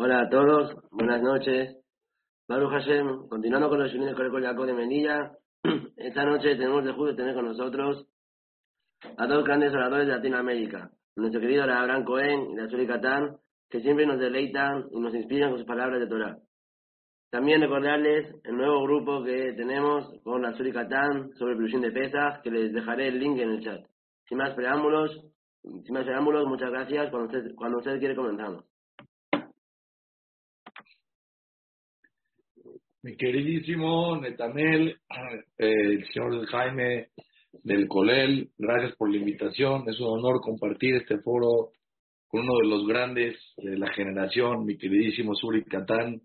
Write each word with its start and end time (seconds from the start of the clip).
Hola 0.00 0.20
a 0.20 0.28
todos, 0.28 0.76
buenas 0.92 1.20
noches. 1.20 1.76
Baruch 2.46 2.70
Hashem, 2.70 3.26
continuando 3.26 3.68
con 3.68 3.80
los 3.80 3.92
Yunim 3.92 4.14
de 4.14 4.40
Jacob 4.42 4.66
de 4.66 4.72
Menilla, 4.72 5.32
esta 5.96 6.24
noche 6.24 6.54
tenemos 6.54 6.84
de 6.84 7.14
tener 7.14 7.34
con 7.34 7.46
nosotros 7.46 8.06
a 9.16 9.26
dos 9.26 9.44
grandes 9.44 9.74
oradores 9.74 10.06
de 10.06 10.12
Latinoamérica, 10.12 10.92
nuestro 11.16 11.40
querido 11.40 11.64
Abraham 11.64 12.04
Cohen 12.04 12.48
y 12.52 12.54
la 12.54 12.68
Suri 12.68 12.86
Catán, 12.86 13.38
que 13.68 13.80
siempre 13.80 14.06
nos 14.06 14.20
deleitan 14.20 14.86
y 14.92 15.00
nos 15.00 15.12
inspiran 15.16 15.50
con 15.50 15.58
sus 15.58 15.66
palabras 15.66 15.98
de 15.98 16.06
Torah. 16.06 16.38
También 17.32 17.60
recordarles 17.60 18.36
el 18.44 18.56
nuevo 18.56 18.80
grupo 18.84 19.24
que 19.24 19.52
tenemos 19.54 20.12
con 20.22 20.42
la 20.42 20.52
Suri 20.52 20.70
Catán 20.70 21.32
sobre 21.32 21.54
el 21.54 21.80
de 21.80 21.90
Pesas, 21.90 22.40
que 22.44 22.52
les 22.52 22.72
dejaré 22.72 23.08
el 23.08 23.18
link 23.18 23.36
en 23.40 23.50
el 23.50 23.64
chat. 23.64 23.80
Sin 24.28 24.38
más 24.38 24.54
preámbulos, 24.54 25.10
sin 25.64 25.92
más 25.92 26.04
preámbulos, 26.04 26.46
muchas 26.46 26.70
gracias. 26.70 27.10
Cuando 27.10 27.26
usted, 27.26 27.52
cuando 27.56 27.78
usted 27.78 27.98
quiere 27.98 28.14
comenzamos. 28.14 28.64
Mi 33.00 33.16
queridísimo 33.16 34.16
Netanel, 34.16 34.88
eh, 35.56 35.70
el 35.70 36.04
señor 36.08 36.44
Jaime 36.46 37.10
del 37.62 37.86
Colel, 37.86 38.50
gracias 38.58 38.96
por 38.96 39.08
la 39.08 39.18
invitación. 39.18 39.84
Es 39.88 40.00
un 40.00 40.18
honor 40.18 40.40
compartir 40.40 40.96
este 40.96 41.18
foro 41.18 41.70
con 42.26 42.40
uno 42.40 42.58
de 42.60 42.66
los 42.66 42.88
grandes 42.88 43.36
de 43.56 43.78
la 43.78 43.92
generación, 43.92 44.64
mi 44.64 44.76
queridísimo 44.76 45.36
Suri 45.36 45.64
Catán, 45.64 46.22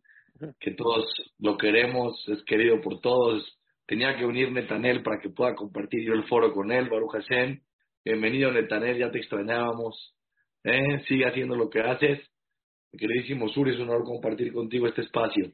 que 0.60 0.72
todos 0.72 1.06
lo 1.38 1.58
queremos, 1.58 2.28
es 2.28 2.44
querido 2.44 2.82
por 2.82 3.02
todos. 3.02 3.56
Tenía 3.86 4.18
que 4.18 4.26
venir 4.26 4.52
Netanel 4.52 5.04
para 5.04 5.20
que 5.22 5.30
pueda 5.30 5.54
compartir 5.54 6.04
yo 6.04 6.14
el 6.14 6.24
foro 6.24 6.54
con 6.54 6.72
él, 6.72 6.90
Baruch 6.90 7.12
Hashem. 7.12 7.62
Bienvenido 8.04 8.52
Netanel, 8.52 8.98
ya 8.98 9.12
te 9.12 9.20
extrañábamos. 9.20 10.16
¿Eh? 10.64 11.04
Sigue 11.08 11.28
haciendo 11.28 11.56
lo 11.56 11.70
que 11.70 11.82
haces. 11.82 12.20
Mi 12.92 12.98
queridísimo 12.98 13.48
Suri, 13.50 13.76
es 13.76 13.80
un 13.80 13.90
honor 13.90 14.06
compartir 14.06 14.52
contigo 14.52 14.88
este 14.88 15.02
espacio. 15.02 15.54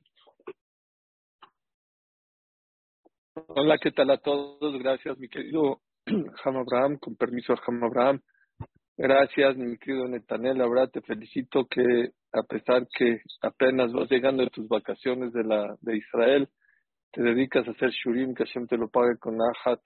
Hola, 3.48 3.78
¿qué 3.78 3.92
tal 3.92 4.10
a 4.12 4.18
todos? 4.18 4.78
Gracias, 4.80 5.18
mi 5.18 5.30
querido 5.30 5.82
Ham 6.44 6.58
Abraham, 6.58 6.98
con 6.98 7.16
permiso 7.16 7.54
Ham 7.66 7.84
Abraham. 7.84 8.22
Gracias, 8.98 9.56
mi 9.56 9.78
querido 9.78 10.08
Netanel. 10.08 10.58
La 10.58 10.68
verdad, 10.68 10.90
te 10.92 11.02
felicito 11.02 11.66
que 11.66 12.10
a 12.34 12.44
pesar 12.44 12.88
que 12.94 13.22
apenas 13.42 13.94
vas 13.94 14.10
llegando 14.10 14.44
de 14.44 14.50
tus 14.50 14.68
vacaciones 14.68 15.32
de 15.32 15.44
la 15.44 15.76
de 15.82 15.98
Israel, 15.98 16.50
te 17.12 17.22
dedicas 17.22 17.68
a 17.68 17.72
hacer 17.72 17.92
shurim, 17.92 18.34
que 18.34 18.46
Hashem 18.46 18.68
te 18.68 18.78
lo 18.78 18.90
pague 18.90 19.18
con 19.20 19.38
ahat 19.42 19.80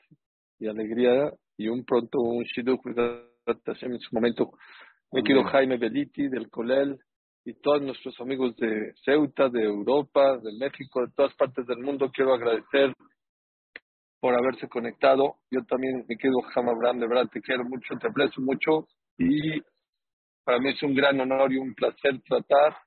y 0.59 0.67
alegría, 0.67 1.31
y 1.57 1.67
un 1.67 1.85
pronto 1.85 2.19
un 2.19 2.43
shiduk, 2.43 2.85
en 2.87 3.99
su 3.99 4.15
momento. 4.15 4.51
Mi 5.11 5.21
querido 5.21 5.43
Jaime 5.45 5.77
Beliti, 5.77 6.27
del 6.27 6.49
Colel, 6.49 6.97
y 7.45 7.53
todos 7.55 7.81
nuestros 7.81 8.19
amigos 8.21 8.55
de 8.55 8.93
Ceuta, 9.03 9.49
de 9.49 9.63
Europa, 9.63 10.37
de 10.37 10.53
México, 10.57 11.05
de 11.05 11.11
todas 11.13 11.33
partes 11.35 11.67
del 11.67 11.79
mundo, 11.79 12.09
quiero 12.13 12.33
agradecer 12.33 12.93
por 14.23 14.35
haberse 14.35 14.69
conectado. 14.69 15.35
Yo 15.51 15.65
también, 15.65 16.05
me 16.07 16.15
quedo 16.15 16.39
Ham 16.55 16.69
Abraham, 16.69 16.99
de 16.99 17.07
verdad 17.09 17.29
te 17.29 17.41
quiero 17.41 17.65
mucho, 17.65 17.97
te 17.99 18.07
aprecio 18.07 18.41
mucho 18.41 18.87
y 19.17 19.61
para 20.45 20.59
mí 20.59 20.69
es 20.69 20.81
un 20.81 20.95
gran 20.95 21.19
honor 21.19 21.51
y 21.51 21.57
un 21.57 21.73
placer 21.73 22.21
tratar 22.25 22.77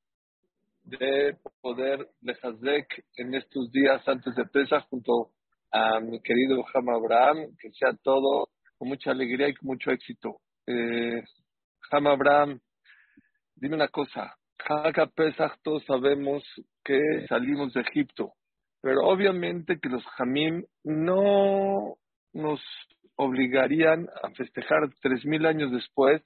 de 0.84 1.36
poder 1.60 2.08
Hazek 2.42 3.04
en 3.18 3.34
estos 3.34 3.70
días 3.70 4.00
antes 4.08 4.34
de 4.34 4.46
Pesach 4.46 4.88
junto 4.88 5.32
a 5.72 6.00
mi 6.00 6.22
querido 6.22 6.64
Ham 6.72 6.88
Abraham, 6.88 7.54
que 7.60 7.70
sea 7.72 7.90
todo 8.02 8.48
con 8.78 8.88
mucha 8.88 9.10
alegría 9.10 9.48
y 9.48 9.54
con 9.56 9.66
mucho 9.66 9.90
éxito. 9.90 10.38
Eh, 10.66 11.22
Ham 11.90 12.06
Abraham, 12.06 12.60
dime 13.56 13.74
una 13.74 13.88
cosa, 13.88 14.34
Haga 14.66 15.06
Pesach 15.14 15.52
todos 15.62 15.84
sabemos 15.84 16.42
que 16.82 16.98
salimos 17.28 17.74
de 17.74 17.82
Egipto 17.82 18.32
pero 18.80 19.00
obviamente 19.02 19.78
que 19.80 19.88
los 19.88 20.04
jamim 20.16 20.64
no 20.84 21.96
nos 22.32 22.60
obligarían 23.16 24.08
a 24.22 24.30
festejar 24.30 24.90
tres 25.00 25.24
mil 25.24 25.46
años 25.46 25.72
después 25.72 26.22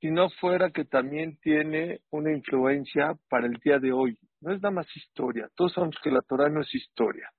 si 0.00 0.10
no 0.10 0.30
fuera 0.40 0.70
que 0.70 0.84
también 0.84 1.38
tiene 1.42 2.00
una 2.10 2.32
influencia 2.32 3.14
para 3.28 3.46
el 3.46 3.54
día 3.62 3.78
de 3.78 3.92
hoy. 3.92 4.16
No 4.40 4.52
es 4.52 4.62
nada 4.62 4.74
más 4.74 4.96
historia. 4.96 5.48
Todos 5.54 5.74
sabemos 5.74 5.96
que 6.02 6.10
la 6.10 6.22
Torah 6.22 6.48
no 6.48 6.62
es 6.62 6.74
historia. 6.74 7.30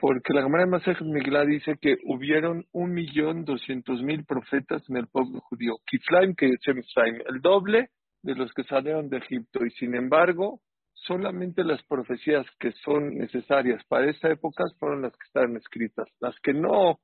Porque 0.00 0.32
la 0.32 0.42
Gemara 0.42 0.64
de 0.64 0.70
Masej 0.70 1.02
Migla 1.02 1.44
dice 1.44 1.76
que 1.80 1.96
hubieron 2.04 2.64
un 2.70 2.92
millón 2.92 3.44
doscientos 3.44 4.00
mil 4.02 4.24
profetas 4.24 4.88
en 4.88 4.98
el 4.98 5.08
pueblo 5.08 5.40
judío. 5.40 5.78
Kiflaim 5.86 6.36
que 6.36 6.46
el 6.46 7.40
doble 7.40 7.88
de 8.22 8.34
los 8.36 8.52
que 8.52 8.62
salieron 8.62 9.08
de 9.08 9.18
Egipto. 9.18 9.64
Y 9.66 9.70
sin 9.72 9.96
embargo, 9.96 10.60
solamente 11.06 11.64
las 11.64 11.82
profecías 11.84 12.46
que 12.58 12.72
son 12.84 13.16
necesarias 13.16 13.82
para 13.88 14.10
esa 14.10 14.30
época 14.30 14.64
fueron 14.78 15.02
las 15.02 15.12
que 15.12 15.26
estaban 15.26 15.56
escritas. 15.56 16.08
Las 16.20 16.38
que 16.40 16.52
no 16.52 17.00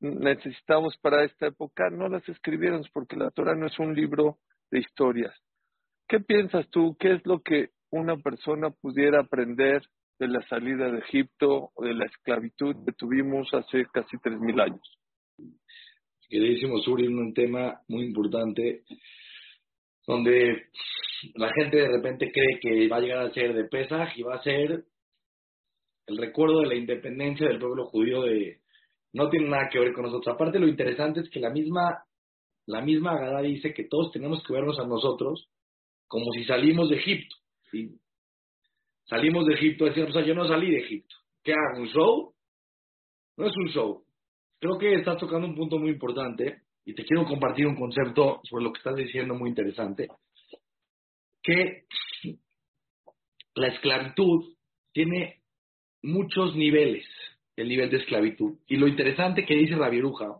necesitamos 0.00 0.96
para 0.98 1.24
esta 1.24 1.46
época 1.46 1.90
no 1.90 2.08
las 2.08 2.28
escribieron 2.28 2.82
porque 2.92 3.16
la 3.16 3.30
Torah 3.30 3.54
no 3.54 3.66
es 3.66 3.78
un 3.78 3.94
libro 3.94 4.38
de 4.70 4.80
historias. 4.80 5.34
¿Qué 6.08 6.20
piensas 6.20 6.68
tú? 6.70 6.96
¿Qué 6.98 7.14
es 7.14 7.26
lo 7.26 7.40
que 7.40 7.70
una 7.90 8.16
persona 8.16 8.70
pudiera 8.70 9.20
aprender 9.20 9.82
de 10.18 10.28
la 10.28 10.46
salida 10.48 10.90
de 10.90 10.98
Egipto 10.98 11.70
o 11.74 11.84
de 11.84 11.94
la 11.94 12.06
esclavitud 12.06 12.76
que 12.84 12.92
tuvimos 12.92 13.48
hace 13.52 13.86
casi 13.92 14.16
tres 14.22 14.38
mil 14.38 14.60
años? 14.60 14.98
Queridísimo 16.28 16.78
Suri, 16.80 17.06
un 17.06 17.32
tema 17.32 17.80
muy 17.88 18.04
importante 18.04 18.82
donde 20.06 20.66
la 21.34 21.52
gente 21.52 21.76
de 21.78 21.88
repente 21.88 22.30
cree 22.32 22.58
que 22.60 22.88
va 22.88 22.96
a 22.96 23.00
llegar 23.00 23.18
a 23.26 23.32
ser 23.32 23.54
de 23.54 23.64
Pesaj 23.64 24.16
y 24.16 24.22
va 24.22 24.36
a 24.36 24.42
ser 24.42 24.84
el 26.06 26.16
recuerdo 26.16 26.60
de 26.60 26.66
la 26.66 26.74
independencia 26.74 27.48
del 27.48 27.58
pueblo 27.58 27.86
judío 27.86 28.22
de 28.22 28.60
no 29.12 29.28
tiene 29.30 29.48
nada 29.48 29.68
que 29.70 29.80
ver 29.80 29.92
con 29.92 30.04
nosotros. 30.04 30.34
Aparte 30.34 30.58
lo 30.58 30.68
interesante 30.68 31.20
es 31.20 31.30
que 31.30 31.40
la 31.40 31.50
misma 31.50 32.04
la 32.66 32.80
misma 32.80 33.12
Agadá 33.12 33.42
dice 33.42 33.72
que 33.72 33.84
todos 33.84 34.12
tenemos 34.12 34.42
que 34.44 34.52
vernos 34.52 34.78
a 34.78 34.86
nosotros 34.86 35.48
como 36.08 36.30
si 36.32 36.44
salimos 36.44 36.90
de 36.90 36.96
Egipto. 36.96 37.36
Salimos 39.04 39.46
de 39.46 39.54
Egipto, 39.54 39.84
decíamos, 39.84 40.10
o 40.10 40.18
sea, 40.18 40.26
yo 40.26 40.34
no 40.34 40.48
salí 40.48 40.70
de 40.70 40.78
Egipto. 40.78 41.14
¿Qué 41.42 41.52
hago? 41.52 41.80
¿Un 41.80 41.88
show? 41.88 42.34
No 43.36 43.46
es 43.46 43.56
un 43.56 43.68
show. 43.68 44.04
Creo 44.58 44.78
que 44.78 44.94
estás 44.94 45.18
tocando 45.18 45.46
un 45.46 45.54
punto 45.54 45.78
muy 45.78 45.90
importante 45.90 46.62
y 46.86 46.94
te 46.94 47.04
quiero 47.04 47.26
compartir 47.26 47.66
un 47.66 47.74
concepto 47.74 48.40
sobre 48.44 48.64
lo 48.64 48.72
que 48.72 48.78
estás 48.78 48.96
diciendo 48.96 49.34
muy 49.34 49.50
interesante 49.50 50.08
que 51.42 51.84
la 53.54 53.68
esclavitud 53.68 54.54
tiene 54.92 55.42
muchos 56.02 56.54
niveles, 56.56 57.04
el 57.56 57.68
nivel 57.68 57.90
de 57.90 57.98
esclavitud. 57.98 58.58
Y 58.66 58.76
lo 58.76 58.86
interesante 58.88 59.44
que 59.44 59.54
dice 59.54 59.76
la 59.76 59.88
viruja, 59.88 60.38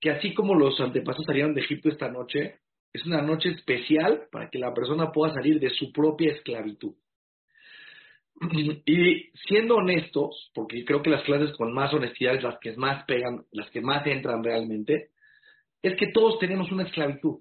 que 0.00 0.10
así 0.10 0.34
como 0.34 0.54
los 0.54 0.80
antepasados 0.80 1.26
salieron 1.26 1.54
de 1.54 1.62
Egipto 1.62 1.88
esta 1.88 2.10
noche, 2.10 2.60
es 2.92 3.04
una 3.04 3.22
noche 3.22 3.50
especial 3.50 4.28
para 4.30 4.48
que 4.48 4.58
la 4.58 4.72
persona 4.72 5.12
pueda 5.12 5.34
salir 5.34 5.60
de 5.60 5.70
su 5.70 5.92
propia 5.92 6.32
esclavitud. 6.32 6.94
Y 8.84 9.30
siendo 9.46 9.76
honestos, 9.76 10.50
porque 10.54 10.84
creo 10.84 11.02
que 11.02 11.10
las 11.10 11.22
clases 11.22 11.56
con 11.56 11.72
más 11.72 11.92
honestidad 11.92 12.36
es 12.36 12.42
las 12.42 12.58
que 12.60 12.76
más 12.76 13.04
pegan, 13.04 13.44
las 13.50 13.70
que 13.70 13.80
más 13.80 14.06
entran 14.06 14.44
realmente, 14.44 15.10
es 15.86 15.96
que 15.96 16.08
todos 16.12 16.38
tenemos 16.38 16.70
una 16.72 16.84
esclavitud 16.84 17.40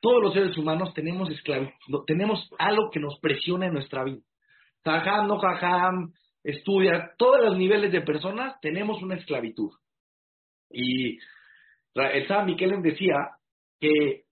todos 0.00 0.22
los 0.22 0.34
seres 0.34 0.56
humanos 0.56 0.94
tenemos 0.94 1.30
esclavitud, 1.30 2.04
tenemos 2.06 2.48
algo 2.58 2.90
que 2.90 3.00
nos 3.00 3.18
presiona 3.18 3.66
en 3.66 3.72
nuestra 3.72 4.04
vida. 4.04 4.22
Jajam, 4.84 5.26
no 5.26 5.38
jajam, 5.38 6.12
estudia, 6.44 7.12
todos 7.18 7.40
los 7.44 7.58
niveles 7.58 7.90
de 7.90 8.02
personas 8.02 8.54
tenemos 8.60 9.02
una 9.02 9.16
esclavitud. 9.16 9.72
Y 10.70 11.18
el 11.94 12.28
San 12.28 12.46
Miquel 12.46 12.80
decía 12.82 13.16
que 13.80 14.26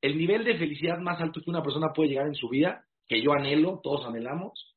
el 0.00 0.16
nivel 0.16 0.44
de 0.44 0.58
felicidad 0.58 0.98
más 0.98 1.20
alto 1.20 1.40
que 1.40 1.50
una 1.50 1.62
persona 1.62 1.92
puede 1.92 2.10
llegar 2.10 2.26
en 2.26 2.34
su 2.34 2.48
vida, 2.48 2.84
que 3.08 3.22
yo 3.22 3.32
anhelo, 3.32 3.80
todos 3.82 4.06
anhelamos, 4.06 4.76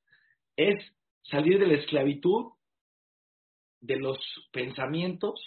es 0.56 0.76
salir 1.24 1.60
de 1.60 1.68
la 1.68 1.76
esclavitud 1.76 2.54
de 3.82 3.98
los 3.98 4.18
pensamientos 4.52 5.40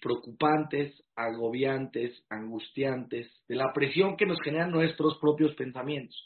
preocupantes, 0.00 1.02
agobiantes, 1.16 2.24
angustiantes, 2.28 3.30
de 3.48 3.56
la 3.56 3.72
presión 3.72 4.16
que 4.16 4.26
nos 4.26 4.38
generan 4.42 4.70
nuestros 4.70 5.18
propios 5.18 5.54
pensamientos. 5.54 6.16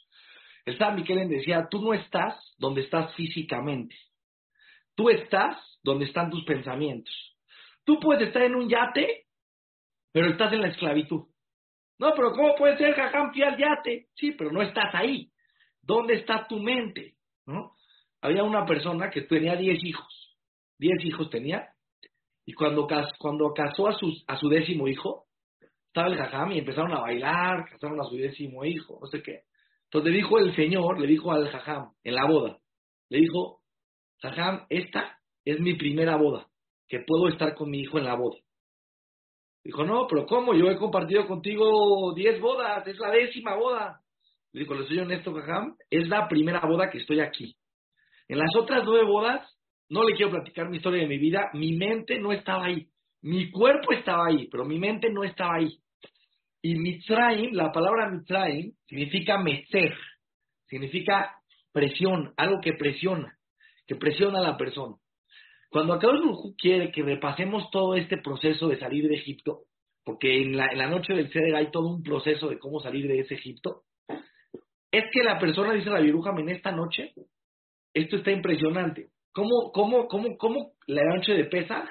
El 0.64 0.76
San 0.76 0.96
Miquel 0.96 1.28
decía, 1.28 1.66
tú 1.70 1.80
no 1.80 1.94
estás 1.94 2.34
donde 2.58 2.82
estás 2.82 3.14
físicamente, 3.14 3.96
tú 4.94 5.08
estás 5.10 5.56
donde 5.82 6.06
están 6.06 6.30
tus 6.30 6.44
pensamientos. 6.44 7.14
Tú 7.84 7.98
puedes 8.00 8.28
estar 8.28 8.42
en 8.42 8.54
un 8.54 8.68
yate, 8.68 9.26
pero 10.12 10.30
estás 10.30 10.52
en 10.52 10.60
la 10.60 10.68
esclavitud. 10.68 11.22
No, 11.98 12.12
pero 12.14 12.32
¿cómo 12.32 12.54
puede 12.54 12.76
ser, 12.76 12.94
jajam, 12.94 13.32
fui 13.32 13.42
al 13.42 13.56
yate? 13.56 14.08
Sí, 14.14 14.32
pero 14.32 14.52
no 14.52 14.62
estás 14.62 14.94
ahí. 14.94 15.30
¿Dónde 15.82 16.14
está 16.14 16.46
tu 16.46 16.58
mente? 16.58 17.14
¿No? 17.46 17.72
Había 18.20 18.42
una 18.42 18.66
persona 18.66 19.10
que 19.10 19.22
tenía 19.22 19.56
10 19.56 19.82
hijos. 19.84 20.36
10 20.78 21.04
hijos 21.06 21.30
tenía 21.30 21.68
y 22.48 22.54
cuando, 22.54 22.86
casó 22.86 23.88
a 23.88 23.92
su, 23.92 24.10
a 24.26 24.38
su 24.38 24.48
décimo 24.48 24.88
hijo, 24.88 25.26
estaba 25.88 26.08
el 26.08 26.16
jajam 26.16 26.52
y 26.52 26.60
empezaron 26.60 26.94
a 26.94 27.00
bailar, 27.00 27.68
casaron 27.70 28.00
a 28.00 28.04
su 28.04 28.16
décimo 28.16 28.64
hijo, 28.64 28.98
no 29.02 29.06
sé 29.06 29.22
qué. 29.22 29.42
Entonces 29.84 30.10
le 30.10 30.16
dijo 30.16 30.38
el 30.38 30.56
Señor, 30.56 30.98
le 30.98 31.06
dijo 31.06 31.30
al 31.30 31.50
Jajam 31.50 31.92
en 32.02 32.14
la 32.14 32.24
boda, 32.26 32.58
le 33.10 33.18
dijo, 33.18 33.60
Jajam, 34.22 34.64
esta 34.70 35.18
es 35.44 35.60
mi 35.60 35.74
primera 35.74 36.16
boda, 36.16 36.48
que 36.88 37.00
puedo 37.00 37.28
estar 37.28 37.54
con 37.54 37.68
mi 37.68 37.80
hijo 37.80 37.98
en 37.98 38.04
la 38.04 38.14
boda. 38.14 38.38
Dijo, 39.62 39.84
no, 39.84 40.06
pero 40.06 40.24
¿cómo? 40.24 40.54
Yo 40.54 40.70
he 40.70 40.78
compartido 40.78 41.26
contigo 41.26 42.14
diez 42.14 42.40
bodas, 42.40 42.86
es 42.86 42.98
la 42.98 43.10
décima 43.10 43.56
boda. 43.56 44.00
Le 44.54 44.60
dijo, 44.60 44.72
le 44.72 44.86
soy 44.86 45.00
honesto, 45.00 45.34
Jajam, 45.34 45.76
es 45.90 46.08
la 46.08 46.26
primera 46.28 46.62
boda 46.66 46.88
que 46.88 46.96
estoy 46.96 47.20
aquí. 47.20 47.58
En 48.26 48.38
las 48.38 48.56
otras 48.56 48.84
nueve 48.86 49.04
bodas, 49.04 49.57
no 49.90 50.04
le 50.04 50.14
quiero 50.14 50.32
platicar 50.32 50.68
mi 50.68 50.76
historia 50.76 51.02
de 51.02 51.08
mi 51.08 51.18
vida, 51.18 51.50
mi 51.54 51.72
mente 51.72 52.18
no 52.18 52.32
estaba 52.32 52.66
ahí. 52.66 52.88
Mi 53.22 53.50
cuerpo 53.50 53.92
estaba 53.92 54.26
ahí, 54.26 54.48
pero 54.50 54.64
mi 54.64 54.78
mente 54.78 55.10
no 55.10 55.24
estaba 55.24 55.56
ahí. 55.56 55.78
Y 56.62 56.74
Mitzrayim, 56.74 57.52
la 57.52 57.72
palabra 57.72 58.10
Mitzrayim, 58.10 58.72
significa 58.86 59.38
mecer, 59.38 59.94
significa 60.66 61.36
presión, 61.72 62.32
algo 62.36 62.60
que 62.60 62.74
presiona, 62.74 63.38
que 63.86 63.96
presiona 63.96 64.38
a 64.38 64.42
la 64.42 64.56
persona. 64.56 64.96
Cuando 65.70 65.94
Akadosh 65.94 66.56
quiere 66.56 66.90
que 66.90 67.02
repasemos 67.02 67.70
todo 67.70 67.94
este 67.94 68.18
proceso 68.18 68.68
de 68.68 68.78
salir 68.78 69.08
de 69.08 69.16
Egipto, 69.16 69.64
porque 70.04 70.40
en 70.40 70.56
la, 70.56 70.88
noche 70.88 71.12
del 71.12 71.30
Seder 71.30 71.54
hay 71.54 71.70
todo 71.70 71.88
un 71.88 72.02
proceso 72.02 72.48
de 72.48 72.58
cómo 72.58 72.80
salir 72.80 73.06
de 73.06 73.20
ese 73.20 73.34
Egipto, 73.34 73.82
es 74.90 75.04
que 75.12 75.22
la 75.22 75.38
persona, 75.38 75.74
dice 75.74 75.90
la 75.90 76.00
viruja, 76.00 76.34
en 76.38 76.48
esta 76.48 76.72
noche, 76.72 77.12
esto 77.92 78.16
está 78.16 78.30
impresionante. 78.30 79.10
¿Cómo, 79.38 79.70
cómo, 79.70 80.08
cómo, 80.08 80.36
cómo 80.36 80.72
la 80.88 81.04
noche 81.14 81.32
de 81.32 81.44
Pesach, 81.44 81.88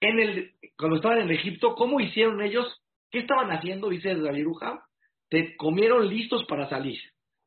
en 0.00 0.18
el, 0.18 0.50
cuando 0.76 0.96
estaban 0.96 1.20
en 1.20 1.30
Egipto, 1.30 1.76
cómo 1.76 2.00
hicieron 2.00 2.42
ellos? 2.42 2.66
¿Qué 3.08 3.20
estaban 3.20 3.52
haciendo? 3.52 3.88
Dice 3.88 4.12
la 4.14 4.32
viruja. 4.32 4.82
Te 5.28 5.56
comieron 5.56 6.08
listos 6.08 6.44
para 6.46 6.68
salir. 6.68 6.98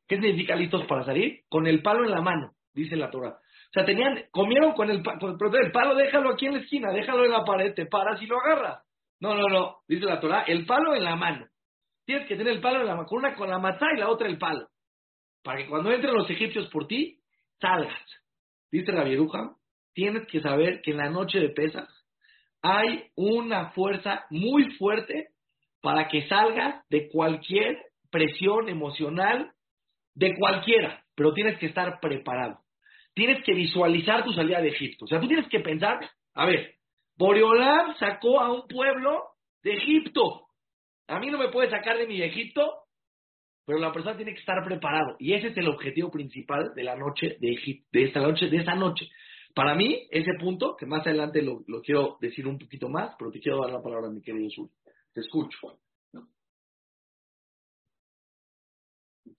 ¿Qué 0.07 0.15
significa 0.15 0.55
listos 0.55 0.85
para 0.85 1.03
salir? 1.03 1.41
Con 1.49 1.67
el 1.67 1.81
palo 1.81 2.05
en 2.05 2.11
la 2.11 2.21
mano, 2.21 2.53
dice 2.73 2.95
la 2.95 3.11
Torah. 3.11 3.31
O 3.31 3.73
sea, 3.73 3.83
tenían, 3.83 4.23
comieron 4.31 4.71
con 4.71 4.89
el, 4.89 5.03
con 5.03 5.37
el, 5.53 5.71
palo, 5.73 5.95
déjalo 5.95 6.29
aquí 6.29 6.45
en 6.45 6.53
la 6.53 6.59
esquina, 6.61 6.93
déjalo 6.93 7.25
en 7.25 7.31
la 7.31 7.43
pared, 7.43 7.73
te 7.73 7.87
paras 7.87 8.21
y 8.21 8.27
lo 8.27 8.39
agarras. 8.39 8.85
No, 9.19 9.35
no, 9.35 9.49
no, 9.49 9.79
dice 9.85 10.05
la 10.05 10.21
Torah, 10.21 10.43
el 10.43 10.65
palo 10.65 10.95
en 10.95 11.03
la 11.03 11.17
mano. 11.17 11.45
Tienes 12.05 12.25
que 12.29 12.37
tener 12.37 12.53
el 12.53 12.61
palo 12.61 12.79
en 12.79 12.87
la 12.87 12.95
mano, 12.95 13.09
una 13.11 13.35
con 13.35 13.49
la 13.49 13.59
matá 13.59 13.87
y 13.93 13.99
la 13.99 14.07
otra 14.07 14.29
el 14.29 14.37
palo. 14.37 14.69
Para 15.43 15.57
que 15.57 15.67
cuando 15.67 15.91
entren 15.91 16.13
los 16.13 16.29
egipcios 16.29 16.69
por 16.69 16.87
ti, 16.87 17.19
salgas. 17.59 18.24
Dice 18.71 18.91
la 18.91 19.03
tienes 19.93 20.27
que 20.27 20.41
saber 20.41 20.81
que 20.81 20.91
en 20.91 20.97
la 20.97 21.09
noche 21.09 21.39
de 21.39 21.49
pesas 21.49 21.89
hay 22.61 23.11
una 23.15 23.71
fuerza 23.71 24.25
muy 24.29 24.71
fuerte 24.75 25.29
para 25.81 26.07
que 26.07 26.27
salgas 26.27 26.83
de 26.89 27.09
cualquier 27.09 27.77
presión 28.09 28.69
emocional 28.69 29.51
de 30.15 30.35
cualquiera, 30.37 31.03
pero 31.15 31.33
tienes 31.33 31.59
que 31.59 31.67
estar 31.67 31.99
preparado. 31.99 32.59
Tienes 33.13 33.43
que 33.43 33.53
visualizar 33.53 34.23
tu 34.23 34.33
salida 34.33 34.61
de 34.61 34.69
Egipto. 34.69 35.05
O 35.05 35.07
sea, 35.07 35.19
tú 35.19 35.27
tienes 35.27 35.47
que 35.47 35.59
pensar, 35.59 35.99
a 36.33 36.45
ver, 36.45 36.75
Boreolam 37.17 37.95
sacó 37.97 38.39
a 38.41 38.51
un 38.51 38.67
pueblo 38.67 39.23
de 39.63 39.73
Egipto. 39.73 40.47
A 41.07 41.19
mí 41.19 41.29
no 41.29 41.37
me 41.37 41.49
puede 41.49 41.69
sacar 41.69 41.97
de 41.97 42.07
mi 42.07 42.21
Egipto, 42.21 42.84
pero 43.65 43.79
la 43.79 43.91
persona 43.91 44.15
tiene 44.15 44.33
que 44.33 44.39
estar 44.39 44.63
preparado. 44.63 45.15
Y 45.19 45.33
ese 45.33 45.47
es 45.47 45.57
el 45.57 45.67
objetivo 45.67 46.11
principal 46.11 46.73
de 46.75 46.83
la 46.83 46.95
noche 46.95 47.37
de 47.39 47.53
Egipto, 47.53 47.87
de 47.91 48.03
esta 48.03 48.21
noche, 48.21 48.47
de 48.47 48.57
esta 48.57 48.75
noche. 48.75 49.09
Para 49.55 49.73
mí, 49.73 50.07
ese 50.11 50.31
punto, 50.39 50.75
que 50.77 50.85
más 50.85 51.05
adelante 51.07 51.41
lo, 51.41 51.63
quiero 51.81 52.17
decir 52.21 52.47
un 52.47 52.59
poquito 52.59 52.89
más, 52.89 53.15
pero 53.17 53.31
te 53.31 53.39
quiero 53.39 53.61
dar 53.61 53.71
la 53.71 53.81
palabra 53.81 54.07
a 54.07 54.11
mi 54.11 54.21
querido 54.21 54.49
Sur. 54.49 54.69
Te 55.13 55.21
escucho. 55.21 55.79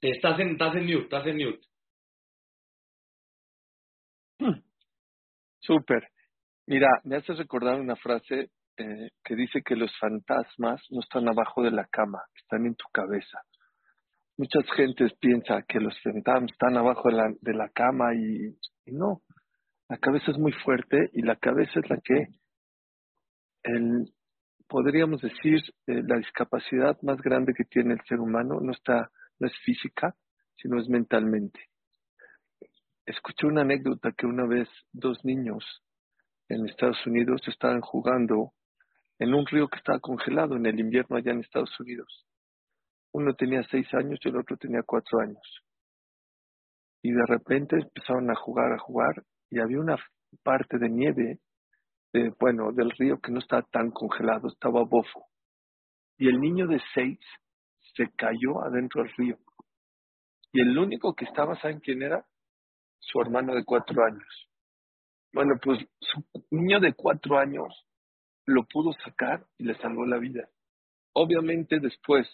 Estás 0.00 0.40
en, 0.40 0.50
estás 0.50 0.74
en 0.74 0.86
mute, 0.86 1.02
estás 1.04 1.26
en 1.26 1.36
mute. 1.36 1.66
Súper. 5.60 6.08
Mira, 6.66 6.88
me 7.04 7.16
hace 7.16 7.32
recordar 7.34 7.80
una 7.80 7.96
frase 7.96 8.50
eh, 8.76 9.10
que 9.24 9.34
dice 9.36 9.62
que 9.64 9.76
los 9.76 9.90
fantasmas 9.98 10.82
no 10.90 11.00
están 11.00 11.28
abajo 11.28 11.62
de 11.62 11.70
la 11.70 11.86
cama, 11.86 12.22
están 12.34 12.66
en 12.66 12.74
tu 12.74 12.84
cabeza. 12.92 13.40
Muchas 14.38 14.64
gentes 14.76 15.12
piensan 15.18 15.64
que 15.66 15.80
los 15.80 15.98
fantasmas 16.02 16.52
están 16.52 16.76
abajo 16.76 17.08
de 17.08 17.16
la, 17.16 17.34
de 17.40 17.54
la 17.54 17.68
cama 17.70 18.14
y, 18.14 18.56
no. 18.86 19.22
La 19.88 19.96
cabeza 19.98 20.30
es 20.30 20.38
muy 20.38 20.52
fuerte 20.52 21.10
y 21.14 21.22
la 21.22 21.36
cabeza 21.36 21.80
es 21.80 21.88
la 21.88 21.96
que, 21.98 22.26
el, 23.62 24.12
podríamos 24.68 25.22
decir, 25.22 25.62
eh, 25.86 26.02
la 26.06 26.18
discapacidad 26.18 27.00
más 27.02 27.18
grande 27.22 27.54
que 27.54 27.64
tiene 27.64 27.94
el 27.94 28.00
ser 28.06 28.20
humano 28.20 28.60
no 28.60 28.72
está 28.72 29.10
no 29.38 29.46
es 29.46 29.54
física, 29.64 30.14
sino 30.56 30.80
es 30.80 30.88
mentalmente. 30.88 31.60
Escuché 33.04 33.46
una 33.46 33.62
anécdota 33.62 34.12
que 34.12 34.26
una 34.26 34.46
vez 34.46 34.68
dos 34.92 35.24
niños 35.24 35.64
en 36.48 36.68
Estados 36.68 37.06
Unidos 37.06 37.42
estaban 37.46 37.80
jugando 37.80 38.52
en 39.18 39.34
un 39.34 39.46
río 39.46 39.68
que 39.68 39.78
estaba 39.78 40.00
congelado 40.00 40.56
en 40.56 40.66
el 40.66 40.78
invierno 40.78 41.16
allá 41.16 41.32
en 41.32 41.40
Estados 41.40 41.78
Unidos. 41.80 42.25
Uno 43.12 43.34
tenía 43.34 43.62
seis 43.70 43.86
años 43.94 44.18
y 44.22 44.28
el 44.28 44.36
otro 44.36 44.56
tenía 44.56 44.82
cuatro 44.84 45.20
años. 45.20 45.62
Y 47.02 47.12
de 47.12 47.26
repente 47.26 47.76
empezaron 47.76 48.30
a 48.30 48.34
jugar, 48.34 48.72
a 48.72 48.78
jugar, 48.78 49.24
y 49.50 49.60
había 49.60 49.80
una 49.80 49.96
parte 50.42 50.78
de 50.78 50.88
nieve, 50.88 51.38
bueno, 52.40 52.72
del 52.72 52.90
río 52.90 53.18
que 53.20 53.32
no 53.32 53.38
estaba 53.38 53.62
tan 53.62 53.90
congelado, 53.90 54.48
estaba 54.48 54.82
bofo. 54.84 55.26
Y 56.18 56.28
el 56.28 56.40
niño 56.40 56.66
de 56.66 56.80
seis 56.94 57.18
se 57.94 58.10
cayó 58.16 58.62
adentro 58.64 59.02
del 59.02 59.12
río. 59.16 59.38
Y 60.52 60.60
el 60.62 60.76
único 60.78 61.14
que 61.14 61.26
estaba, 61.26 61.54
¿saben 61.60 61.80
quién 61.80 62.02
era? 62.02 62.24
Su 62.98 63.20
hermano 63.20 63.54
de 63.54 63.64
cuatro 63.64 64.02
años. 64.04 64.48
Bueno, 65.32 65.54
pues 65.62 65.78
su 66.00 66.24
niño 66.50 66.80
de 66.80 66.94
cuatro 66.94 67.38
años 67.38 67.86
lo 68.46 68.64
pudo 68.64 68.92
sacar 69.04 69.44
y 69.58 69.64
le 69.64 69.76
salvó 69.76 70.06
la 70.06 70.18
vida. 70.18 70.48
Obviamente 71.12 71.78
después 71.78 72.26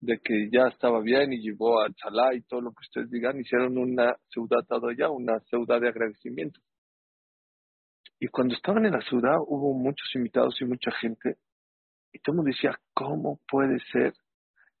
de 0.00 0.18
que 0.18 0.48
ya 0.50 0.68
estaba 0.68 1.00
bien 1.00 1.32
y 1.32 1.42
llevó 1.42 1.82
a 1.82 1.92
Chalá 1.92 2.34
y 2.34 2.42
todo 2.42 2.60
lo 2.60 2.70
que 2.70 2.82
ustedes 2.82 3.10
digan, 3.10 3.38
hicieron 3.38 3.76
una 3.78 4.16
ciudad 4.28 4.64
allá, 4.88 5.10
una 5.10 5.40
ciudad 5.40 5.80
de 5.80 5.88
agradecimiento. 5.88 6.60
Y 8.18 8.28
cuando 8.28 8.54
estaban 8.54 8.84
en 8.86 8.92
la 8.92 9.00
ciudad 9.02 9.36
hubo 9.46 9.74
muchos 9.74 10.08
invitados 10.14 10.60
y 10.60 10.64
mucha 10.64 10.90
gente. 10.92 11.36
Y 12.12 12.18
todo 12.18 12.32
el 12.32 12.36
mundo 12.38 12.50
decía, 12.50 12.78
¿cómo 12.92 13.40
puede 13.48 13.78
ser 13.92 14.12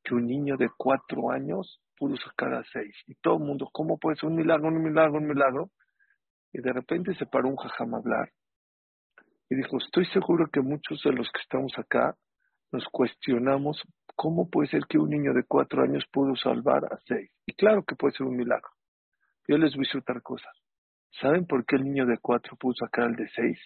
que 0.02 0.14
un 0.14 0.26
niño 0.26 0.56
de 0.56 0.68
cuatro 0.76 1.30
años 1.30 1.80
pudo 2.00 2.16
sacar 2.16 2.54
a 2.54 2.64
seis. 2.72 2.96
Y 3.06 3.14
todo 3.16 3.36
el 3.36 3.44
mundo, 3.44 3.68
¿cómo 3.70 3.98
puede 3.98 4.16
ser 4.16 4.30
un 4.30 4.36
milagro, 4.36 4.68
un 4.68 4.82
milagro, 4.82 5.18
un 5.18 5.26
milagro? 5.26 5.70
Y 6.50 6.60
de 6.60 6.72
repente 6.72 7.14
se 7.14 7.26
paró 7.26 7.48
un 7.48 7.56
jajam 7.56 7.94
a 7.94 7.98
hablar 7.98 8.32
y 9.50 9.56
dijo, 9.56 9.78
estoy 9.78 10.06
seguro 10.06 10.48
que 10.50 10.60
muchos 10.60 11.02
de 11.04 11.12
los 11.12 11.30
que 11.30 11.40
estamos 11.40 11.72
acá 11.76 12.16
nos 12.72 12.84
cuestionamos 12.90 13.82
cómo 14.16 14.48
puede 14.48 14.68
ser 14.68 14.82
que 14.88 14.98
un 14.98 15.10
niño 15.10 15.32
de 15.34 15.44
cuatro 15.44 15.82
años 15.82 16.04
pudo 16.12 16.34
salvar 16.36 16.84
a 16.84 16.98
seis. 17.06 17.30
Y 17.46 17.54
claro 17.54 17.84
que 17.84 17.96
puede 17.96 18.14
ser 18.14 18.26
un 18.26 18.36
milagro. 18.36 18.70
Yo 19.48 19.58
les 19.58 19.74
voy 19.74 19.84
a 19.84 19.86
decir 19.86 20.00
otra 20.00 20.20
cosa. 20.20 20.48
¿Saben 21.20 21.46
por 21.46 21.64
qué 21.66 21.76
el 21.76 21.84
niño 21.84 22.06
de 22.06 22.18
cuatro 22.18 22.56
pudo 22.56 22.74
sacar 22.74 23.06
al 23.06 23.16
de 23.16 23.28
seis? 23.34 23.58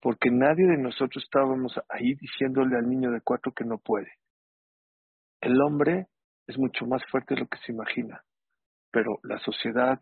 Porque 0.00 0.30
nadie 0.30 0.66
de 0.66 0.78
nosotros 0.78 1.24
estábamos 1.24 1.74
ahí 1.88 2.14
diciéndole 2.14 2.76
al 2.76 2.88
niño 2.88 3.10
de 3.10 3.20
cuatro 3.20 3.52
que 3.52 3.64
no 3.64 3.78
puede. 3.78 4.12
El 5.40 5.60
hombre 5.62 6.06
es 6.46 6.58
mucho 6.58 6.86
más 6.86 7.02
fuerte 7.10 7.34
de 7.34 7.40
lo 7.40 7.46
que 7.46 7.58
se 7.58 7.72
imagina, 7.72 8.22
pero 8.90 9.18
la 9.22 9.38
sociedad, 9.38 10.00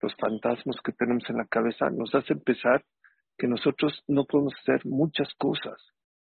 los 0.00 0.14
fantasmas 0.16 0.76
que 0.84 0.92
tenemos 0.92 1.24
en 1.28 1.36
la 1.36 1.46
cabeza 1.46 1.90
nos 1.90 2.14
hace 2.14 2.36
pensar 2.36 2.84
que 3.38 3.46
nosotros 3.46 4.02
no 4.06 4.24
podemos 4.24 4.54
hacer 4.60 4.84
muchas 4.84 5.28
cosas. 5.38 5.80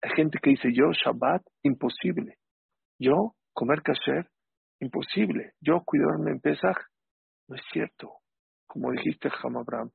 Hay 0.02 0.12
gente 0.16 0.40
que 0.42 0.52
dice, 0.52 0.70
yo 0.74 0.92
Shabbat, 0.92 1.44
imposible. 1.64 2.38
Yo 3.02 3.34
comer 3.54 3.82
kasher, 3.82 4.30
imposible. 4.80 5.54
Yo 5.60 5.82
cuidarme 5.84 6.32
en 6.32 6.40
Pesach, 6.40 6.78
no 7.48 7.56
es 7.56 7.62
cierto. 7.74 8.20
Como 8.68 8.92
dijiste, 8.92 9.30
Ham 9.42 9.58
Abraham, 9.58 9.92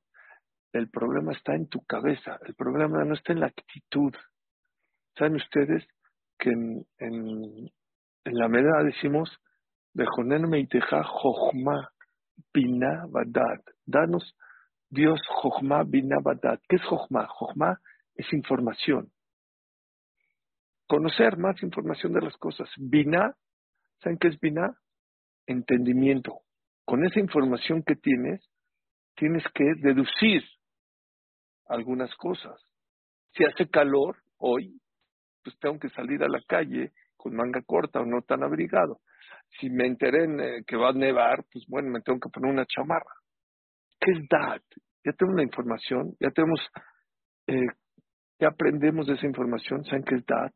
el 0.73 0.89
problema 0.89 1.31
está 1.31 1.55
en 1.55 1.67
tu 1.67 1.83
cabeza, 1.85 2.37
el 2.45 2.53
problema 2.55 3.03
no 3.05 3.13
está 3.13 3.33
en 3.33 3.39
la 3.39 3.47
actitud. 3.47 4.13
¿Saben 5.15 5.35
ustedes 5.35 5.87
que 6.37 6.51
en 6.51 7.71
en 8.27 8.37
la 8.37 8.49
medida 8.49 8.83
decimos, 8.83 9.29
Meiteja 9.93 11.01
Jochma 11.01 11.89
Bina 12.53 13.05
Badat. 13.07 13.61
Danos, 13.85 14.35
Dios, 14.89 15.21
Jochma 15.41 15.83
Bina 15.83 16.17
Badat. 16.21 16.59
¿Qué 16.67 16.75
es 16.75 16.83
Jochma? 16.83 17.25
Jochma 17.25 17.79
es 18.15 18.31
información. 18.33 19.09
Conocer 20.87 21.37
más 21.37 21.61
información 21.61 22.13
de 22.13 22.21
las 22.21 22.37
cosas. 22.37 22.69
Bina, 22.77 23.35
¿saben 24.01 24.17
qué 24.17 24.29
es 24.29 24.39
Bina? 24.39 24.77
Entendimiento. 25.45 26.39
Con 26.85 27.05
esa 27.05 27.19
información 27.19 27.83
que 27.83 27.95
tienes, 27.95 28.41
tienes 29.15 29.43
que 29.53 29.65
deducir 29.81 30.43
algunas 31.67 32.13
cosas. 32.15 32.55
Si 33.33 33.43
hace 33.43 33.69
calor 33.69 34.17
hoy, 34.37 34.79
pues 35.43 35.57
tengo 35.59 35.79
que 35.79 35.89
salir 35.89 36.23
a 36.23 36.29
la 36.29 36.41
calle 36.47 36.93
con 37.17 37.35
manga 37.35 37.61
corta 37.65 37.99
o 37.99 38.05
no 38.05 38.21
tan 38.21 38.43
abrigado. 38.43 38.99
si 39.59 39.69
me 39.69 39.87
enteré 39.87 40.25
eh, 40.25 40.63
que 40.67 40.75
va 40.75 40.89
a 40.89 40.93
nevar, 40.93 41.43
pues 41.51 41.65
bueno, 41.67 41.89
me 41.89 42.01
tengo 42.01 42.19
que 42.19 42.29
poner 42.29 42.51
una 42.51 42.65
chamarra. 42.65 43.13
¿Qué 43.99 44.11
es 44.11 44.27
DAT? 44.29 44.61
Ya 45.03 45.13
tenemos 45.13 45.37
la 45.37 45.43
información, 45.43 46.15
ya 46.19 46.29
tenemos, 46.31 46.59
eh, 47.47 47.67
ya 48.39 48.49
aprendemos 48.49 49.07
de 49.07 49.13
esa 49.13 49.25
información. 49.25 49.83
¿Saben 49.85 50.03
qué 50.03 50.15
es 50.15 50.25
DAT? 50.25 50.53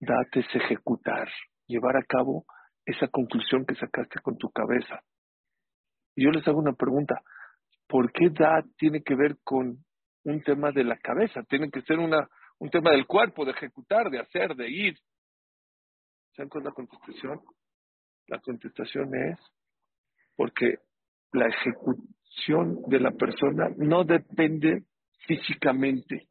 DAT 0.00 0.36
es 0.36 0.46
ejecutar, 0.54 1.28
llevar 1.66 1.96
a 1.96 2.04
cabo 2.04 2.44
esa 2.84 3.06
conclusión 3.08 3.64
que 3.66 3.74
sacaste 3.74 4.20
con 4.20 4.36
tu 4.36 4.50
cabeza. 4.50 5.00
Y 6.16 6.24
yo 6.24 6.30
les 6.30 6.46
hago 6.48 6.58
una 6.58 6.72
pregunta. 6.72 7.22
¿Por 7.86 8.12
qué 8.12 8.30
DAT 8.30 8.66
tiene 8.76 9.02
que 9.02 9.14
ver 9.14 9.36
con 9.44 9.84
un 10.24 10.42
tema 10.42 10.72
de 10.72 10.84
la 10.84 10.96
cabeza? 10.96 11.42
Tiene 11.42 11.70
que 11.70 11.82
ser 11.82 11.98
una, 11.98 12.28
un 12.58 12.70
tema 12.70 12.90
del 12.90 13.06
cuerpo, 13.06 13.44
de 13.44 13.52
ejecutar, 13.52 14.10
de 14.10 14.20
hacer, 14.20 14.54
de 14.54 14.70
ir. 14.70 14.98
¿Saben 16.34 16.48
cuál 16.48 16.62
es 16.62 16.66
la 16.66 16.74
contestación? 16.74 17.40
La 18.26 18.38
contestación 18.40 19.14
es 19.14 19.38
porque 20.36 20.76
la 21.32 21.48
ejecución 21.48 22.82
de 22.86 23.00
la 23.00 23.10
persona 23.10 23.68
no 23.76 24.04
depende 24.04 24.84
físicamente, 25.26 26.28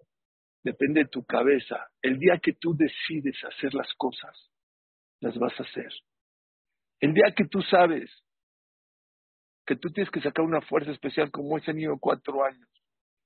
depende 0.63 1.01
de 1.01 1.09
tu 1.09 1.23
cabeza. 1.23 1.87
El 2.01 2.19
día 2.19 2.39
que 2.41 2.53
tú 2.53 2.75
decides 2.75 3.37
hacer 3.43 3.73
las 3.73 3.93
cosas, 3.95 4.35
las 5.19 5.37
vas 5.37 5.57
a 5.59 5.63
hacer. 5.63 5.91
El 6.99 7.13
día 7.13 7.33
que 7.35 7.45
tú 7.45 7.61
sabes 7.61 8.09
que 9.65 9.75
tú 9.75 9.89
tienes 9.91 10.11
que 10.11 10.21
sacar 10.21 10.43
una 10.43 10.61
fuerza 10.61 10.91
especial 10.91 11.29
como 11.29 11.57
ese 11.57 11.73
niño 11.73 11.91
de 11.91 11.99
cuatro 11.99 12.43
años, 12.43 12.67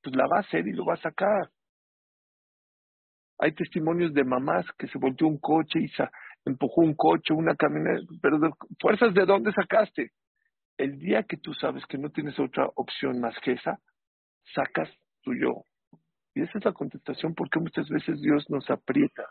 pues 0.01 0.13
la 0.15 0.27
va 0.27 0.37
a 0.37 0.41
hacer 0.41 0.67
y 0.67 0.73
lo 0.73 0.85
va 0.85 0.95
a 0.95 1.01
sacar. 1.01 1.49
Hay 3.39 3.53
testimonios 3.53 4.13
de 4.13 4.25
mamás 4.25 4.65
que 4.77 4.87
se 4.87 4.97
volteó 4.97 5.27
un 5.27 5.39
coche 5.39 5.79
y 5.79 5.89
empujó 6.45 6.81
un 6.81 6.95
coche, 6.95 7.33
una 7.33 7.55
camioneta, 7.55 8.05
pero 8.21 8.37
fuerzas 8.79 9.13
de 9.13 9.25
dónde 9.25 9.53
sacaste. 9.53 10.11
El 10.77 10.99
día 10.99 11.23
que 11.23 11.37
tú 11.37 11.53
sabes 11.53 11.85
que 11.85 11.97
no 11.97 12.09
tienes 12.09 12.37
otra 12.39 12.67
opción 12.75 13.21
más 13.21 13.35
que 13.39 13.53
esa, 13.53 13.79
sacas 14.53 14.89
tu 15.21 15.33
yo. 15.33 15.63
Y 16.35 16.41
esa 16.41 16.57
es 16.57 16.65
la 16.65 16.73
contestación 16.73 17.35
porque 17.35 17.59
muchas 17.59 17.87
veces 17.89 18.19
Dios 18.21 18.49
nos 18.49 18.69
aprieta. 18.69 19.23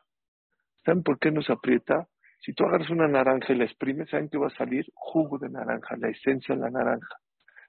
¿Saben 0.85 1.03
por 1.03 1.19
qué 1.19 1.31
nos 1.31 1.49
aprieta? 1.51 2.09
Si 2.41 2.53
tú 2.53 2.65
agarras 2.65 2.91
una 2.91 3.09
naranja 3.09 3.53
y 3.53 3.57
la 3.57 3.65
exprimes, 3.65 4.11
¿saben 4.11 4.29
qué 4.29 4.39
va 4.39 4.49
a 4.49 4.57
salir? 4.57 4.85
Jugo 4.95 5.39
de 5.39 5.49
naranja, 5.49 5.97
la 5.97 6.09
esencia 6.09 6.55
de 6.55 6.61
la 6.61 6.71
naranja. 6.71 7.17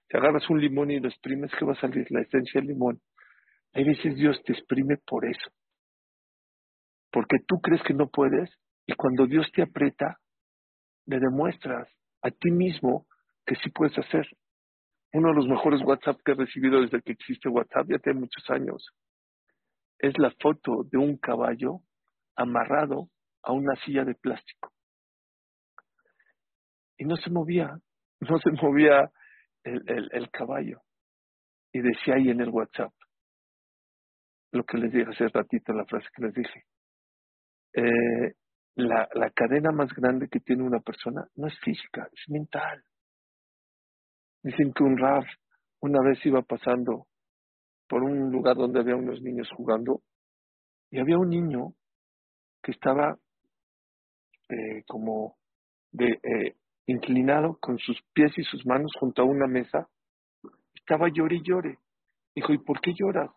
Si 0.09 0.17
agarras 0.17 0.49
un 0.49 0.59
limón 0.59 0.91
y 0.91 0.99
lo 0.99 1.09
exprimes, 1.09 1.51
¿qué 1.57 1.65
va 1.65 1.73
a 1.73 1.81
salir? 1.81 2.05
La 2.09 2.21
esencia 2.21 2.59
del 2.59 2.69
limón. 2.69 2.99
Hay 3.73 3.83
veces 3.83 4.15
Dios 4.15 4.41
te 4.43 4.53
exprime 4.53 4.97
por 5.05 5.25
eso. 5.25 5.51
Porque 7.11 7.37
tú 7.47 7.59
crees 7.61 7.81
que 7.83 7.93
no 7.93 8.07
puedes 8.07 8.49
y 8.85 8.93
cuando 8.93 9.27
Dios 9.27 9.47
te 9.53 9.61
aprieta, 9.61 10.17
le 11.05 11.19
demuestras 11.19 11.87
a 12.21 12.31
ti 12.31 12.51
mismo 12.51 13.05
que 13.45 13.55
sí 13.55 13.69
puedes 13.69 13.97
hacer. 13.97 14.25
Uno 15.13 15.29
de 15.29 15.35
los 15.35 15.47
mejores 15.47 15.81
WhatsApp 15.83 16.19
que 16.25 16.31
he 16.31 16.35
recibido 16.35 16.81
desde 16.81 17.01
que 17.01 17.11
existe 17.11 17.49
WhatsApp, 17.49 17.87
ya 17.89 17.99
tiene 17.99 18.21
muchos 18.21 18.49
años, 18.49 18.83
es 20.03 20.17
la 20.17 20.31
foto 20.31 20.83
de 20.91 20.97
un 20.97 21.15
caballo 21.17 21.79
amarrado 22.35 23.07
a 23.41 23.53
una 23.53 23.73
silla 23.85 24.03
de 24.03 24.15
plástico. 24.15 24.73
Y 26.97 27.05
no 27.05 27.15
se 27.15 27.29
movía, 27.29 27.79
no 28.19 28.37
se 28.39 28.51
movía 28.51 29.09
el, 29.63 30.09
el, 30.11 30.29
caballo. 30.29 30.81
Y 31.71 31.79
decía 31.79 32.15
ahí 32.15 32.29
en 32.29 32.41
el 32.41 32.49
WhatsApp 32.49 32.91
lo 34.51 34.65
que 34.65 34.77
les 34.77 34.91
dije 34.91 35.09
hace 35.09 35.29
ratito, 35.29 35.71
la 35.71 35.85
frase 35.85 36.07
que 36.13 36.25
les 36.25 36.33
dije. 36.33 36.63
Eh, 37.73 38.33
la, 38.75 39.07
la 39.13 39.29
cadena 39.31 39.71
más 39.71 39.89
grande 39.93 40.27
que 40.27 40.41
tiene 40.41 40.63
una 40.63 40.79
persona 40.79 41.25
no 41.35 41.47
es 41.47 41.57
física, 41.61 42.09
es 42.11 42.29
mental. 42.29 42.83
Dicen 44.43 44.73
que 44.73 44.83
un 44.83 44.97
Raf 44.97 45.25
una 45.79 45.99
vez 46.03 46.23
iba 46.25 46.41
pasando 46.41 47.07
por 47.87 48.03
un 48.03 48.31
lugar 48.31 48.55
donde 48.55 48.79
había 48.79 48.95
unos 48.95 49.21
niños 49.21 49.49
jugando 49.55 50.01
y 50.91 50.99
había 50.99 51.17
un 51.17 51.29
niño 51.29 51.73
que 52.61 52.71
estaba 52.71 53.17
eh, 54.49 54.83
como 54.87 55.37
de 55.91 56.19
eh, 56.23 56.55
inclinado 56.87 57.57
con 57.59 57.77
sus 57.79 58.01
pies 58.13 58.31
y 58.37 58.43
sus 58.43 58.65
manos 58.65 58.91
junto 58.99 59.21
a 59.21 59.25
una 59.25 59.47
mesa, 59.47 59.87
estaba 60.73 61.07
llore 61.09 61.37
y 61.37 61.43
llore. 61.43 61.79
Dijo, 62.35 62.53
¿y 62.53 62.57
por 62.57 62.81
qué 62.81 62.93
lloras? 62.93 63.31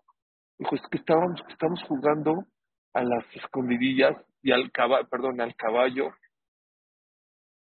Dijo, 0.58 0.74
es 0.74 0.82
que 0.90 0.98
estábamos, 0.98 1.40
estamos 1.48 1.82
jugando 1.84 2.44
a 2.92 3.02
las 3.02 3.24
escondidillas 3.34 4.16
y 4.42 4.52
al 4.52 4.70
caballo, 4.72 5.08
perdón, 5.08 5.40
al 5.40 5.54
caballo. 5.54 6.10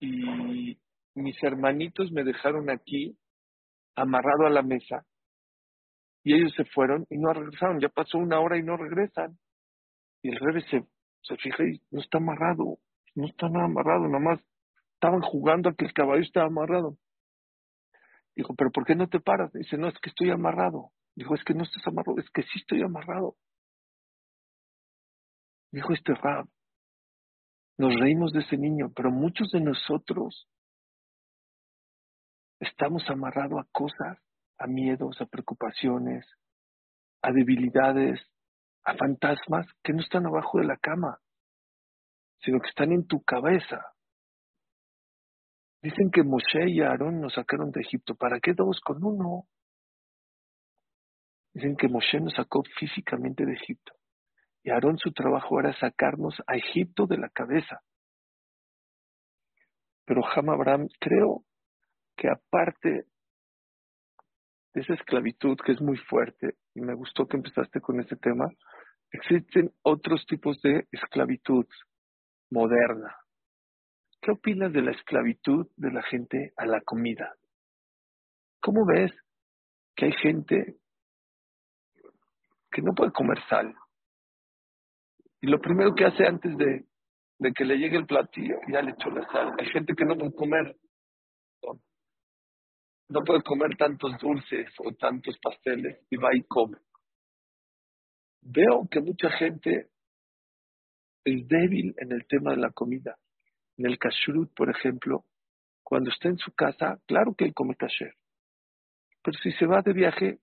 Y 0.00 0.78
mis 1.14 1.42
hermanitos 1.42 2.10
me 2.12 2.24
dejaron 2.24 2.70
aquí 2.70 3.16
amarrado 3.94 4.46
a 4.46 4.50
la 4.50 4.62
mesa 4.62 5.06
y 6.26 6.34
ellos 6.34 6.52
se 6.56 6.64
fueron 6.64 7.06
y 7.08 7.18
no 7.18 7.32
regresaron. 7.32 7.78
Ya 7.78 7.88
pasó 7.88 8.18
una 8.18 8.40
hora 8.40 8.58
y 8.58 8.62
no 8.62 8.76
regresan. 8.76 9.38
Y 10.22 10.30
el 10.30 10.40
revés 10.40 10.64
se, 10.70 10.84
se 11.22 11.36
fija 11.36 11.62
y 11.62 11.80
no 11.92 12.00
está 12.00 12.18
amarrado 12.18 12.78
no 13.16 13.26
está 13.26 13.48
nada 13.48 13.64
amarrado, 13.64 14.08
nomás 14.08 14.38
estaban 14.94 15.22
jugando 15.22 15.70
a 15.70 15.74
que 15.74 15.86
el 15.86 15.92
caballo 15.92 16.22
estaba 16.22 16.46
amarrado. 16.46 16.98
Dijo, 18.36 18.54
pero 18.54 18.70
¿por 18.70 18.84
qué 18.84 18.94
no 18.94 19.08
te 19.08 19.20
paras? 19.20 19.50
Dice, 19.52 19.78
no, 19.78 19.88
es 19.88 19.98
que 19.98 20.10
estoy 20.10 20.30
amarrado. 20.30 20.92
Dijo, 21.14 21.34
es 21.34 21.42
que 21.42 21.54
no 21.54 21.64
estás 21.64 21.86
amarrado, 21.86 22.18
es 22.18 22.30
que 22.30 22.42
sí 22.42 22.58
estoy 22.60 22.82
amarrado. 22.82 23.36
Dijo 25.72 25.92
este 25.94 26.14
Rab, 26.14 26.46
nos 27.78 27.98
reímos 27.98 28.32
de 28.32 28.40
ese 28.40 28.58
niño, 28.58 28.92
pero 28.94 29.10
muchos 29.10 29.50
de 29.50 29.60
nosotros 29.60 30.46
estamos 32.60 33.02
amarrados 33.08 33.58
a 33.60 33.68
cosas, 33.72 34.18
a 34.58 34.66
miedos, 34.66 35.20
a 35.20 35.26
preocupaciones, 35.26 36.26
a 37.22 37.32
debilidades, 37.32 38.20
a 38.84 38.94
fantasmas 38.94 39.66
que 39.82 39.92
no 39.92 40.00
están 40.00 40.26
abajo 40.26 40.58
de 40.58 40.66
la 40.66 40.76
cama 40.76 41.20
sino 42.40 42.60
que 42.60 42.68
están 42.68 42.92
en 42.92 43.06
tu 43.06 43.22
cabeza. 43.22 43.92
Dicen 45.82 46.10
que 46.10 46.22
Moshe 46.22 46.68
y 46.68 46.80
Aarón 46.80 47.20
nos 47.20 47.34
sacaron 47.34 47.70
de 47.70 47.80
Egipto. 47.80 48.14
¿Para 48.14 48.40
qué 48.40 48.54
dos 48.54 48.80
con 48.80 49.04
uno? 49.04 49.46
Dicen 51.52 51.76
que 51.76 51.88
Moshe 51.88 52.20
nos 52.20 52.34
sacó 52.34 52.62
físicamente 52.78 53.44
de 53.44 53.54
Egipto. 53.54 53.94
Y 54.62 54.70
Aarón 54.70 54.98
su 54.98 55.12
trabajo 55.12 55.60
era 55.60 55.78
sacarnos 55.78 56.40
a 56.46 56.56
Egipto 56.56 57.06
de 57.06 57.18
la 57.18 57.28
cabeza. 57.28 57.80
Pero 60.04 60.22
Ham 60.24 60.50
Abraham, 60.50 60.88
creo 61.00 61.44
que 62.16 62.28
aparte 62.28 63.06
esa 64.80 64.94
esclavitud 64.94 65.56
que 65.64 65.72
es 65.72 65.80
muy 65.80 65.96
fuerte, 65.96 66.56
y 66.74 66.80
me 66.80 66.94
gustó 66.94 67.26
que 67.26 67.36
empezaste 67.36 67.80
con 67.80 67.98
este 68.00 68.16
tema, 68.16 68.46
existen 69.10 69.72
otros 69.82 70.24
tipos 70.26 70.60
de 70.62 70.86
esclavitud 70.92 71.66
moderna. 72.50 73.16
¿Qué 74.20 74.32
opinas 74.32 74.72
de 74.72 74.82
la 74.82 74.90
esclavitud 74.92 75.66
de 75.76 75.92
la 75.92 76.02
gente 76.02 76.52
a 76.56 76.66
la 76.66 76.80
comida? 76.82 77.34
¿Cómo 78.60 78.84
ves 78.86 79.12
que 79.94 80.06
hay 80.06 80.12
gente 80.12 80.76
que 82.70 82.82
no 82.82 82.92
puede 82.94 83.12
comer 83.12 83.38
sal? 83.48 83.74
Y 85.40 85.46
lo 85.46 85.60
primero 85.60 85.94
que 85.94 86.04
hace 86.04 86.26
antes 86.26 86.56
de, 86.56 86.84
de 87.38 87.52
que 87.52 87.64
le 87.64 87.78
llegue 87.78 87.96
el 87.96 88.06
platillo, 88.06 88.56
ya 88.70 88.82
le 88.82 88.90
echó 88.90 89.10
la 89.10 89.26
sal. 89.30 89.54
Hay 89.58 89.66
gente 89.66 89.94
que 89.94 90.04
no 90.04 90.16
puede 90.16 90.34
comer, 90.34 90.76
no 93.08 93.22
puede 93.24 93.42
comer 93.42 93.76
tantos 93.76 94.18
dulces 94.18 94.68
o 94.78 94.92
tantos 94.92 95.38
pasteles 95.38 96.00
y 96.10 96.16
va 96.16 96.34
y 96.34 96.42
come. 96.42 96.78
Veo 98.42 98.86
que 98.90 99.00
mucha 99.00 99.30
gente 99.30 99.88
es 101.24 101.48
débil 101.48 101.94
en 101.98 102.12
el 102.12 102.26
tema 102.26 102.52
de 102.52 102.58
la 102.58 102.70
comida. 102.70 103.16
En 103.76 103.86
el 103.86 103.98
kashrut, 103.98 104.54
por 104.54 104.70
ejemplo, 104.70 105.24
cuando 105.82 106.10
está 106.10 106.28
en 106.28 106.38
su 106.38 106.52
casa, 106.52 106.98
claro 107.06 107.34
que 107.34 107.44
él 107.44 107.54
come 107.54 107.74
kasher. 107.76 108.14
Pero 109.22 109.38
si 109.42 109.52
se 109.52 109.66
va 109.66 109.82
de 109.82 109.92
viaje, 109.92 110.38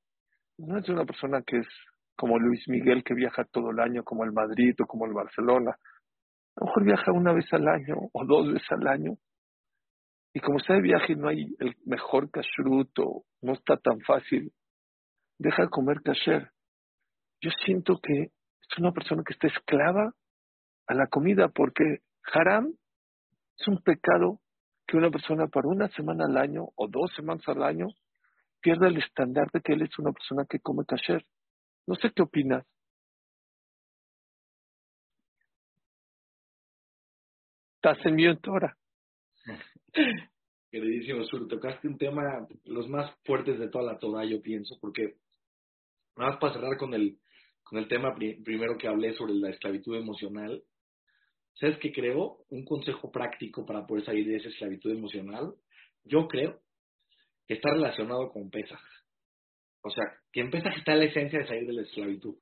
no 0.58 0.78
es 0.78 0.88
una 0.90 1.06
persona 1.06 1.42
que 1.42 1.58
es 1.60 1.68
como 2.16 2.38
Luis 2.38 2.68
Miguel 2.68 3.04
que 3.04 3.14
viaja 3.14 3.44
todo 3.46 3.72
el 3.72 3.80
año, 3.80 4.04
como 4.04 4.24
el 4.24 4.32
Madrid 4.32 4.76
o 4.82 4.86
como 4.86 5.06
el 5.06 5.14
Barcelona. 5.14 5.72
A 6.56 6.60
lo 6.62 6.68
mejor 6.68 6.84
viaja 6.84 7.12
una 7.12 7.34
vez 7.34 7.46
al 7.52 7.68
año 7.68 7.96
o 8.12 8.26
dos 8.26 8.54
veces 8.54 8.72
al 8.72 8.88
año. 8.88 9.18
Y 10.34 10.40
como 10.40 10.58
está 10.58 10.74
de 10.74 10.82
viaje 10.82 11.14
y 11.14 11.16
no 11.16 11.28
hay 11.28 11.56
el 11.60 11.76
mejor 11.86 12.32
kashrut 12.32 12.90
o 13.00 13.24
no 13.42 13.54
está 13.54 13.78
tan 13.78 14.02
fácil, 14.02 14.52
deja 15.38 15.64
de 15.64 15.70
comer 15.70 16.02
kasher. 16.02 16.52
Yo 17.40 17.52
siento 17.66 18.00
que 18.02 18.24
es 18.24 18.78
una 18.78 18.92
persona 18.92 19.24
que 19.26 19.34
está 19.34 19.48
esclava 19.48 20.14
a 20.88 20.94
la 20.94 21.08
comida, 21.08 21.50
porque 21.50 22.00
haram 22.34 22.74
es 23.60 23.68
un 23.68 23.82
pecado 23.84 24.40
que 24.88 24.98
una 24.98 25.12
persona 25.12 25.48
para 25.48 25.68
una 25.68 25.88
semana 25.90 26.26
al 26.26 26.38
año 26.38 26.66
o 26.76 26.88
dos 26.88 27.14
semanas 27.16 27.48
al 27.48 27.64
año 27.64 27.88
pierda 28.60 28.88
el 28.88 28.98
estándar 28.98 29.52
de 29.52 29.62
que 29.62 29.74
él 29.74 29.84
es 29.84 30.00
una 30.00 30.12
persona 30.12 30.46
que 30.50 30.60
come 30.60 30.86
kasher. 30.86 31.26
No 31.86 31.96
sé 31.96 32.12
qué 32.16 32.24
opinas. 32.24 32.66
Estás 37.76 38.06
en 38.06 38.16
mi 38.16 38.26
ahora. 38.26 38.78
Queridísimo 40.72 41.24
Sur, 41.26 41.48
tocaste 41.48 41.88
un 41.88 41.98
tema, 41.98 42.48
los 42.66 42.88
más 42.90 43.16
fuertes 43.26 43.60
de 43.60 43.70
toda 43.70 43.94
la 43.94 44.00
Torah, 44.00 44.26
yo 44.26 44.42
pienso, 44.42 44.76
porque 44.82 45.18
nada 46.18 46.32
más 46.32 46.40
para 46.40 46.54
cerrar 46.54 46.78
con 46.78 46.94
el, 46.94 47.20
con 47.64 47.78
el 47.78 47.88
tema 47.88 48.16
primero 48.16 48.78
que 48.78 48.88
hablé 48.88 49.14
sobre 49.14 49.34
la 49.34 49.52
esclavitud 49.52 49.96
emocional, 49.96 50.64
¿sabes 51.54 51.78
qué 51.78 51.92
creo? 51.92 52.40
Un 52.50 52.66
consejo 52.66 53.12
práctico 53.12 53.66
para 53.66 53.86
poder 53.86 54.04
salir 54.04 54.28
de 54.28 54.38
esa 54.38 54.50
esclavitud 54.50 54.92
emocional, 54.92 55.54
yo 56.04 56.28
creo 56.28 56.60
que 57.48 57.54
está 57.54 57.72
relacionado 57.72 58.32
con 58.32 58.50
Pesaj. 58.50 58.82
O 59.84 59.92
sea, 59.92 60.06
que 60.32 60.42
en 60.42 60.50
Pesaj 60.50 60.76
está 60.78 60.96
la 60.96 61.06
esencia 61.06 61.40
de 61.40 61.48
salir 61.48 61.68
de 61.68 61.74
la 61.74 61.82
esclavitud. 61.84 62.36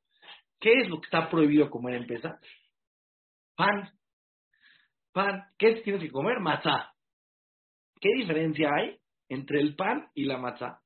¿Qué 0.59 0.71
es 0.73 0.87
lo 0.87 1.01
que 1.01 1.05
está 1.05 1.29
prohibido 1.29 1.69
comer 1.69 1.95
en 1.95 2.07
Pesaj? 2.07 2.39
Pan. 3.55 3.89
Pan. 5.11 5.43
¿Qué 5.57 5.81
tienes 5.81 6.03
que 6.03 6.11
comer? 6.11 6.39
Matzah. 6.39 6.93
¿Qué 8.01 8.09
diferencia 8.15 8.69
hay 8.73 8.97
entre 9.29 9.61
el 9.61 9.75
pan 9.75 10.09
y 10.15 10.25
la 10.25 10.37
matzah? 10.37 10.81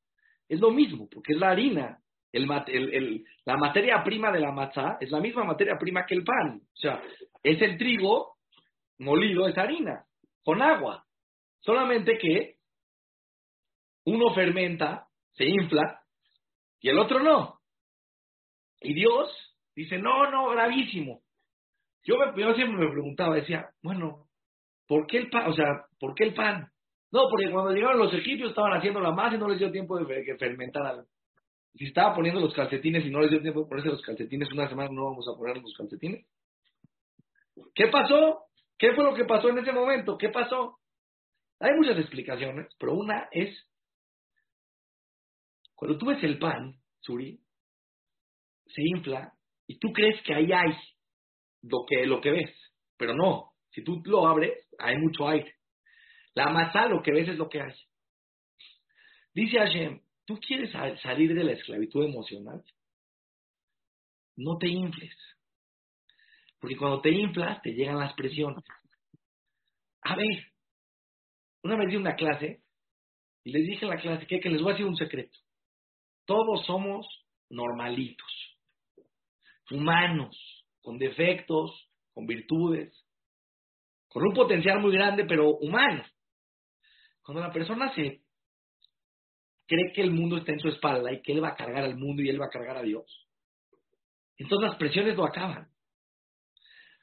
Es 0.49 0.59
lo 0.59 0.71
mismo, 0.71 1.07
porque 1.09 1.33
es 1.33 1.39
la 1.39 1.49
harina. 1.49 1.99
La 2.33 3.55
materia 3.55 4.03
prima 4.03 4.29
de 4.29 4.41
la 4.41 4.51
matzah 4.51 4.97
es 4.99 5.09
la 5.09 5.21
misma 5.21 5.45
materia 5.45 5.77
prima 5.79 6.05
que 6.05 6.15
el 6.15 6.25
pan. 6.25 6.61
O 6.61 6.75
sea, 6.75 7.01
es 7.41 7.61
el 7.61 7.77
trigo 7.77 8.35
molido, 8.99 9.47
es 9.47 9.57
harina, 9.57 10.05
con 10.43 10.61
agua. 10.61 11.05
Solamente 11.61 12.17
que 12.17 12.57
uno 14.05 14.33
fermenta, 14.33 15.07
se 15.31 15.45
infla, 15.45 16.01
y 16.81 16.89
el 16.89 16.99
otro 16.99 17.23
no. 17.23 17.59
Y 18.81 18.93
Dios 18.93 19.55
dice, 19.75 19.97
no, 19.97 20.29
no, 20.29 20.49
gravísimo. 20.49 21.21
Yo, 22.03 22.17
me, 22.17 22.39
yo 22.39 22.53
siempre 22.53 22.85
me 22.85 22.91
preguntaba, 22.91 23.35
decía, 23.35 23.69
bueno, 23.81 24.27
¿por 24.87 25.07
qué 25.07 25.17
el 25.17 25.29
pan? 25.29 25.49
O 25.49 25.53
sea, 25.53 25.85
¿por 25.99 26.13
qué 26.13 26.25
el 26.25 26.33
pan? 26.33 26.69
No, 27.15 27.29
porque 27.29 27.49
cuando 27.49 27.71
llegaron 27.71 27.99
los 27.99 28.13
egipcios 28.13 28.49
estaban 28.49 28.73
haciendo 28.73 28.99
la 28.99 29.13
masa 29.13 29.37
y 29.37 29.39
no 29.39 29.47
les 29.47 29.57
dio 29.57 29.71
tiempo 29.71 29.97
de 29.97 30.21
que 30.25 30.35
fermentar 30.35 30.85
algo. 30.85 31.07
Si 31.73 31.85
estaba 31.85 32.13
poniendo 32.13 32.41
los 32.41 32.53
calcetines 32.53 33.05
y 33.05 33.09
no 33.09 33.21
les 33.21 33.31
dio 33.31 33.41
tiempo 33.41 33.61
de 33.61 33.69
ponerse 33.69 33.89
los 33.89 34.01
calcetines 34.01 34.51
una 34.51 34.67
semana, 34.67 34.89
no 34.91 35.05
vamos 35.05 35.25
a 35.33 35.37
poner 35.37 35.55
los 35.55 35.73
calcetines. 35.77 36.27
¿Qué 37.73 37.87
pasó? 37.87 38.47
¿Qué 38.77 38.93
fue 38.93 39.05
lo 39.05 39.13
que 39.13 39.23
pasó 39.23 39.47
en 39.47 39.59
ese 39.59 39.71
momento? 39.71 40.17
¿Qué 40.17 40.27
pasó? 40.27 40.77
Hay 41.61 41.71
muchas 41.77 41.97
explicaciones, 41.99 42.67
pero 42.77 42.95
una 42.95 43.29
es, 43.31 43.65
cuando 45.73 45.97
tú 45.97 46.07
ves 46.07 46.21
el 46.21 46.37
pan, 46.37 46.75
Suri, 46.99 47.39
se 48.65 48.81
infla 48.81 49.31
y 49.67 49.79
tú 49.79 49.93
crees 49.93 50.21
que 50.23 50.33
ahí 50.33 50.51
hay 50.51 50.75
lo 51.61 51.85
que, 51.87 52.05
lo 52.05 52.19
que 52.19 52.31
ves, 52.31 52.51
pero 52.97 53.15
no. 53.15 53.53
Si 53.69 53.85
tú 53.85 54.01
lo 54.03 54.27
abres, 54.27 54.67
hay 54.79 54.97
mucho 54.97 55.29
aire. 55.29 55.54
La 56.35 56.49
masa 56.49 56.87
lo 56.87 57.01
que 57.01 57.11
ves 57.11 57.29
es 57.29 57.37
lo 57.37 57.49
que 57.49 57.61
hay. 57.61 57.73
Dice 59.33 59.57
Hashem, 59.57 60.01
¿tú 60.25 60.37
quieres 60.39 60.71
salir 61.01 61.33
de 61.33 61.43
la 61.43 61.53
esclavitud 61.53 62.03
emocional? 62.03 62.63
No 64.35 64.57
te 64.57 64.67
infles. 64.67 65.15
Porque 66.59 66.77
cuando 66.77 67.01
te 67.01 67.11
inflas, 67.11 67.61
te 67.61 67.71
llegan 67.71 67.99
las 67.99 68.13
presiones. 68.13 68.63
A 70.01 70.15
ver, 70.15 70.51
una 71.63 71.77
vez 71.77 71.89
di 71.89 71.95
una 71.95 72.15
clase 72.15 72.61
y 73.43 73.51
les 73.51 73.65
dije 73.65 73.85
en 73.85 73.91
la 73.91 74.01
clase 74.01 74.27
que, 74.27 74.39
que 74.39 74.49
les 74.49 74.61
voy 74.61 74.71
a 74.71 74.73
decir 74.73 74.85
un 74.85 74.97
secreto. 74.97 75.37
Todos 76.25 76.65
somos 76.65 77.07
normalitos, 77.49 78.27
humanos, 79.71 80.65
con 80.81 80.97
defectos, 80.97 81.89
con 82.13 82.25
virtudes, 82.25 82.93
con 84.07 84.23
un 84.23 84.33
potencial 84.33 84.79
muy 84.79 84.93
grande, 84.93 85.25
pero 85.25 85.49
humanos. 85.49 86.07
Cuando 87.25 87.41
la 87.41 87.51
persona 87.51 87.91
se 87.95 88.21
cree 89.65 89.91
que 89.93 90.01
el 90.03 90.11
mundo 90.11 90.37
está 90.37 90.51
en 90.51 90.59
su 90.59 90.67
espalda 90.67 91.11
y 91.11 91.23
que 91.23 91.33
él 91.33 91.43
va 91.43 91.49
a 91.49 91.55
cargar 91.55 91.83
al 91.83 91.97
mundo 91.97 92.21
y 92.21 92.29
él 92.29 92.39
va 92.39 92.45
a 92.45 92.51
cargar 92.51 92.77
a 92.77 92.83
Dios, 92.83 93.27
entonces 94.37 94.69
las 94.69 94.77
presiones 94.77 95.17
lo 95.17 95.25
acaban. 95.25 95.67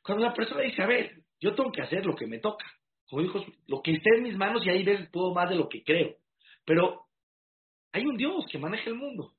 Cuando 0.04 0.24
la 0.24 0.32
persona 0.32 0.62
dice, 0.62 0.80
a 0.80 0.86
ver, 0.86 1.24
yo 1.40 1.56
tengo 1.56 1.72
que 1.72 1.82
hacer 1.82 2.06
lo 2.06 2.14
que 2.14 2.28
me 2.28 2.38
toca, 2.38 2.64
como 3.08 3.22
dijo, 3.22 3.44
lo 3.66 3.82
que 3.82 3.92
esté 3.92 4.10
en 4.16 4.22
mis 4.22 4.36
manos 4.36 4.64
y 4.64 4.70
ahí 4.70 4.84
ves 4.84 5.10
todo 5.10 5.34
más 5.34 5.50
de 5.50 5.56
lo 5.56 5.68
que 5.68 5.82
creo, 5.82 6.14
pero 6.64 7.02
hay 7.90 8.06
un 8.06 8.16
Dios 8.16 8.46
que 8.50 8.58
maneja 8.58 8.90
el 8.90 8.96
mundo. 8.96 9.32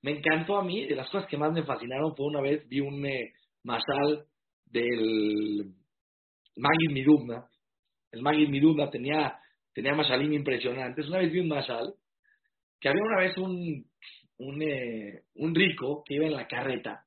Me 0.00 0.12
encantó 0.12 0.56
a 0.56 0.64
mí, 0.64 0.86
de 0.86 0.96
las 0.96 1.10
cosas 1.10 1.28
que 1.28 1.36
más 1.36 1.52
me 1.52 1.64
fascinaron 1.64 2.16
fue 2.16 2.26
una 2.26 2.40
vez 2.40 2.66
vi 2.68 2.80
un 2.80 3.04
eh, 3.04 3.34
masal 3.62 4.26
del 4.64 5.74
Magid 6.56 6.92
Midubna. 6.92 7.46
El 8.10 8.22
Magid 8.22 8.48
Midubna 8.48 8.88
tenía 8.90 9.38
tenía 9.74 9.94
masalim 9.94 10.32
impresionantes. 10.32 11.08
Una 11.08 11.18
vez 11.18 11.32
vi 11.32 11.40
un 11.40 11.48
masal 11.48 11.94
que 12.80 12.88
había 12.88 13.02
una 13.02 13.18
vez 13.18 13.36
un, 13.36 13.84
un, 14.38 14.62
eh, 14.62 15.22
un 15.34 15.54
rico 15.54 16.02
que 16.04 16.14
iba 16.14 16.26
en 16.26 16.34
la 16.34 16.46
carreta, 16.46 17.04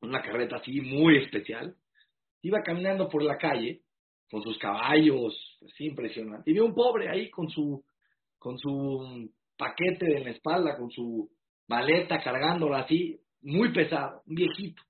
una 0.00 0.22
carreta 0.22 0.56
así 0.56 0.80
muy 0.80 1.18
especial, 1.18 1.74
iba 2.42 2.62
caminando 2.62 3.08
por 3.08 3.22
la 3.22 3.38
calle 3.38 3.82
con 4.30 4.42
sus 4.42 4.58
caballos, 4.58 5.34
así 5.64 5.86
impresionante, 5.86 6.50
y 6.50 6.54
vio 6.54 6.64
un 6.64 6.74
pobre 6.74 7.08
ahí 7.08 7.30
con 7.30 7.48
su, 7.48 7.84
con 8.38 8.58
su 8.58 9.30
paquete 9.56 10.16
en 10.16 10.24
la 10.24 10.30
espalda, 10.30 10.76
con 10.76 10.90
su 10.90 11.30
maleta 11.68 12.18
cargándola 12.22 12.80
así, 12.80 13.20
muy 13.42 13.72
pesado, 13.72 14.22
un 14.26 14.34
viejito. 14.34 14.82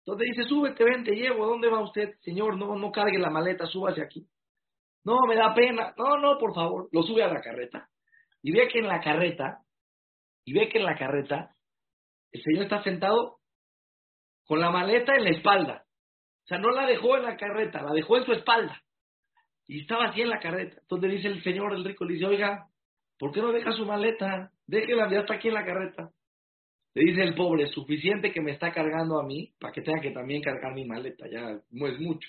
Entonces 0.00 0.28
dice, 0.34 0.48
súbete, 0.48 0.84
ven, 0.84 1.04
te 1.04 1.14
llevo, 1.14 1.46
¿dónde 1.46 1.68
va 1.68 1.80
usted? 1.82 2.14
Señor, 2.20 2.56
no, 2.56 2.76
no 2.76 2.92
cargue 2.92 3.18
la 3.18 3.30
maleta, 3.30 3.66
súbase 3.66 4.02
aquí. 4.02 4.26
No, 5.08 5.26
me 5.26 5.36
da 5.36 5.54
pena. 5.54 5.94
No, 5.96 6.18
no, 6.18 6.36
por 6.36 6.54
favor. 6.54 6.90
Lo 6.92 7.02
sube 7.02 7.22
a 7.22 7.32
la 7.32 7.40
carreta. 7.40 7.88
Y 8.42 8.52
ve 8.52 8.68
que 8.68 8.80
en 8.80 8.88
la 8.88 9.00
carreta, 9.00 9.62
y 10.44 10.52
ve 10.52 10.68
que 10.68 10.76
en 10.76 10.84
la 10.84 10.98
carreta, 10.98 11.54
el 12.30 12.42
señor 12.42 12.64
está 12.64 12.82
sentado 12.82 13.38
con 14.44 14.60
la 14.60 14.70
maleta 14.70 15.14
en 15.16 15.24
la 15.24 15.30
espalda. 15.30 15.86
O 16.44 16.46
sea, 16.46 16.58
no 16.58 16.70
la 16.72 16.84
dejó 16.84 17.16
en 17.16 17.22
la 17.22 17.38
carreta, 17.38 17.80
la 17.80 17.94
dejó 17.94 18.18
en 18.18 18.26
su 18.26 18.32
espalda. 18.32 18.82
Y 19.66 19.80
estaba 19.80 20.08
así 20.08 20.20
en 20.20 20.28
la 20.28 20.40
carreta. 20.40 20.76
Entonces 20.82 21.10
dice 21.10 21.28
el 21.28 21.42
señor, 21.42 21.72
el 21.72 21.86
rico, 21.86 22.04
le 22.04 22.12
dice, 22.12 22.26
oiga, 22.26 22.68
¿por 23.18 23.32
qué 23.32 23.40
no 23.40 23.50
deja 23.50 23.72
su 23.72 23.86
maleta? 23.86 24.50
Déjela, 24.66 25.10
ya 25.10 25.20
está 25.20 25.36
aquí 25.36 25.48
en 25.48 25.54
la 25.54 25.64
carreta. 25.64 26.10
Le 26.92 27.04
dice 27.04 27.22
el 27.22 27.34
pobre, 27.34 27.66
suficiente 27.68 28.30
que 28.30 28.42
me 28.42 28.52
está 28.52 28.72
cargando 28.72 29.18
a 29.18 29.24
mí 29.24 29.54
para 29.58 29.72
que 29.72 29.80
tenga 29.80 30.02
que 30.02 30.10
también 30.10 30.42
cargar 30.42 30.74
mi 30.74 30.84
maleta, 30.84 31.26
ya 31.30 31.58
no 31.70 31.86
es 31.86 31.98
mucho. 31.98 32.28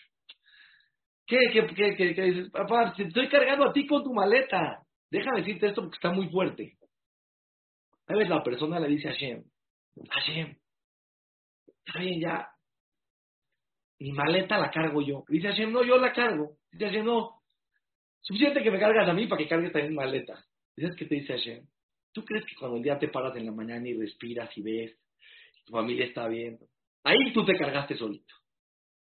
¿Qué, 1.29 1.37
qué, 1.53 1.67
qué, 1.67 1.95
qué, 1.95 2.15
qué 2.15 2.21
dices? 2.23 2.49
Papá, 2.49 2.91
te 2.97 3.03
estoy 3.03 3.29
cargando 3.29 3.69
a 3.69 3.71
ti 3.71 3.85
con 3.85 4.03
tu 4.03 4.11
maleta. 4.11 4.83
Déjame 5.11 5.41
decirte 5.41 5.67
esto 5.67 5.81
porque 5.81 5.97
está 5.97 6.11
muy 6.11 6.27
fuerte. 6.29 6.75
A 8.07 8.13
veces 8.13 8.29
la 8.29 8.41
persona 8.41 8.79
le 8.79 8.87
dice 8.87 9.09
a 9.09 9.11
Hashem, 9.11 9.43
Hashem, 10.09 10.57
está 11.85 11.99
bien 11.99 12.19
ya, 12.19 12.49
mi 13.99 14.11
maleta 14.11 14.57
la 14.57 14.71
cargo 14.71 15.03
yo. 15.03 15.23
Dice 15.27 15.49
Hashem, 15.49 15.71
no, 15.71 15.83
yo 15.83 15.99
la 15.99 16.11
cargo. 16.13 16.57
Dice 16.71 16.85
Hashem, 16.85 17.05
no, 17.05 17.43
suficiente 18.21 18.63
que 18.63 18.71
me 18.71 18.79
cargas 18.79 19.07
a 19.07 19.13
mí 19.13 19.27
para 19.27 19.43
que 19.43 19.47
cargue 19.47 19.69
también 19.69 19.93
maleta. 19.93 20.43
Dices 20.75 20.95
que 20.95 21.05
te 21.05 21.13
dice 21.13 21.33
Hashem, 21.33 21.63
¿tú 22.11 22.25
crees 22.25 22.43
que 22.45 22.55
cuando 22.55 22.77
el 22.77 22.83
día 22.83 22.97
te 22.97 23.09
paras 23.09 23.35
en 23.35 23.45
la 23.45 23.51
mañana 23.51 23.87
y 23.87 23.93
respiras 23.93 24.49
y 24.57 24.63
ves, 24.63 24.97
tu 25.65 25.73
familia 25.73 26.05
está 26.05 26.27
viendo, 26.27 26.65
ahí 27.03 27.31
tú 27.33 27.45
te 27.45 27.55
cargaste 27.55 27.95
solito. 27.95 28.33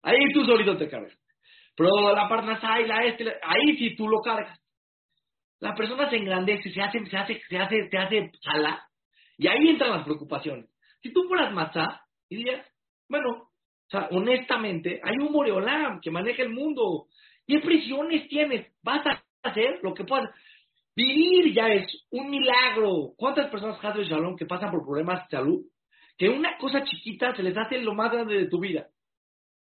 Ahí 0.02 0.34
tú 0.34 0.44
solito 0.46 0.76
te 0.78 0.90
cargas. 0.90 1.16
Pero 1.78 2.16
la 2.16 2.28
parnasá 2.28 2.82
y 2.82 2.88
la 2.88 3.06
este, 3.06 3.24
ahí 3.44 3.78
sí 3.78 3.96
tú 3.96 4.10
lo 4.10 4.20
cargas. 4.22 4.60
La 5.60 5.76
persona 5.76 6.10
se 6.10 6.18
engrandece, 6.18 6.72
se 6.72 6.82
hace, 6.82 7.06
se 7.06 7.18
hace, 7.18 7.42
se 7.48 7.58
hace, 7.58 7.90
se 7.90 7.98
hace 7.98 8.32
sala, 8.42 8.84
y 9.38 9.48
ahí 9.48 9.70
entran 9.70 9.92
las 9.92 10.04
preocupaciones. 10.04 10.70
Si 11.02 11.14
tú 11.14 11.28
fueras 11.28 11.54
matzá 11.54 12.02
y 12.30 12.38
dirías, 12.38 12.66
bueno, 13.08 13.30
o 13.30 13.90
sea, 13.90 14.08
honestamente, 14.12 15.00
hay 15.04 15.18
un 15.18 15.32
Moreolam 15.32 16.02
que 16.02 16.12
maneja 16.12 16.44
el 16.44 16.50
mundo. 16.50 17.06
¿Qué 17.46 17.60
prisiones 17.60 18.28
tienes? 18.28 18.74
Vas 18.84 19.06
a 19.06 19.24
hacer 19.44 19.80
lo 19.84 19.94
que 19.94 20.04
puedas. 20.04 20.30
Vivir 20.96 21.54
ya 21.54 21.68
es 21.70 22.08
un 22.10 22.30
milagro. 22.30 23.14
¿Cuántas 23.16 23.50
personas, 23.50 23.80
de 23.96 24.04
Shalom, 24.04 24.36
que 24.36 24.48
pasan 24.48 24.72
por 24.72 24.84
problemas 24.84 25.22
de 25.24 25.38
salud? 25.38 25.62
Que 26.18 26.28
una 26.28 26.58
cosa 26.58 26.84
chiquita 26.84 27.36
se 27.36 27.44
les 27.44 27.56
hace 27.56 27.78
lo 27.78 27.94
más 27.94 28.12
grande 28.12 28.36
de 28.36 28.50
tu 28.50 28.60
vida. 28.60 28.88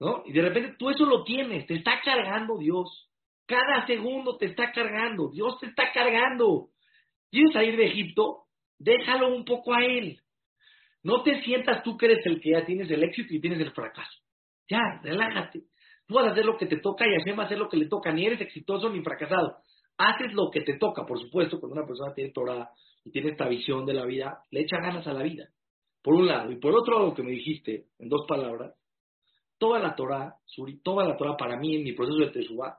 ¿No? 0.00 0.22
Y 0.26 0.32
de 0.32 0.42
repente 0.42 0.76
tú 0.78 0.90
eso 0.90 1.04
lo 1.06 1.24
tienes, 1.24 1.66
te 1.66 1.74
está 1.74 2.00
cargando 2.04 2.58
Dios. 2.58 3.10
Cada 3.46 3.86
segundo 3.86 4.36
te 4.36 4.46
está 4.46 4.72
cargando, 4.72 5.30
Dios 5.30 5.58
te 5.60 5.66
está 5.66 5.92
cargando. 5.92 6.68
¿Quieres 7.30 7.52
salir 7.52 7.76
de 7.76 7.86
Egipto? 7.86 8.44
Déjalo 8.78 9.34
un 9.34 9.44
poco 9.44 9.74
a 9.74 9.84
Él. 9.84 10.18
No 11.02 11.22
te 11.22 11.40
sientas 11.42 11.82
tú 11.84 11.96
que 11.96 12.06
eres 12.06 12.26
el 12.26 12.40
que 12.40 12.50
ya 12.50 12.64
tienes 12.64 12.90
el 12.90 13.02
éxito 13.04 13.32
y 13.32 13.40
tienes 13.40 13.60
el 13.60 13.72
fracaso. 13.72 14.18
Ya, 14.68 15.00
relájate. 15.02 15.62
Tú 16.06 16.14
vas 16.14 16.26
a 16.26 16.32
hacer 16.32 16.44
lo 16.44 16.56
que 16.56 16.66
te 16.66 16.78
toca 16.78 17.06
y 17.06 17.14
Hashem 17.16 17.38
va 17.38 17.44
a 17.44 17.46
hacer 17.46 17.58
lo 17.58 17.68
que 17.68 17.76
le 17.76 17.86
toca. 17.86 18.12
Ni 18.12 18.26
eres 18.26 18.40
exitoso 18.40 18.90
ni 18.90 19.02
fracasado. 19.02 19.58
Haces 19.98 20.32
lo 20.32 20.50
que 20.50 20.62
te 20.62 20.76
toca, 20.78 21.06
por 21.06 21.20
supuesto, 21.20 21.58
cuando 21.58 21.78
una 21.78 21.86
persona 21.86 22.12
tiene 22.12 22.32
Torah 22.32 22.68
y 23.04 23.10
tiene 23.10 23.30
esta 23.30 23.48
visión 23.48 23.86
de 23.86 23.94
la 23.94 24.04
vida, 24.04 24.40
le 24.50 24.60
echa 24.60 24.78
ganas 24.78 25.06
a 25.06 25.12
la 25.12 25.22
vida. 25.22 25.48
Por 26.02 26.14
un 26.14 26.26
lado. 26.26 26.50
Y 26.50 26.56
por 26.56 26.74
otro 26.76 26.98
lado, 26.98 27.14
que 27.14 27.22
me 27.22 27.30
dijiste, 27.30 27.86
en 27.98 28.08
dos 28.08 28.26
palabras, 28.28 28.74
toda 29.58 29.78
la 29.78 29.94
Torah, 29.94 30.36
Suri, 30.46 30.80
toda 30.82 31.06
la 31.06 31.16
Torah 31.16 31.36
para 31.36 31.56
mí 31.56 31.76
en 31.76 31.84
mi 31.84 31.92
proceso 31.92 32.18
de 32.18 32.30
Teshuvah 32.30 32.78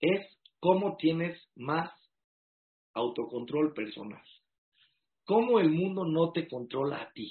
es 0.00 0.38
cómo 0.60 0.96
tienes 0.96 1.40
más 1.56 1.90
autocontrol 2.94 3.72
personal. 3.74 4.22
Cómo 5.24 5.60
el 5.60 5.70
mundo 5.70 6.04
no 6.04 6.32
te 6.32 6.48
controla 6.48 7.02
a 7.02 7.12
ti. 7.12 7.30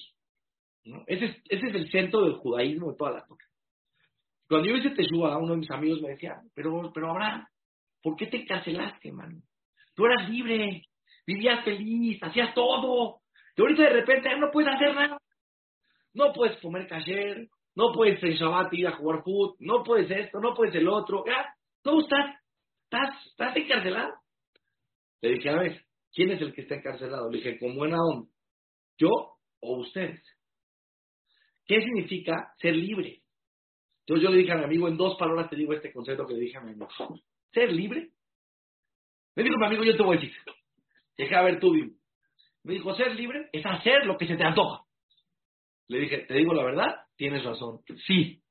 Ese, 1.08 1.42
es, 1.50 1.64
el 1.64 1.92
centro 1.92 2.22
del 2.22 2.36
judaísmo 2.36 2.92
de 2.92 2.98
toda 2.98 3.12
la 3.12 3.26
cosas. 3.26 3.48
Cuando 4.48 4.70
yo 4.70 4.78
hice 4.78 4.92
Teshua, 4.92 5.38
uno 5.38 5.54
de 5.54 5.60
mis 5.60 5.72
amigos 5.72 6.02
me 6.02 6.10
decía, 6.10 6.40
pero, 6.54 6.92
pero 6.94 7.10
Abraham, 7.12 7.46
¿por 8.02 8.16
qué 8.16 8.28
te 8.28 8.38
encarcelaste, 8.38 9.12
man? 9.12 9.42
Tú 9.94 10.06
eras 10.06 10.30
libre, 10.30 10.84
vivías 11.26 11.66
feliz, 11.66 12.18
hacías 12.24 12.54
todo. 12.54 13.20
Y 13.58 13.62
ahorita 13.62 13.84
de 13.84 13.90
repente 13.90 14.30
no 14.38 14.50
puedes 14.52 14.74
hacer 14.74 14.96
nada. 14.96 15.18
No 16.14 16.32
puedes 16.32 16.58
comer 16.62 16.88
kasher, 16.88 17.50
no 17.78 17.94
puedes 17.94 18.22
en 18.24 18.32
Shabbat 18.32 18.74
ir 18.74 18.88
a 18.88 18.94
jugar 18.94 19.22
fútbol, 19.24 19.56
no 19.60 19.84
puedes 19.84 20.10
esto, 20.10 20.40
no 20.40 20.56
puedes 20.56 20.74
el 20.74 20.88
otro. 20.88 21.24
Ya, 21.28 21.54
tú 21.84 22.00
estás, 22.00 22.36
estás, 22.86 23.28
estás 23.28 23.56
encarcelado. 23.56 24.14
Le 25.22 25.34
dije, 25.34 25.50
a 25.52 25.58
ver, 25.58 25.86
¿quién 26.12 26.32
es 26.32 26.42
el 26.42 26.56
que 26.56 26.62
está 26.62 26.74
encarcelado? 26.74 27.30
Le 27.30 27.38
dije, 27.38 27.60
con 27.60 27.76
buena 27.76 27.98
onda, 28.02 28.28
¿yo 28.98 29.10
o 29.60 29.78
ustedes? 29.78 30.24
¿Qué 31.68 31.80
significa 31.82 32.52
ser 32.60 32.76
libre? 32.76 33.22
Entonces 34.00 34.24
yo 34.24 34.32
le 34.32 34.38
dije 34.38 34.54
a 34.54 34.58
mi 34.58 34.64
amigo, 34.64 34.88
en 34.88 34.98
dos 34.98 35.16
palabras 35.16 35.48
te 35.48 35.56
digo 35.56 35.74
este 35.74 35.94
concepto 35.94 36.26
que 36.26 36.34
le 36.34 36.40
dije 36.40 36.58
a 36.58 36.62
mi 36.62 36.72
amigo. 36.72 36.88
¿Ser 37.52 37.72
libre? 37.72 38.10
Me 39.36 39.44
dijo 39.44 39.56
mi 39.56 39.66
amigo, 39.68 39.84
yo 39.84 39.96
te 39.96 40.02
voy 40.02 40.18
a 40.18 40.20
decir. 40.20 40.36
Deja 41.16 41.44
ver 41.44 41.60
tú, 41.60 41.74
Me 42.64 42.74
dijo, 42.74 42.96
ser 42.96 43.14
libre 43.14 43.50
es 43.52 43.64
hacer 43.64 44.04
lo 44.08 44.18
que 44.18 44.26
se 44.26 44.36
te 44.36 44.44
antoja. 44.44 44.84
Le 45.90 46.00
dije, 46.00 46.26
¿te 46.26 46.34
digo 46.34 46.56
la 46.56 46.64
verdad? 46.64 47.07
Tienes 47.18 47.44
razón. 47.44 47.82
Sí. 48.06 48.42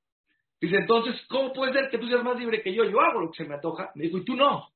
Dice, 0.61 0.77
entonces, 0.77 1.15
¿cómo 1.29 1.53
puede 1.53 1.73
ser 1.73 1.91
que 1.91 1.99
tú 1.99 2.09
seas 2.09 2.25
más 2.25 2.39
libre 2.39 2.63
que 2.63 2.75
yo? 2.75 2.85
Yo 2.85 3.01
hago 3.01 3.21
lo 3.21 3.31
que 3.31 3.43
se 3.43 3.49
me 3.49 3.55
antoja. 3.55 3.93
Me 3.95 4.05
dijo, 4.05 4.19
¿y 4.19 4.25
tú 4.25 4.35
no? 4.35 4.73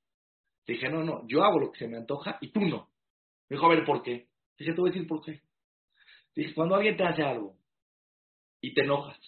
Le 0.66 0.74
dije, 0.74 0.88
no, 0.88 1.03
no, 1.03 1.26
yo 1.26 1.42
hago 1.42 1.59
lo 1.59 1.72
que 1.72 1.81
se 1.81 1.88
me 1.88 1.96
antoja 1.96 2.38
y 2.40 2.48
tú 2.48 2.61
no. 2.61 2.88
Me 3.48 3.57
dijo, 3.57 3.66
a 3.66 3.70
ver, 3.70 3.85
¿por 3.85 4.03
qué? 4.03 4.29
Dije, 4.57 4.72
te 4.72 4.81
voy 4.81 4.90
a 4.90 4.92
decir 4.92 5.09
por 5.09 5.22
qué. 5.22 5.42
Dije, 6.37 6.55
cuando 6.55 6.76
alguien 6.76 6.96
te 6.96 7.05
hace 7.05 7.22
algo 7.22 7.57
y 8.61 8.72
te 8.74 8.83
enojas, 8.83 9.18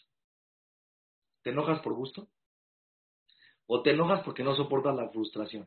¿te 1.42 1.51
enojas 1.51 1.81
por 1.81 1.94
gusto? 1.94 2.29
¿O 3.66 3.83
te 3.83 3.90
enojas 3.90 4.22
porque 4.22 4.44
no 4.44 4.55
soportas 4.55 4.94
la 4.94 5.09
frustración? 5.09 5.66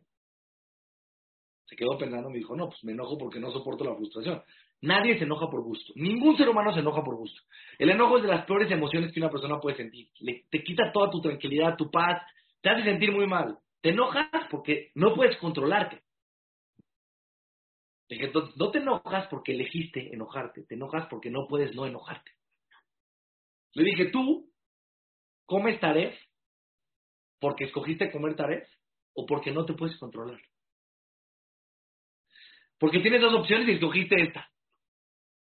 Se 1.66 1.76
quedó 1.76 1.98
pensando 1.98 2.30
me 2.30 2.38
dijo, 2.38 2.56
no, 2.56 2.70
pues 2.70 2.84
me 2.84 2.92
enojo 2.92 3.18
porque 3.18 3.40
no 3.40 3.52
soporto 3.52 3.84
la 3.84 3.96
frustración. 3.96 4.44
Nadie 4.86 5.18
se 5.18 5.24
enoja 5.24 5.50
por 5.50 5.64
gusto. 5.64 5.94
Ningún 5.96 6.38
ser 6.38 6.48
humano 6.48 6.72
se 6.72 6.82
enoja 6.82 7.04
por 7.04 7.16
gusto. 7.16 7.42
El 7.80 7.90
enojo 7.90 8.18
es 8.18 8.24
de 8.24 8.30
las 8.30 8.46
peores 8.46 8.70
emociones 8.70 9.12
que 9.12 9.20
una 9.20 9.32
persona 9.32 9.60
puede 9.60 9.78
sentir. 9.78 10.10
te 10.52 10.64
quita 10.64 10.92
toda 10.92 11.10
tu 11.10 11.22
tranquilidad, 11.22 11.76
tu 11.76 11.90
paz, 11.90 12.22
te 12.62 12.70
hace 12.70 12.84
sentir 12.84 13.12
muy 13.12 13.26
mal. 13.26 13.58
Te 13.82 13.90
enojas 13.90 14.30
porque 14.52 14.92
no 14.94 15.16
puedes 15.16 15.38
controlarte. 15.38 16.04
Entonces, 18.10 18.56
no 18.58 18.70
te 18.70 18.78
enojas 18.78 19.28
porque 19.28 19.54
elegiste 19.54 20.14
enojarte, 20.14 20.62
te 20.66 20.76
enojas 20.76 21.08
porque 21.10 21.32
no 21.32 21.48
puedes 21.48 21.76
no 21.76 21.88
enojarte. 21.88 22.32
Le 23.74 23.86
dije, 23.86 24.12
tú 24.12 24.52
comes 25.48 25.80
taref 25.80 26.16
porque 27.40 27.64
escogiste 27.64 28.12
comer 28.12 28.36
taref 28.36 28.70
o 29.16 29.26
porque 29.26 29.52
no 29.52 29.66
te 29.66 29.74
puedes 29.74 29.98
controlar. 29.98 30.40
Porque 32.78 33.00
tienes 33.00 33.22
dos 33.22 33.34
opciones 33.34 33.68
y 33.68 33.72
escogiste 33.72 34.22
esta. 34.22 34.48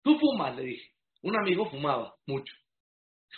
Tú 0.03 0.17
fumas, 0.19 0.55
le 0.55 0.63
dije. 0.63 0.91
Un 1.23 1.37
amigo 1.37 1.69
fumaba 1.69 2.15
mucho. 2.25 2.53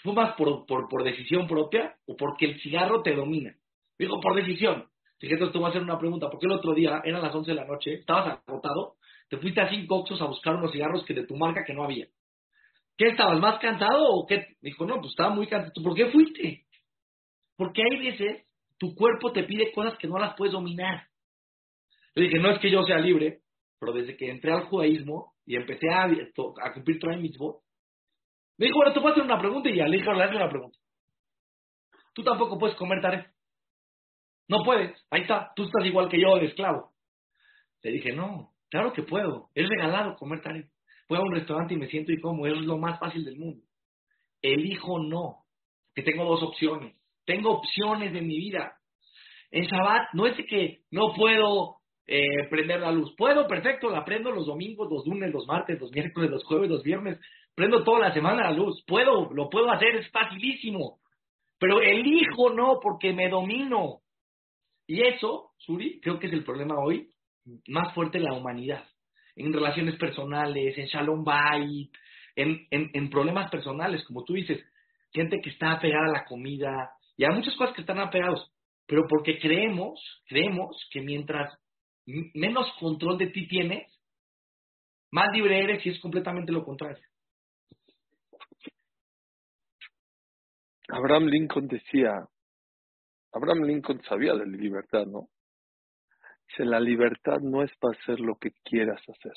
¿Fumas 0.01 0.35
por, 0.35 1.03
decisión 1.03 1.47
propia 1.47 1.95
o 2.07 2.15
porque 2.15 2.45
el 2.45 2.59
cigarro 2.61 3.01
te 3.03 3.13
domina? 3.13 3.55
Dijo, 3.97 4.19
por 4.19 4.35
decisión. 4.35 4.87
Dije, 5.19 5.33
entonces 5.33 5.53
te 5.53 5.59
voy 5.59 5.67
a 5.67 5.69
hacer 5.69 5.81
una 5.81 5.99
pregunta. 5.99 6.29
¿Por 6.29 6.39
qué 6.39 6.47
el 6.47 6.53
otro 6.53 6.73
día, 6.73 7.01
eran 7.03 7.21
las 7.21 7.33
11 7.33 7.51
de 7.51 7.55
la 7.55 7.65
noche, 7.65 7.93
estabas 7.93 8.39
agotado, 8.47 8.95
te 9.29 9.37
fuiste 9.37 9.61
a 9.61 9.69
cinco 9.69 9.97
oxos 9.97 10.21
a 10.21 10.25
buscar 10.25 10.55
unos 10.55 10.71
cigarros 10.71 11.05
que 11.05 11.13
de 11.13 11.25
tu 11.25 11.35
marca 11.35 11.63
que 11.65 11.73
no 11.73 11.83
había? 11.83 12.07
¿Qué 12.97 13.07
estabas 13.07 13.39
más 13.39 13.59
cansado 13.59 14.09
o 14.09 14.25
qué? 14.25 14.55
Dijo, 14.61 14.85
no, 14.85 14.95
pues 14.99 15.11
estaba 15.11 15.33
muy 15.33 15.47
cansado. 15.47 15.73
¿Por 15.83 15.95
qué 15.95 16.07
fuiste? 16.07 16.65
Porque 17.55 17.81
hay 17.83 17.97
veces 17.99 18.45
tu 18.77 18.95
cuerpo 18.95 19.31
te 19.31 19.43
pide 19.43 19.71
cosas 19.71 19.97
que 19.97 20.07
no 20.07 20.17
las 20.17 20.35
puedes 20.35 20.53
dominar. 20.53 21.07
Le 22.15 22.23
dije, 22.25 22.39
no 22.39 22.51
es 22.51 22.59
que 22.59 22.69
yo 22.69 22.83
sea 22.83 22.97
libre, 22.97 23.41
pero 23.79 23.93
desde 23.93 24.17
que 24.17 24.29
entré 24.29 24.51
al 24.51 24.65
judaísmo 24.65 25.32
y 25.45 25.55
empecé 25.55 25.89
a, 25.89 26.07
cumplir 26.73 26.99
mis 27.07 27.21
Mitzvot, 27.21 27.61
me 28.57 28.67
dijo, 28.67 28.77
bueno, 28.77 28.93
te 28.93 28.99
voy 28.99 29.09
a 29.09 29.11
hacer 29.11 29.23
una 29.23 29.39
pregunta 29.39 29.69
y 29.69 29.77
ya 29.77 29.87
le 29.87 29.97
dije, 29.97 30.13
le 30.13 30.35
una 30.35 30.49
pregunta. 30.49 30.77
Tú 32.13 32.23
tampoco 32.23 32.59
puedes 32.59 32.75
comer 32.75 33.01
taref. 33.01 33.25
No 34.47 34.63
puedes, 34.63 34.95
ahí 35.09 35.21
está, 35.21 35.51
tú 35.55 35.63
estás 35.63 35.85
igual 35.85 36.09
que 36.09 36.21
yo 36.21 36.35
de 36.35 36.45
esclavo. 36.45 36.91
Le 37.81 37.91
dije, 37.91 38.13
no, 38.13 38.53
claro 38.69 38.93
que 38.93 39.03
puedo, 39.03 39.49
es 39.55 39.67
regalado 39.67 40.15
comer 40.15 40.41
taref. 40.41 40.69
Voy 41.09 41.17
a 41.17 41.21
un 41.21 41.33
restaurante 41.33 41.73
y 41.73 41.77
me 41.77 41.89
siento 41.89 42.11
y 42.11 42.21
como, 42.21 42.45
es 42.45 42.57
lo 42.57 42.77
más 42.77 42.99
fácil 42.99 43.25
del 43.25 43.37
mundo. 43.37 43.65
Elijo 44.41 44.99
no, 44.99 45.45
que 45.95 46.03
tengo 46.03 46.25
dos 46.25 46.43
opciones. 46.43 46.95
Tengo 47.25 47.51
opciones 47.51 48.13
de 48.13 48.21
mi 48.21 48.37
vida. 48.37 48.77
En 49.51 49.65
Shabbat 49.65 50.13
no 50.13 50.27
es 50.27 50.35
que 50.47 50.83
no 50.91 51.13
puedo 51.13 51.82
eh, 52.07 52.47
prender 52.49 52.81
la 52.81 52.91
luz. 52.91 53.15
Puedo, 53.15 53.47
perfecto, 53.47 53.89
la 53.89 54.03
prendo 54.03 54.31
los 54.31 54.45
domingos, 54.45 54.89
los 54.91 55.05
lunes, 55.05 55.31
los 55.31 55.47
martes, 55.47 55.79
los 55.79 55.91
miércoles, 55.91 56.29
los 56.29 56.43
jueves, 56.43 56.69
los 56.69 56.83
viernes. 56.83 57.19
Prendo 57.55 57.83
toda 57.83 57.99
la 57.99 58.13
semana 58.13 58.49
la 58.49 58.51
luz. 58.51 58.83
Puedo, 58.85 59.31
lo 59.33 59.49
puedo 59.49 59.71
hacer, 59.71 59.95
es 59.95 60.09
facilísimo. 60.11 60.99
Pero 61.59 61.81
elijo 61.81 62.49
no 62.49 62.79
porque 62.81 63.13
me 63.13 63.29
domino. 63.29 63.99
Y 64.87 65.01
eso, 65.01 65.51
Suri, 65.57 65.99
creo 66.01 66.19
que 66.19 66.27
es 66.27 66.33
el 66.33 66.43
problema 66.43 66.75
hoy 66.77 67.09
más 67.67 67.93
fuerte 67.93 68.17
en 68.17 68.25
la 68.25 68.33
humanidad. 68.33 68.85
En 69.35 69.53
relaciones 69.53 69.95
personales, 69.95 70.77
en 70.77 70.85
Shalom 70.85 71.23
Bay, 71.23 71.89
en, 72.35 72.67
en, 72.69 72.89
en 72.93 73.09
problemas 73.09 73.49
personales, 73.49 74.03
como 74.05 74.23
tú 74.23 74.33
dices, 74.33 74.63
gente 75.11 75.39
que 75.41 75.49
está 75.49 75.73
apegada 75.73 76.07
a 76.07 76.19
la 76.19 76.25
comida, 76.25 76.91
y 77.17 77.23
hay 77.23 77.33
muchas 77.33 77.55
cosas 77.55 77.75
que 77.75 77.81
están 77.81 77.99
apegados, 77.99 78.51
pero 78.87 79.03
porque 79.07 79.39
creemos, 79.39 79.99
creemos 80.27 80.75
que 80.91 81.01
mientras 81.01 81.53
menos 82.05 82.71
control 82.79 83.17
de 83.17 83.27
ti 83.27 83.47
tienes, 83.47 83.91
más 85.11 85.31
libre 85.31 85.63
eres 85.63 85.85
y 85.85 85.89
es 85.89 85.99
completamente 85.99 86.51
lo 86.51 86.65
contrario. 86.65 87.03
Abraham 90.89 91.25
Lincoln 91.25 91.67
decía, 91.67 92.27
Abraham 93.31 93.63
Lincoln 93.63 94.01
sabía 94.03 94.33
de 94.33 94.45
la 94.45 94.57
libertad, 94.57 95.05
¿no? 95.05 95.29
Dice, 96.47 96.65
la 96.65 96.79
libertad 96.79 97.39
no 97.41 97.63
es 97.63 97.71
para 97.77 97.97
hacer 97.97 98.19
lo 98.19 98.35
que 98.35 98.51
quieras 98.63 99.01
hacer. 99.07 99.33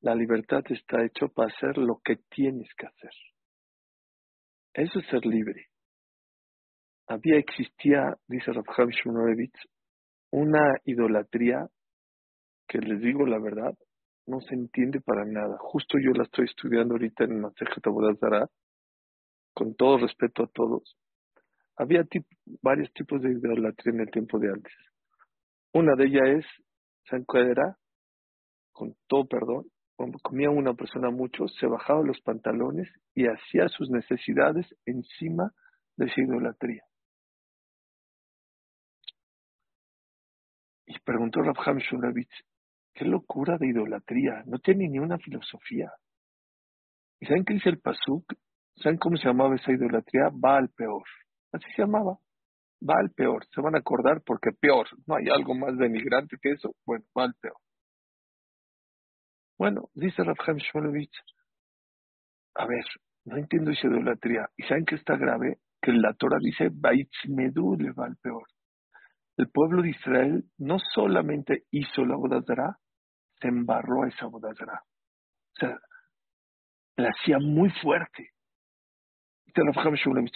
La 0.00 0.14
libertad 0.14 0.62
está 0.70 1.04
hecho 1.04 1.28
para 1.28 1.52
hacer 1.52 1.76
lo 1.76 2.00
que 2.02 2.16
tienes 2.30 2.68
que 2.74 2.86
hacer. 2.86 3.12
Eso 4.72 4.98
es 4.98 5.06
ser 5.08 5.26
libre. 5.26 5.66
Había, 7.06 7.38
existía, 7.38 8.16
dice 8.26 8.52
Rabham 8.52 8.90
Shmunovich, 8.90 9.56
una 10.30 10.76
idolatría 10.84 11.68
que 12.68 12.78
les 12.78 13.00
digo 13.00 13.26
la 13.26 13.38
verdad, 13.38 13.74
no 14.26 14.40
se 14.40 14.54
entiende 14.54 15.00
para 15.00 15.24
nada. 15.24 15.56
Justo 15.58 15.98
yo 15.98 16.12
la 16.12 16.24
estoy 16.24 16.44
estudiando 16.44 16.94
ahorita 16.94 17.24
en 17.24 17.40
Masejet 17.40 17.82
Zara, 18.20 18.46
con 19.52 19.74
todo 19.74 19.98
respeto 19.98 20.44
a 20.44 20.46
todos. 20.46 20.96
Había 21.76 22.04
varios 22.62 22.92
tipos 22.92 23.20
de 23.22 23.32
idolatría 23.32 23.94
en 23.94 24.00
el 24.00 24.10
tiempo 24.10 24.38
de 24.38 24.48
antes. 24.48 24.72
Una 25.72 25.96
de 25.96 26.06
ellas 26.06 26.28
es, 26.28 26.46
¿saben 27.08 27.24
cuál 27.24 27.50
era? 27.50 27.76
Con 28.72 28.94
todo 29.08 29.26
perdón, 29.26 29.66
comía 30.22 30.50
una 30.50 30.74
persona 30.74 31.10
mucho, 31.10 31.46
se 31.48 31.66
bajaba 31.66 32.02
los 32.02 32.20
pantalones 32.20 32.88
y 33.14 33.26
hacía 33.26 33.68
sus 33.68 33.90
necesidades 33.90 34.66
encima 34.86 35.52
de 35.96 36.06
esa 36.06 36.20
idolatría. 36.20 36.82
Preguntó 41.04 41.40
Rabham 41.42 41.78
Shulevich, 41.78 42.44
qué 42.94 43.04
locura 43.04 43.56
de 43.58 43.68
idolatría, 43.68 44.42
no 44.46 44.58
tiene 44.58 44.88
ni 44.88 44.98
una 44.98 45.18
filosofía. 45.18 45.92
¿Y 47.20 47.26
saben 47.26 47.44
qué 47.44 47.54
dice 47.54 47.68
el 47.68 47.80
Pasuk? 47.80 48.32
¿Saben 48.76 48.98
cómo 48.98 49.16
se 49.16 49.26
llamaba 49.26 49.54
esa 49.56 49.72
idolatría? 49.72 50.30
Va 50.30 50.56
al 50.56 50.70
peor. 50.70 51.04
Así 51.52 51.66
se 51.76 51.82
llamaba. 51.82 52.18
Va 52.82 52.94
al 52.98 53.10
peor. 53.10 53.44
Se 53.54 53.60
van 53.60 53.74
a 53.74 53.78
acordar 53.78 54.22
porque 54.24 54.52
peor. 54.52 54.88
No 55.06 55.16
hay 55.16 55.28
algo 55.28 55.54
más 55.54 55.76
denigrante 55.76 56.38
que 56.40 56.52
eso. 56.52 56.74
Bueno, 56.86 57.04
va 57.16 57.24
al 57.24 57.34
peor. 57.34 57.58
Bueno, 59.58 59.90
dice 59.92 60.24
Rabham 60.24 60.56
Shulevich, 60.56 61.12
a 62.54 62.66
ver, 62.66 62.84
no 63.26 63.36
entiendo 63.36 63.70
esa 63.70 63.86
idolatría. 63.86 64.48
¿Y 64.56 64.62
saben 64.62 64.86
qué 64.86 64.94
está 64.94 65.16
grave? 65.16 65.58
Que 65.82 65.92
la 65.92 66.14
Torah 66.14 66.38
dice, 66.40 66.70
Baitzmedu 66.72 67.76
le 67.76 67.92
va 67.92 68.06
al 68.06 68.16
peor 68.16 68.44
el 69.40 69.48
pueblo 69.48 69.82
de 69.82 69.90
Israel 69.90 70.44
no 70.58 70.78
solamente 70.78 71.64
hizo 71.70 72.04
la 72.04 72.16
bodazara, 72.16 72.76
se 73.40 73.48
embarró 73.48 74.02
a 74.02 74.08
esa 74.08 74.26
bodazara. 74.26 74.82
O 74.82 75.58
sea, 75.58 75.78
la 76.96 77.08
hacía 77.08 77.38
muy 77.38 77.70
fuerte. 77.82 78.30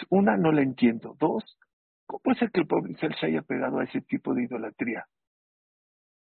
Una, 0.09 0.37
no 0.37 0.53
la 0.53 0.63
entiendo. 0.63 1.17
Dos, 1.21 1.45
¿cómo 2.07 2.21
puede 2.21 2.39
ser 2.39 2.51
que 2.51 2.61
el 2.61 2.67
pueblo 2.67 2.89
de 2.89 2.95
Israel 2.95 3.15
se 3.21 3.27
haya 3.27 3.43
pegado 3.43 3.79
a 3.79 3.85
ese 3.85 4.01
tipo 4.01 4.33
de 4.35 4.45
idolatría? 4.45 5.05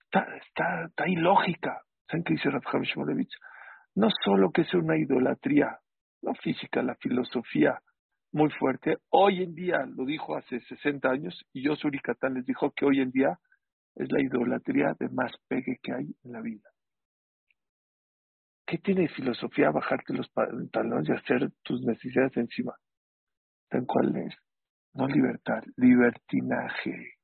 está, 0.04 0.36
está, 0.36 0.84
está 0.84 1.08
ilógica. 1.08 1.82
¿Saben 2.06 2.24
qué 2.24 2.34
dice 2.34 2.50
Shmolevich? 2.50 3.32
No 3.94 4.08
solo 4.24 4.50
que 4.50 4.62
es 4.62 4.74
una 4.74 4.96
idolatría, 4.96 5.78
no 6.22 6.34
física, 6.34 6.82
la 6.82 6.94
filosofía 6.96 7.80
muy 8.32 8.50
fuerte. 8.50 8.98
Hoy 9.10 9.42
en 9.42 9.54
día, 9.54 9.86
lo 9.86 10.04
dijo 10.04 10.36
hace 10.36 10.60
60 10.60 11.08
años, 11.10 11.46
y 11.52 11.62
yo, 11.64 11.76
Suri 11.76 12.00
les 12.34 12.44
dijo 12.44 12.72
que 12.72 12.84
hoy 12.84 13.00
en 13.00 13.10
día 13.10 13.38
es 13.96 14.10
la 14.12 14.20
idolatría 14.20 14.94
de 14.98 15.08
más 15.08 15.32
pegue 15.48 15.78
que 15.82 15.92
hay 15.92 16.14
en 16.24 16.32
la 16.32 16.40
vida. 16.40 16.68
¿Qué 18.66 18.78
tiene 18.78 19.08
filosofía 19.08 19.70
bajarte 19.70 20.12
los 20.12 20.28
pantalones 20.28 21.08
y 21.08 21.12
hacer 21.12 21.50
tus 21.62 21.82
necesidades 21.82 22.36
encima? 22.36 22.74
¿Saben 23.70 23.86
cuál 23.86 24.14
es? 24.16 24.34
No 24.92 25.06
libertad, 25.06 25.62
libertinaje. 25.76 27.14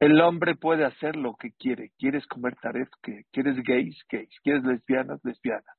El 0.00 0.20
hombre 0.20 0.54
puede 0.54 0.84
hacer 0.84 1.16
lo 1.16 1.34
que 1.34 1.50
quiere. 1.52 1.90
¿Quieres 1.98 2.24
comer 2.28 2.54
taref? 2.62 2.88
¿Quieres 3.32 3.56
gays? 3.64 4.00
Gays. 4.08 4.40
¿Quieres 4.44 4.62
lesbianas? 4.62 5.20
Lesbianas. 5.24 5.76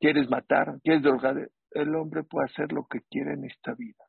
¿Quieres 0.00 0.28
matar? 0.28 0.80
¿Quieres 0.82 1.02
drogar? 1.02 1.48
El 1.74 1.94
hombre 1.96 2.22
puede 2.22 2.46
hacer 2.46 2.72
lo 2.72 2.86
que 2.86 3.00
quiere 3.10 3.32
en 3.32 3.44
esta 3.44 3.74
vida. 3.74 4.04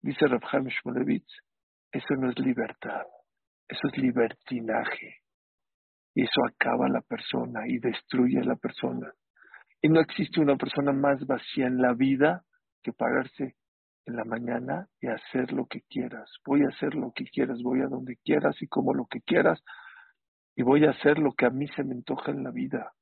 Dice 0.00 0.26
Rabhaim 0.26 0.68
Shmulevitz, 0.68 1.30
eso 1.92 2.14
no 2.18 2.30
es 2.30 2.38
libertad, 2.38 3.04
eso 3.68 3.88
es 3.92 3.98
libertinaje. 3.98 5.18
Y 6.14 6.22
eso 6.22 6.40
acaba 6.48 6.88
la 6.88 7.02
persona 7.02 7.60
y 7.68 7.78
destruye 7.78 8.40
a 8.40 8.44
la 8.44 8.56
persona. 8.56 9.12
Y 9.82 9.90
no 9.90 10.00
existe 10.00 10.40
una 10.40 10.56
persona 10.56 10.92
más 10.92 11.24
vacía 11.26 11.66
en 11.66 11.76
la 11.76 11.92
vida 11.92 12.42
que 12.82 12.92
pararse 12.92 13.56
en 14.06 14.16
la 14.16 14.24
mañana 14.24 14.88
y 15.00 15.08
hacer 15.08 15.52
lo 15.52 15.66
que 15.66 15.82
quieras. 15.82 16.30
Voy 16.46 16.62
a 16.62 16.74
hacer 16.74 16.94
lo 16.94 17.12
que 17.12 17.24
quieras, 17.24 17.62
voy 17.62 17.82
a 17.82 17.86
donde 17.86 18.16
quieras 18.24 18.56
y 18.60 18.66
como 18.66 18.94
lo 18.94 19.06
que 19.06 19.20
quieras. 19.20 19.62
Y 20.56 20.62
voy 20.62 20.86
a 20.86 20.90
hacer 20.90 21.18
lo 21.18 21.32
que 21.32 21.46
a 21.46 21.50
mí 21.50 21.66
se 21.68 21.84
me 21.84 21.94
antoja 21.94 22.30
en 22.30 22.42
la 22.42 22.50
vida. 22.50 22.92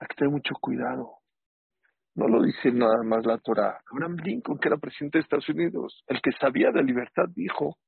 Hay 0.00 0.08
que 0.08 0.16
tener 0.16 0.32
mucho 0.32 0.54
cuidado. 0.60 1.17
No 2.18 2.26
lo 2.26 2.42
dice 2.42 2.72
nada 2.72 3.04
más 3.04 3.24
la 3.24 3.38
Torah. 3.38 3.80
Abraham 3.92 4.16
Lincoln, 4.16 4.58
que 4.58 4.66
era 4.66 4.76
presidente 4.76 5.18
de 5.18 5.22
Estados 5.22 5.48
Unidos, 5.50 6.02
el 6.08 6.20
que 6.20 6.32
sabía 6.32 6.72
de 6.72 6.82
libertad, 6.82 7.26
dijo, 7.32 7.78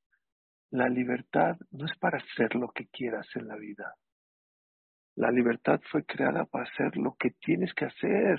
la 0.70 0.88
libertad 0.88 1.56
no 1.72 1.84
es 1.86 1.98
para 1.98 2.18
hacer 2.18 2.54
lo 2.54 2.68
que 2.68 2.86
quieras 2.92 3.26
en 3.34 3.48
la 3.48 3.56
vida. 3.56 3.96
La 5.16 5.32
libertad 5.32 5.80
fue 5.90 6.04
creada 6.04 6.44
para 6.44 6.62
hacer 6.62 6.96
lo 6.96 7.16
que 7.18 7.30
tienes 7.40 7.74
que 7.74 7.86
hacer. 7.86 8.38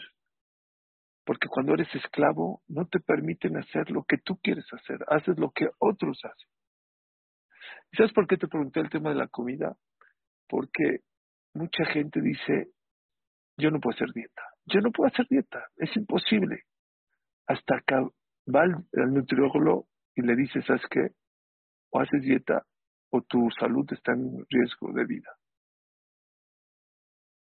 Porque 1.25 1.49
cuando 1.49 1.73
eres 1.73 1.93
esclavo, 1.93 2.61
no 2.69 2.87
te 2.87 3.01
permiten 3.01 3.57
hacer 3.57 3.91
lo 3.91 4.05
que 4.05 4.15
tú 4.17 4.37
quieres 4.41 4.67
hacer, 4.71 4.99
haces 5.09 5.37
lo 5.37 5.51
que 5.51 5.67
otros 5.77 6.17
hacen. 6.23 6.49
¿Y 7.91 7.97
sabes 7.97 8.13
por 8.13 8.27
qué 8.27 8.37
te 8.37 8.47
pregunté 8.47 8.79
el 8.79 8.89
tema 8.89 9.09
de 9.09 9.17
la 9.17 9.27
comida? 9.27 9.75
Porque 10.47 10.99
mucha 11.53 11.83
gente 11.91 12.21
dice, 12.21 12.71
yo 13.57 13.71
no 13.71 13.81
puedo 13.81 13.93
hacer 13.93 14.13
dieta, 14.13 14.41
yo 14.65 14.81
no 14.81 14.91
puedo 14.91 15.09
hacer 15.11 15.27
dieta, 15.27 15.67
es 15.77 15.95
imposible. 15.95 16.63
Hasta 17.47 17.81
que 17.85 17.95
va 18.53 18.61
al, 18.61 19.13
nutriólogo 19.13 19.87
y 20.15 20.21
le 20.21 20.35
dice, 20.35 20.61
¿sabes 20.61 20.83
qué? 20.89 21.09
O 21.91 21.99
haces 21.99 22.21
dieta 22.21 22.65
o 23.11 23.21
tu 23.21 23.49
salud 23.59 23.85
está 23.91 24.13
en 24.13 24.45
riesgo 24.49 24.93
de 24.93 25.05
vida. 25.05 25.35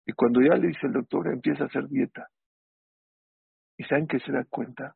Y 0.07 0.12
cuando 0.12 0.40
ya 0.40 0.55
le 0.57 0.68
dice 0.68 0.87
el 0.87 0.92
doctor, 0.92 1.29
empieza 1.29 1.64
a 1.64 1.66
hacer 1.66 1.87
dieta 1.88 2.29
¿Y 3.81 3.85
saben 3.85 4.07
que 4.07 4.20
se 4.20 4.31
da 4.31 4.44
cuenta? 4.44 4.94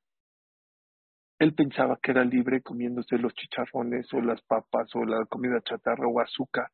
Él 1.39 1.55
pensaba 1.55 1.99
que 2.03 2.11
era 2.11 2.23
libre 2.23 2.61
comiéndose 2.61 3.17
los 3.17 3.33
chicharrones 3.33 4.13
o 4.13 4.21
las 4.21 4.43
papas 4.43 4.95
o 4.95 5.07
la 5.07 5.25
comida 5.25 5.59
chatarra 5.63 6.07
o 6.07 6.21
azúcar. 6.21 6.69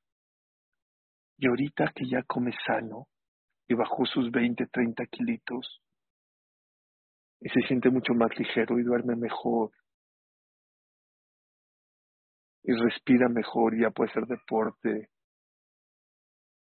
Y 1.39 1.47
ahorita 1.47 1.93
que 1.95 2.09
ya 2.11 2.25
come 2.25 2.51
sano 2.67 3.07
y 3.71 3.75
bajó 3.75 4.05
sus 4.05 4.33
20, 4.33 4.67
30 4.67 5.07
kilitos 5.07 5.81
y 7.41 7.49
se 7.51 7.61
siente 7.69 7.89
mucho 7.89 8.15
más 8.15 8.37
ligero 8.37 8.81
y 8.81 8.83
duerme 8.83 9.15
mejor 9.15 9.71
y 12.65 12.73
respira 12.73 13.29
mejor 13.29 13.75
y 13.75 13.83
ya 13.83 13.91
puede 13.91 14.11
hacer 14.11 14.27
deporte. 14.27 15.11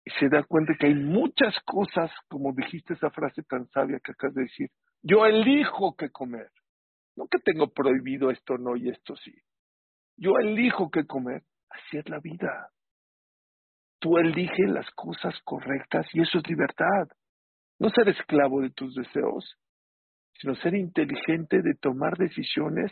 Y 0.06 0.12
se 0.12 0.30
da 0.30 0.44
cuenta 0.44 0.74
que 0.80 0.88
hay 0.88 0.96
muchas 0.96 1.54
cosas, 1.66 2.10
como 2.30 2.54
dijiste 2.54 2.94
esa 2.94 3.10
frase 3.10 3.44
tan 3.44 3.68
sabia 3.72 4.00
que 4.00 4.14
acabas 4.14 4.36
de 4.36 4.44
decir, 4.44 4.70
yo 5.04 5.26
elijo 5.26 5.98
qué 5.98 6.10
comer. 6.12 6.50
No 7.18 7.28
que 7.28 7.40
tengo 7.40 7.74
prohibido 7.74 8.32
esto 8.32 8.58
no 8.58 8.78
y 8.78 8.88
esto 8.88 9.18
sí. 9.18 9.34
Yo 10.16 10.40
elijo 10.40 10.90
qué 10.90 11.06
comer. 11.06 11.44
Así 11.70 11.98
es 11.98 12.08
la 12.08 12.20
vida. 12.20 12.72
Tú 14.06 14.20
eliges 14.20 14.70
las 14.70 14.88
cosas 14.92 15.34
correctas 15.44 16.06
y 16.14 16.22
eso 16.22 16.38
es 16.38 16.48
libertad. 16.48 17.08
No 17.80 17.90
ser 17.90 18.08
esclavo 18.08 18.62
de 18.62 18.70
tus 18.70 18.94
deseos, 18.94 19.58
sino 20.40 20.54
ser 20.58 20.76
inteligente 20.76 21.64
de 21.64 21.74
tomar 21.74 22.16
decisiones 22.16 22.92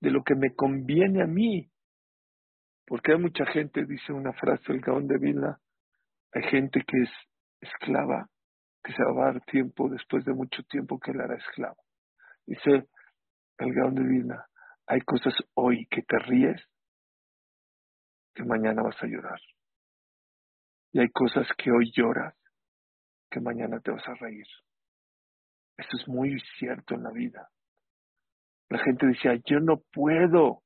de 0.00 0.10
lo 0.10 0.24
que 0.24 0.34
me 0.34 0.56
conviene 0.56 1.22
a 1.22 1.28
mí. 1.28 1.70
Porque 2.88 3.12
hay 3.12 3.20
mucha 3.20 3.46
gente, 3.46 3.86
dice 3.86 4.12
una 4.12 4.32
frase 4.32 4.72
el 4.72 4.80
Gaón 4.80 5.06
de 5.06 5.18
Vilna, 5.18 5.60
hay 6.32 6.42
gente 6.50 6.82
que 6.84 7.02
es 7.02 7.10
esclava 7.60 8.28
que 8.82 8.92
se 8.94 9.04
va 9.04 9.28
a 9.28 9.32
dar 9.34 9.44
tiempo 9.44 9.88
después 9.88 10.24
de 10.24 10.34
mucho 10.34 10.64
tiempo 10.64 10.98
que 10.98 11.12
él 11.12 11.20
era 11.20 11.36
esclavo. 11.36 11.80
Dice 12.44 12.88
el 13.58 13.72
Gaón 13.72 13.94
de 13.94 14.02
Vilna, 14.02 14.44
hay 14.88 15.02
cosas 15.02 15.34
hoy 15.54 15.86
que 15.88 16.02
te 16.02 16.18
ríes 16.18 16.60
que 18.34 18.42
mañana 18.42 18.82
vas 18.82 19.00
a 19.00 19.06
llorar. 19.06 19.38
Y 20.92 21.00
hay 21.00 21.08
cosas 21.10 21.46
que 21.56 21.70
hoy 21.70 21.90
lloras 21.94 22.34
que 23.30 23.40
mañana 23.40 23.78
te 23.80 23.90
vas 23.90 24.06
a 24.08 24.14
reír. 24.14 24.46
Eso 25.76 25.96
es 26.00 26.08
muy 26.08 26.38
cierto 26.58 26.94
en 26.94 27.02
la 27.02 27.10
vida. 27.10 27.50
La 28.70 28.78
gente 28.78 29.06
decía, 29.06 29.34
yo 29.44 29.60
no 29.60 29.82
puedo 29.92 30.62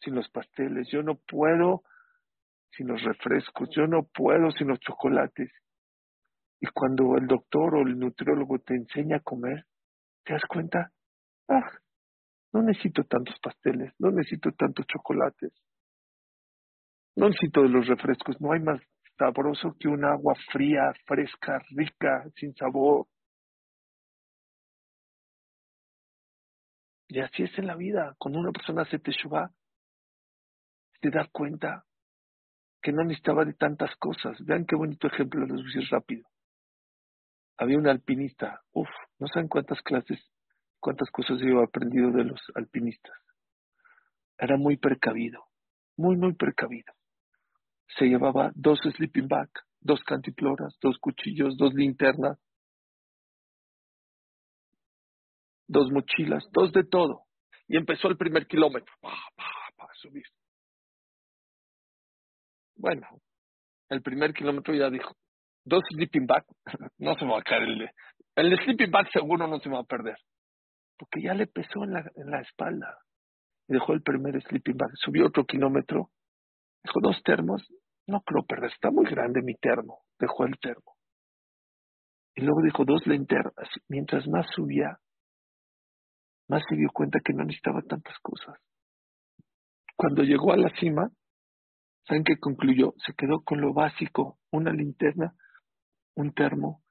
sin 0.00 0.14
los 0.14 0.28
pasteles, 0.30 0.88
yo 0.90 1.02
no 1.02 1.16
puedo 1.16 1.82
sin 2.70 2.88
los 2.88 3.02
refrescos, 3.02 3.68
yo 3.74 3.86
no 3.86 4.04
puedo 4.04 4.50
sin 4.50 4.68
los 4.68 4.80
chocolates. 4.80 5.50
Y 6.60 6.66
cuando 6.68 7.16
el 7.16 7.26
doctor 7.26 7.76
o 7.76 7.80
el 7.82 7.98
nutriólogo 7.98 8.58
te 8.58 8.74
enseña 8.74 9.16
a 9.16 9.20
comer, 9.20 9.66
te 10.24 10.34
das 10.34 10.44
cuenta, 10.48 10.92
ah, 11.48 11.70
no 12.52 12.62
necesito 12.62 13.04
tantos 13.04 13.38
pasteles, 13.40 13.92
no 13.98 14.10
necesito 14.10 14.50
tantos 14.52 14.86
chocolates, 14.86 15.52
no 17.16 17.28
necesito 17.28 17.62
los 17.62 17.86
refrescos, 17.86 18.40
no 18.40 18.52
hay 18.52 18.60
más 18.60 18.80
sabroso 19.18 19.76
que 19.78 19.88
un 19.88 20.04
agua 20.04 20.34
fría, 20.52 20.92
fresca, 21.06 21.62
rica, 21.70 22.24
sin 22.36 22.54
sabor. 22.54 23.06
Y 27.08 27.20
así 27.20 27.44
es 27.44 27.58
en 27.58 27.66
la 27.66 27.76
vida. 27.76 28.14
Cuando 28.18 28.40
una 28.40 28.52
persona 28.52 28.82
hace 28.82 28.98
teshuva, 28.98 29.50
se 31.00 31.10
da 31.10 31.28
cuenta 31.30 31.84
que 32.82 32.92
no 32.92 33.04
necesitaba 33.04 33.44
de 33.44 33.54
tantas 33.54 33.94
cosas. 33.96 34.36
Vean 34.44 34.66
qué 34.66 34.76
bonito 34.76 35.06
ejemplo, 35.06 35.46
les 35.46 35.62
voy 35.62 35.84
rápido 35.90 36.28
había 37.56 37.78
un 37.78 37.88
alpinista, 37.88 38.62
uff, 38.72 38.88
no 39.18 39.28
saben 39.28 39.48
cuántas 39.48 39.80
clases, 39.82 40.18
cuántas 40.80 41.10
cosas 41.10 41.38
yo 41.40 41.60
he 41.60 41.64
aprendido 41.64 42.10
de 42.10 42.24
los 42.24 42.40
alpinistas. 42.54 43.16
Era 44.38 44.56
muy 44.56 44.76
precavido, 44.76 45.44
muy, 45.96 46.16
muy 46.16 46.34
precavido. 46.34 46.92
Se 47.98 48.06
llevaba 48.06 48.50
dos 48.54 48.80
sleeping 48.80 49.28
bags, 49.28 49.62
dos 49.80 50.02
cantifloras, 50.04 50.76
dos 50.80 50.98
cuchillos, 50.98 51.56
dos 51.56 51.74
linternas, 51.74 52.38
dos 55.68 55.90
mochilas, 55.90 56.44
dos 56.52 56.72
de 56.72 56.84
todo. 56.84 57.22
Y 57.68 57.76
empezó 57.76 58.08
el 58.08 58.16
primer 58.16 58.46
kilómetro, 58.46 58.92
subir. 60.04 60.24
Bueno, 62.76 63.06
el 63.88 64.02
primer 64.02 64.32
kilómetro 64.34 64.74
ya 64.74 64.90
dijo, 64.90 65.14
dos 65.64 65.82
sleeping 65.94 66.26
bags, 66.26 66.46
no 66.98 67.14
se 67.14 67.24
me 67.24 67.32
va 67.32 67.38
a 67.38 67.42
caer 67.42 67.62
el, 67.62 67.88
el 68.36 68.58
sleeping 68.64 68.90
bag 68.90 69.10
seguro 69.12 69.46
no 69.46 69.58
se 69.60 69.68
me 69.68 69.76
va 69.76 69.82
a 69.82 69.84
perder. 69.84 70.16
Porque 70.98 71.22
ya 71.22 71.34
le 71.34 71.46
pesó 71.46 71.84
en 71.84 71.92
la, 71.92 72.00
en 72.14 72.30
la 72.30 72.40
espalda. 72.40 72.98
Dejó 73.66 73.94
el 73.94 74.02
primer 74.02 74.40
sleeping 74.42 74.76
bag, 74.76 74.90
subió 74.94 75.26
otro 75.26 75.44
kilómetro, 75.44 76.10
dejó 76.84 77.00
dos 77.02 77.20
termos, 77.24 77.66
no 78.06 78.20
creo 78.20 78.44
perder, 78.44 78.70
está 78.70 78.90
muy 78.90 79.06
grande 79.06 79.42
mi 79.42 79.54
termo, 79.56 80.02
dejó 80.18 80.44
el 80.44 80.58
termo. 80.60 80.96
Y 82.36 82.42
luego 82.42 82.62
dijo 82.62 82.84
dos 82.84 83.06
linternas, 83.06 83.68
mientras 83.88 84.26
más 84.28 84.46
subía, 84.54 84.98
más 86.48 86.62
se 86.68 86.76
dio 86.76 86.90
cuenta 86.92 87.20
que 87.24 87.32
no 87.32 87.44
necesitaba 87.44 87.80
tantas 87.82 88.18
cosas. 88.20 88.60
Cuando 89.96 90.22
llegó 90.22 90.52
a 90.52 90.56
la 90.56 90.70
cima, 90.78 91.10
¿saben 92.06 92.24
qué 92.24 92.36
concluyó? 92.38 92.92
Se 93.06 93.14
quedó 93.14 93.40
con 93.42 93.60
lo 93.60 93.72
básico, 93.72 94.38
una 94.50 94.72
linterna 94.72 95.34
un 96.16 96.32
termo, 96.32 96.82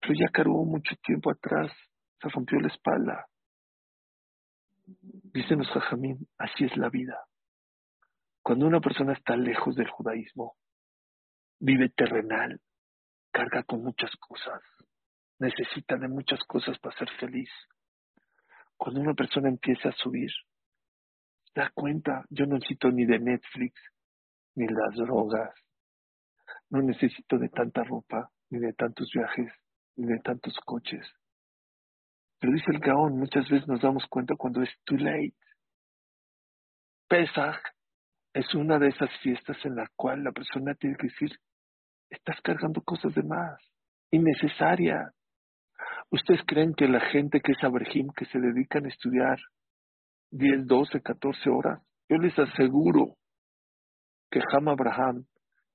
pero 0.00 0.14
ya 0.14 0.28
cargó 0.28 0.64
mucho 0.64 0.94
tiempo 1.02 1.30
atrás, 1.30 1.72
se 2.20 2.28
rompió 2.28 2.60
la 2.60 2.68
espalda. 2.68 3.26
Dicen 5.32 5.62
jajamín, 5.62 6.28
así 6.38 6.64
es 6.64 6.76
la 6.76 6.90
vida. 6.90 7.16
Cuando 8.44 8.66
una 8.66 8.80
persona 8.80 9.14
está 9.14 9.36
lejos 9.36 9.74
del 9.74 9.88
judaísmo, 9.88 10.54
vive 11.60 11.88
terrenal, 11.88 12.60
carga 13.32 13.62
con 13.62 13.82
muchas 13.82 14.14
cosas, 14.16 14.60
necesita 15.38 15.96
de 15.96 16.08
muchas 16.08 16.40
cosas 16.44 16.78
para 16.78 16.94
ser 16.98 17.08
feliz. 17.18 17.48
Cuando 18.76 19.00
una 19.00 19.14
persona 19.14 19.48
empieza 19.48 19.88
a 19.88 19.92
subir, 19.92 20.30
da 21.54 21.70
cuenta, 21.70 22.26
yo 22.28 22.44
no 22.44 22.56
necesito 22.56 22.90
ni 22.90 23.06
de 23.06 23.18
Netflix, 23.18 23.80
ni 24.56 24.66
las 24.66 24.94
drogas, 24.94 25.54
no 26.68 26.82
necesito 26.82 27.38
de 27.38 27.48
tanta 27.48 27.82
ropa, 27.82 28.30
ni 28.50 28.58
de 28.58 28.74
tantos 28.74 29.10
viajes, 29.14 29.50
ni 29.96 30.06
de 30.06 30.18
tantos 30.18 30.54
coches. 30.66 31.10
Pero 32.38 32.52
dice 32.52 32.72
el 32.72 32.80
Gaón, 32.80 33.16
muchas 33.16 33.48
veces 33.48 33.66
nos 33.68 33.80
damos 33.80 34.04
cuenta 34.10 34.34
cuando 34.36 34.60
es 34.60 34.70
too 34.84 34.98
late. 34.98 35.34
Pesach 37.08 37.73
es 38.34 38.52
una 38.54 38.78
de 38.78 38.88
esas 38.88 39.10
fiestas 39.22 39.56
en 39.64 39.76
la 39.76 39.88
cual 39.94 40.24
la 40.24 40.32
persona 40.32 40.74
tiene 40.74 40.96
que 40.96 41.06
decir, 41.06 41.30
estás 42.10 42.40
cargando 42.42 42.82
cosas 42.82 43.14
de 43.14 43.22
más, 43.22 43.60
innecesarias. 44.10 45.14
¿Ustedes 46.10 46.40
creen 46.46 46.74
que 46.74 46.88
la 46.88 47.00
gente 47.00 47.40
que 47.40 47.52
es 47.52 47.62
abrejim, 47.62 48.08
que 48.16 48.26
se 48.26 48.40
dedican 48.40 48.84
a 48.84 48.88
estudiar 48.88 49.38
10, 50.32 50.66
12, 50.66 51.00
14 51.00 51.48
horas, 51.48 51.80
yo 52.08 52.16
les 52.16 52.36
aseguro 52.36 53.16
que 54.30 54.40
Ham 54.52 54.68
Abraham 54.68 55.26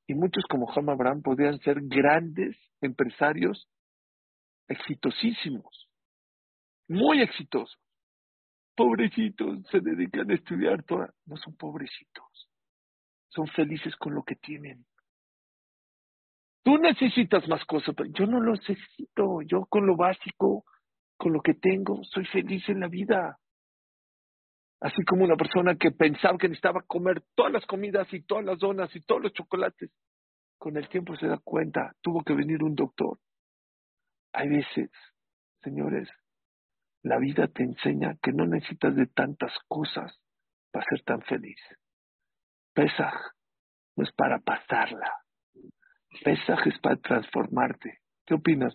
y 0.06 0.14
muchos 0.14 0.44
como 0.50 0.70
Ham 0.70 0.90
Abraham 0.90 1.22
podrían 1.22 1.60
ser 1.60 1.78
grandes 1.82 2.58
empresarios 2.82 3.70
exitosísimos, 4.68 5.90
muy 6.90 7.22
exitosos. 7.22 7.80
Pobrecitos, 8.76 9.66
se 9.72 9.80
dedican 9.82 10.30
a 10.32 10.36
estudiar 10.36 10.84
toda. 10.84 11.14
No 11.26 11.36
son 11.38 11.56
pobrecitos, 11.58 12.29
son 13.30 13.48
felices 13.48 13.96
con 13.96 14.14
lo 14.14 14.24
que 14.24 14.36
tienen. 14.36 14.86
Tú 16.64 16.78
necesitas 16.78 17.48
más 17.48 17.64
cosas, 17.66 17.96
pero 17.96 18.10
yo 18.14 18.26
no 18.26 18.40
lo 18.40 18.54
necesito. 18.54 19.42
Yo 19.46 19.66
con 19.66 19.86
lo 19.86 19.96
básico, 19.96 20.66
con 21.18 21.34
lo 21.34 21.42
que 21.42 21.54
tengo, 21.54 22.04
soy 22.04 22.26
feliz 22.26 22.68
en 22.70 22.82
la 22.82 22.88
vida. 22.88 23.40
Así 24.82 25.04
como 25.04 25.26
una 25.26 25.36
persona 25.36 25.76
que 25.76 25.92
pensaba 25.92 26.38
que 26.38 26.48
necesitaba 26.48 26.82
comer 26.84 27.24
todas 27.36 27.52
las 27.52 27.66
comidas 27.66 28.12
y 28.14 28.22
todas 28.22 28.46
las 28.46 28.60
donas 28.60 28.94
y 28.96 29.02
todos 29.02 29.22
los 29.22 29.34
chocolates, 29.34 29.92
con 30.58 30.78
el 30.78 30.88
tiempo 30.90 31.16
se 31.16 31.28
da 31.28 31.38
cuenta, 31.44 31.94
tuvo 32.02 32.24
que 32.24 32.34
venir 32.34 32.64
un 32.64 32.76
doctor. 32.76 33.18
Hay 34.34 34.48
veces, 34.48 34.90
señores, 35.62 36.08
la 37.02 37.18
vida 37.18 37.48
te 37.48 37.64
enseña 37.64 38.16
que 38.22 38.32
no 38.32 38.46
necesitas 38.46 38.96
de 38.96 39.08
tantas 39.08 39.54
cosas 39.68 40.18
para 40.72 40.86
ser 40.90 41.02
tan 41.04 41.22
feliz. 41.22 41.60
Pesaj 42.74 43.14
no 43.96 44.04
es 44.04 44.12
para 44.14 44.40
pasarla. 44.40 45.12
Pesaj 46.24 46.68
es 46.68 46.80
para 46.80 46.96
transformarte. 46.98 48.00
¿Qué 48.26 48.36
opinas? 48.36 48.74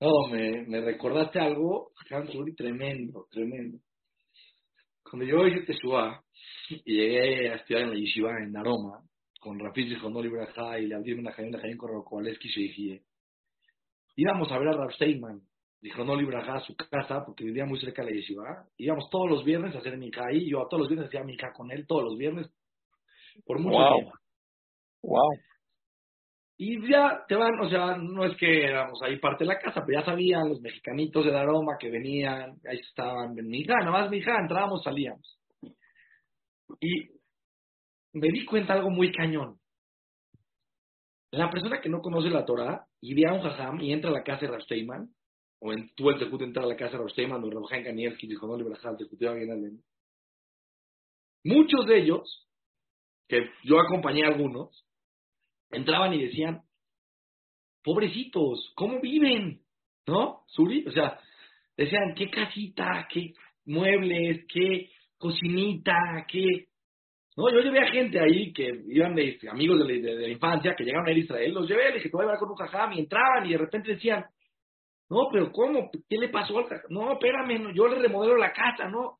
No, 0.00 0.28
me, 0.30 0.80
recordaste 0.80 1.40
algo, 1.40 1.92
Hansuri, 2.10 2.54
tremendo, 2.54 3.26
tremendo. 3.30 3.78
Cuando 5.02 5.24
yo 5.24 5.46
hice 5.46 5.64
Teshua 5.64 6.22
y 6.68 6.94
llegué 6.94 7.50
a 7.50 7.54
estudiar 7.56 7.84
en 7.84 7.90
la 7.90 7.96
Yeshiva 7.96 8.30
en 8.42 8.56
Aroma, 8.56 9.02
con 9.40 9.58
Rafiz 9.58 9.90
y 9.90 10.00
con 10.00 10.14
Oliver 10.16 10.48
y 10.80 10.86
le 10.86 10.94
abrí 10.94 11.12
una 11.12 11.32
Jaén 11.32 11.50
de 11.50 11.76
con 11.76 11.88
Rokovalevsky 11.88 12.48
y 12.48 12.62
dije, 12.62 13.02
íbamos 14.16 14.50
a 14.50 14.58
ver 14.58 14.68
a 14.68 14.90
Steinman, 14.90 15.40
dijo 15.80 16.04
no 16.04 16.14
a 16.14 16.60
su 16.60 16.76
casa, 16.76 17.24
porque 17.24 17.44
vivía 17.44 17.64
muy 17.64 17.78
cerca 17.80 18.02
de 18.02 18.10
la 18.10 18.16
Yeshiva. 18.16 18.66
Íbamos 18.76 19.08
todos 19.10 19.30
los 19.30 19.44
viernes 19.44 19.74
a 19.74 19.78
hacer 19.78 19.96
Mika 19.96 20.26
ahí, 20.26 20.48
yo 20.48 20.62
a 20.62 20.68
todos 20.68 20.80
los 20.82 20.88
viernes 20.88 21.08
hacía 21.08 21.24
Mika 21.24 21.52
con 21.52 21.70
él, 21.70 21.86
todos 21.86 22.04
los 22.04 22.16
viernes, 22.16 22.50
por 23.44 23.60
mucho 23.60 23.78
tiempo. 23.94 24.12
Wow. 25.02 25.32
Y 26.58 26.88
ya 26.90 27.24
te 27.28 27.34
van, 27.34 27.60
o 27.60 27.68
sea, 27.68 27.96
no 27.98 28.24
es 28.24 28.34
que 28.38 28.64
éramos 28.64 29.00
ahí 29.02 29.18
parte 29.18 29.44
de 29.44 29.48
la 29.48 29.58
casa, 29.58 29.82
pero 29.86 30.00
ya 30.00 30.06
sabían 30.06 30.48
los 30.48 30.60
mexicanitos 30.60 31.24
de 31.24 31.36
aroma 31.36 31.76
que 31.78 31.90
venían, 31.90 32.56
ahí 32.66 32.78
estaban, 32.78 33.34
mi 33.34 33.58
hija, 33.58 33.74
nada 33.80 33.90
más 33.90 34.10
mi 34.10 34.18
hija, 34.18 34.38
entrábamos, 34.40 34.82
salíamos. 34.82 35.38
Y 36.80 37.10
me 38.14 38.28
di 38.28 38.46
cuenta 38.46 38.72
algo 38.72 38.90
muy 38.90 39.12
cañón. 39.12 39.58
La 41.30 41.50
persona 41.50 41.80
que 41.82 41.90
no 41.90 42.00
conoce 42.00 42.30
la 42.30 42.46
Torah 42.46 42.86
y 43.02 43.14
ve 43.14 43.28
a 43.28 43.34
un 43.34 43.42
jajam 43.42 43.78
y 43.80 43.92
entra 43.92 44.08
a 44.08 44.14
la 44.14 44.22
casa 44.22 44.46
de 44.46 44.52
Rav 44.52 44.62
o 45.60 45.72
en, 45.72 45.90
tuvo 45.94 46.10
el 46.10 46.18
de 46.18 46.44
entrar 46.44 46.64
a 46.64 46.68
la 46.68 46.76
casa 46.76 46.92
de 46.92 46.98
Rav 46.98 47.10
Steinman, 47.10 47.42
o 47.42 47.50
Rav 47.50 47.68
Kanievski 47.68 48.26
dijo, 48.26 48.46
no 48.46 48.56
le 48.56 48.64
discutió 48.98 49.34
bien 49.34 49.82
Muchos 51.44 51.86
de 51.86 51.98
ellos, 51.98 52.48
que 53.28 53.50
yo 53.64 53.80
acompañé 53.80 54.24
a 54.24 54.28
algunos, 54.28 54.84
entraban 55.70 56.12
y 56.14 56.24
decían, 56.24 56.62
pobrecitos, 57.82 58.72
¿cómo 58.74 59.00
viven? 59.00 59.62
¿No? 60.06 60.44
Suri, 60.48 60.84
o 60.86 60.90
sea, 60.90 61.18
decían, 61.76 62.14
qué 62.16 62.30
casita, 62.30 63.06
qué 63.12 63.32
muebles, 63.64 64.44
qué 64.48 64.90
cocinita, 65.18 66.26
qué... 66.28 66.66
No, 67.36 67.52
yo 67.52 67.60
llevé 67.60 67.80
a 67.80 67.90
gente 67.90 68.18
ahí 68.18 68.52
que 68.52 68.82
iban 68.88 69.14
de 69.14 69.38
amigos 69.50 69.86
de 69.86 70.00
la, 70.00 70.28
infancia, 70.28 70.74
que 70.74 70.84
llegaron 70.84 71.06
a 71.06 71.10
ir 71.10 71.18
a 71.18 71.20
Israel, 71.20 71.52
los 71.52 71.68
llevé, 71.68 71.84
les 71.86 71.94
dije, 71.94 72.08
te 72.08 72.16
voy 72.16 72.22
a 72.22 72.26
llevar 72.26 72.38
con 72.38 72.50
un 72.50 72.56
jajam, 72.56 72.92
y 72.94 73.00
entraban 73.00 73.46
y 73.46 73.52
de 73.52 73.58
repente 73.58 73.92
decían, 73.92 74.24
no, 75.08 75.28
pero 75.32 75.52
¿cómo? 75.52 75.90
¿Qué 76.08 76.16
le 76.18 76.28
pasó 76.28 76.58
al? 76.58 76.66
No, 76.88 77.12
espérame, 77.12 77.72
yo 77.74 77.86
le 77.86 77.98
remodelo 77.98 78.36
la 78.36 78.52
casa, 78.52 78.88
¿no? 78.88 79.18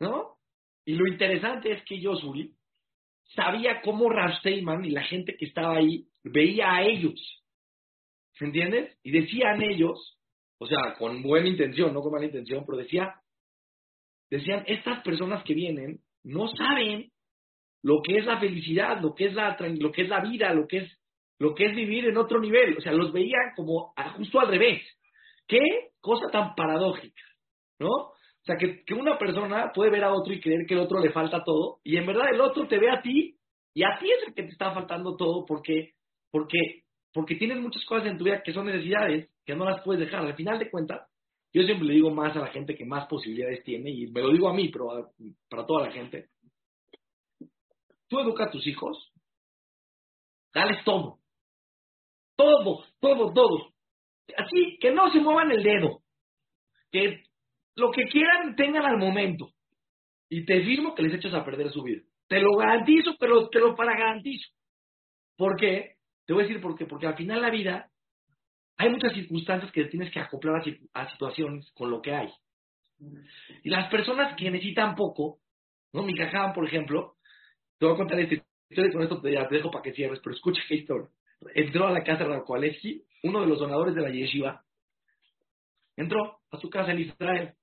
¿No? 0.00 0.36
Y 0.84 0.94
lo 0.94 1.06
interesante 1.06 1.72
es 1.72 1.84
que 1.84 2.00
yo, 2.00 2.16
Suri, 2.16 2.54
sabía 3.34 3.80
cómo 3.82 4.08
Rav 4.08 4.34
y 4.44 4.90
la 4.90 5.02
gente 5.02 5.36
que 5.36 5.46
estaba 5.46 5.76
ahí 5.76 6.06
veía 6.22 6.72
a 6.72 6.82
ellos. 6.82 7.20
¿Se 8.34 8.44
entiendes? 8.44 8.96
Y 9.02 9.12
decían 9.12 9.62
ellos, 9.62 10.18
o 10.58 10.66
sea, 10.66 10.94
con 10.98 11.22
buena 11.22 11.48
intención, 11.48 11.92
no 11.92 12.02
con 12.02 12.12
mala 12.12 12.26
intención, 12.26 12.64
pero 12.66 12.78
decía, 12.78 13.14
decían, 14.30 14.64
estas 14.66 15.02
personas 15.02 15.42
que 15.44 15.54
vienen 15.54 16.00
no 16.22 16.48
saben 16.48 17.10
lo 17.82 18.02
que 18.02 18.18
es 18.18 18.26
la 18.26 18.38
felicidad, 18.38 19.00
lo 19.00 19.14
que 19.14 19.26
es 19.26 19.34
la, 19.34 19.56
lo 19.78 19.92
que 19.92 20.02
es 20.02 20.08
la 20.08 20.20
vida, 20.20 20.52
lo 20.52 20.66
que 20.66 20.78
es, 20.78 20.98
lo 21.38 21.54
que 21.54 21.66
es 21.66 21.74
vivir 21.74 22.06
en 22.06 22.16
otro 22.16 22.40
nivel. 22.40 22.76
O 22.76 22.80
sea, 22.80 22.92
los 22.92 23.12
veían 23.12 23.52
como 23.54 23.94
justo 24.16 24.40
al 24.40 24.48
revés. 24.48 24.82
Qué 25.46 25.60
cosa 26.00 26.28
tan 26.30 26.54
paradójica, 26.54 27.22
¿no? 27.78 27.90
O 27.90 28.44
sea, 28.46 28.56
que, 28.56 28.84
que, 28.84 28.94
una 28.94 29.18
persona 29.18 29.72
puede 29.74 29.90
ver 29.90 30.04
a 30.04 30.12
otro 30.12 30.32
y 30.32 30.40
creer 30.40 30.66
que 30.66 30.74
el 30.74 30.80
otro 30.80 31.00
le 31.00 31.10
falta 31.10 31.42
todo, 31.42 31.80
y 31.82 31.96
en 31.96 32.06
verdad 32.06 32.26
el 32.32 32.40
otro 32.40 32.68
te 32.68 32.78
ve 32.78 32.90
a 32.90 33.02
ti, 33.02 33.36
y 33.74 33.82
a 33.82 33.98
ti 33.98 34.10
es 34.10 34.28
el 34.28 34.34
que 34.34 34.44
te 34.44 34.50
está 34.50 34.72
faltando 34.72 35.16
todo 35.16 35.44
porque, 35.44 35.94
porque, 36.30 36.84
porque 37.12 37.34
tienes 37.34 37.58
muchas 37.58 37.84
cosas 37.84 38.06
en 38.06 38.16
tu 38.16 38.24
vida 38.24 38.42
que 38.42 38.52
son 38.52 38.66
necesidades, 38.66 39.28
que 39.44 39.54
no 39.54 39.64
las 39.64 39.82
puedes 39.82 40.00
dejar. 40.00 40.24
Al 40.24 40.36
final 40.36 40.58
de 40.58 40.70
cuentas, 40.70 41.08
yo 41.52 41.62
siempre 41.62 41.88
le 41.88 41.94
digo 41.94 42.10
más 42.10 42.36
a 42.36 42.40
la 42.40 42.46
gente 42.48 42.74
que 42.74 42.84
más 42.84 43.06
posibilidades 43.06 43.64
tiene, 43.64 43.90
y 43.90 44.06
me 44.06 44.22
lo 44.22 44.30
digo 44.30 44.48
a 44.48 44.54
mí, 44.54 44.68
pero 44.68 45.12
para 45.48 45.66
toda 45.66 45.88
la 45.88 45.92
gente. 45.92 46.28
Tú 48.08 48.20
educa 48.20 48.44
a 48.44 48.50
tus 48.50 48.66
hijos, 48.66 49.12
dales 50.54 50.84
todo. 50.84 51.18
Todo, 52.36 52.84
todo, 53.00 53.32
todo. 53.32 53.72
Así, 54.36 54.78
que 54.80 54.92
no 54.92 55.10
se 55.10 55.20
muevan 55.20 55.50
el 55.50 55.62
dedo. 55.62 56.02
Que 56.90 57.22
lo 57.76 57.90
que 57.90 58.04
quieran 58.08 58.56
tengan 58.56 58.84
al 58.84 58.98
momento. 58.98 59.50
Y 60.28 60.44
te 60.44 60.62
firmo 60.62 60.94
que 60.94 61.02
les 61.02 61.14
echas 61.14 61.34
a 61.34 61.44
perder 61.44 61.70
su 61.70 61.82
vida. 61.82 62.02
Te 62.28 62.40
lo 62.40 62.56
garantizo, 62.56 63.16
pero 63.18 63.48
te 63.48 63.60
lo 63.60 63.76
para 63.76 63.96
garantizo. 63.96 64.50
¿Por 65.36 65.56
qué? 65.56 65.96
Te 66.26 66.32
voy 66.32 66.44
a 66.44 66.46
decir 66.46 66.60
por 66.60 66.76
qué. 66.76 66.86
Porque 66.86 67.06
al 67.06 67.16
final 67.16 67.42
la 67.42 67.50
vida 67.50 67.90
hay 68.78 68.90
muchas 68.90 69.14
circunstancias 69.14 69.72
que 69.72 69.84
tienes 69.86 70.12
que 70.12 70.20
acoplar 70.20 70.62
a, 70.92 71.10
situaciones 71.12 71.70
con 71.72 71.90
lo 71.90 72.02
que 72.02 72.14
hay. 72.14 72.30
Y 73.62 73.70
las 73.70 73.90
personas 73.90 74.36
que 74.36 74.50
necesitan 74.50 74.94
poco, 74.94 75.38
¿no? 75.92 76.02
Mi 76.02 76.14
cajaban, 76.14 76.52
por 76.52 76.66
ejemplo, 76.66 77.16
te 77.78 77.86
voy 77.86 77.94
a 77.94 77.98
contar 77.98 78.18
esta 78.20 78.34
historia, 78.68 78.92
con 78.92 79.02
esto 79.02 79.20
te, 79.20 79.30
dejo 79.30 79.70
para 79.70 79.82
que 79.82 79.92
cierres, 79.92 80.20
pero 80.22 80.34
escucha 80.34 80.62
qué 80.68 80.76
historia. 80.76 81.08
Entró 81.54 81.86
a 81.86 81.92
la 81.92 82.02
casa 82.02 82.24
de 82.24 82.30
Rakoalevsky, 82.30 83.04
uno 83.24 83.40
de 83.40 83.46
los 83.46 83.58
donadores 83.58 83.94
de 83.94 84.02
la 84.02 84.10
yeshiva, 84.10 84.64
entró 85.96 86.38
a 86.50 86.58
su 86.58 86.70
casa 86.70 86.92
en 86.92 87.00
Israel. 87.00 87.54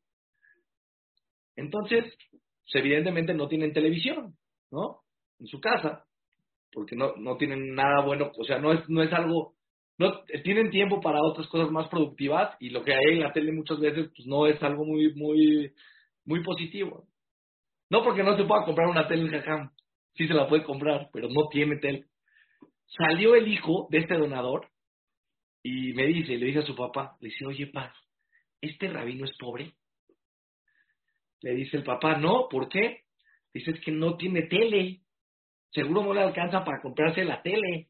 Entonces, 1.56 2.06
pues, 2.32 2.76
evidentemente 2.76 3.34
no 3.34 3.48
tienen 3.48 3.74
televisión, 3.74 4.36
¿no? 4.72 5.02
En 5.40 5.48
su 5.48 5.60
casa, 5.60 6.06
porque 6.72 6.96
no, 6.96 7.16
no 7.16 7.38
tienen 7.38 7.76
nada 7.76 8.04
bueno, 8.04 8.32
o 8.38 8.44
sea, 8.44 8.58
no 8.60 8.74
es, 8.74 8.88
no 8.90 9.04
es 9.04 9.14
algo, 9.14 9.56
no 9.98 10.24
tienen 10.44 10.72
tiempo 10.72 11.00
para 11.02 11.22
otras 11.22 11.48
cosas 11.48 11.72
más 11.72 11.88
productivas 11.90 12.56
y 12.60 12.70
lo 12.70 12.84
que 12.84 12.94
hay 12.94 13.14
en 13.14 13.20
la 13.20 13.32
tele 13.32 13.52
muchas 13.52 13.80
veces 13.80 14.10
pues 14.16 14.26
no 14.28 14.48
es 14.48 14.62
algo 14.64 14.86
muy, 14.86 15.14
muy, 15.14 15.74
muy 16.26 16.44
positivo. 16.44 17.08
No 17.90 18.04
porque 18.04 18.24
no 18.24 18.36
se 18.36 18.46
pueda 18.46 18.66
comprar 18.66 18.88
una 18.88 19.08
tele 19.08 19.24
en 19.24 19.32
Jajam, 19.32 19.72
sí 20.16 20.28
se 20.28 20.34
la 20.34 20.48
puede 20.48 20.64
comprar, 20.64 21.10
pero 21.14 21.28
no 21.30 21.48
tiene 21.52 21.78
tele. 21.78 22.06
Salió 22.96 23.36
el 23.36 23.48
hijo 23.48 23.88
de 23.90 24.00
este 24.00 24.16
donador 24.16 24.70
y 25.64 25.94
me 25.94 26.06
dice, 26.06 26.38
le 26.38 26.48
dice 26.48 26.60
a 26.60 26.66
su 26.66 26.76
papá, 26.76 27.18
le 27.22 27.30
dice, 27.30 27.46
oye, 27.46 27.68
pa, 27.68 27.94
¿este 28.62 28.88
rabino 28.88 29.26
es 29.26 29.36
pobre? 29.38 29.74
Le 31.42 31.56
dice 31.56 31.78
el 31.78 31.84
papá, 31.84 32.18
no, 32.18 32.48
¿por 32.50 32.70
qué? 32.70 33.02
Dice, 33.54 33.72
es 33.72 33.80
que 33.82 33.92
no 33.92 34.16
tiene 34.16 34.44
tele. 34.44 35.02
Seguro 35.72 36.04
no 36.04 36.14
le 36.14 36.22
alcanza 36.22 36.64
para 36.64 36.82
comprarse 36.82 37.24
la 37.24 37.42
tele. 37.42 37.90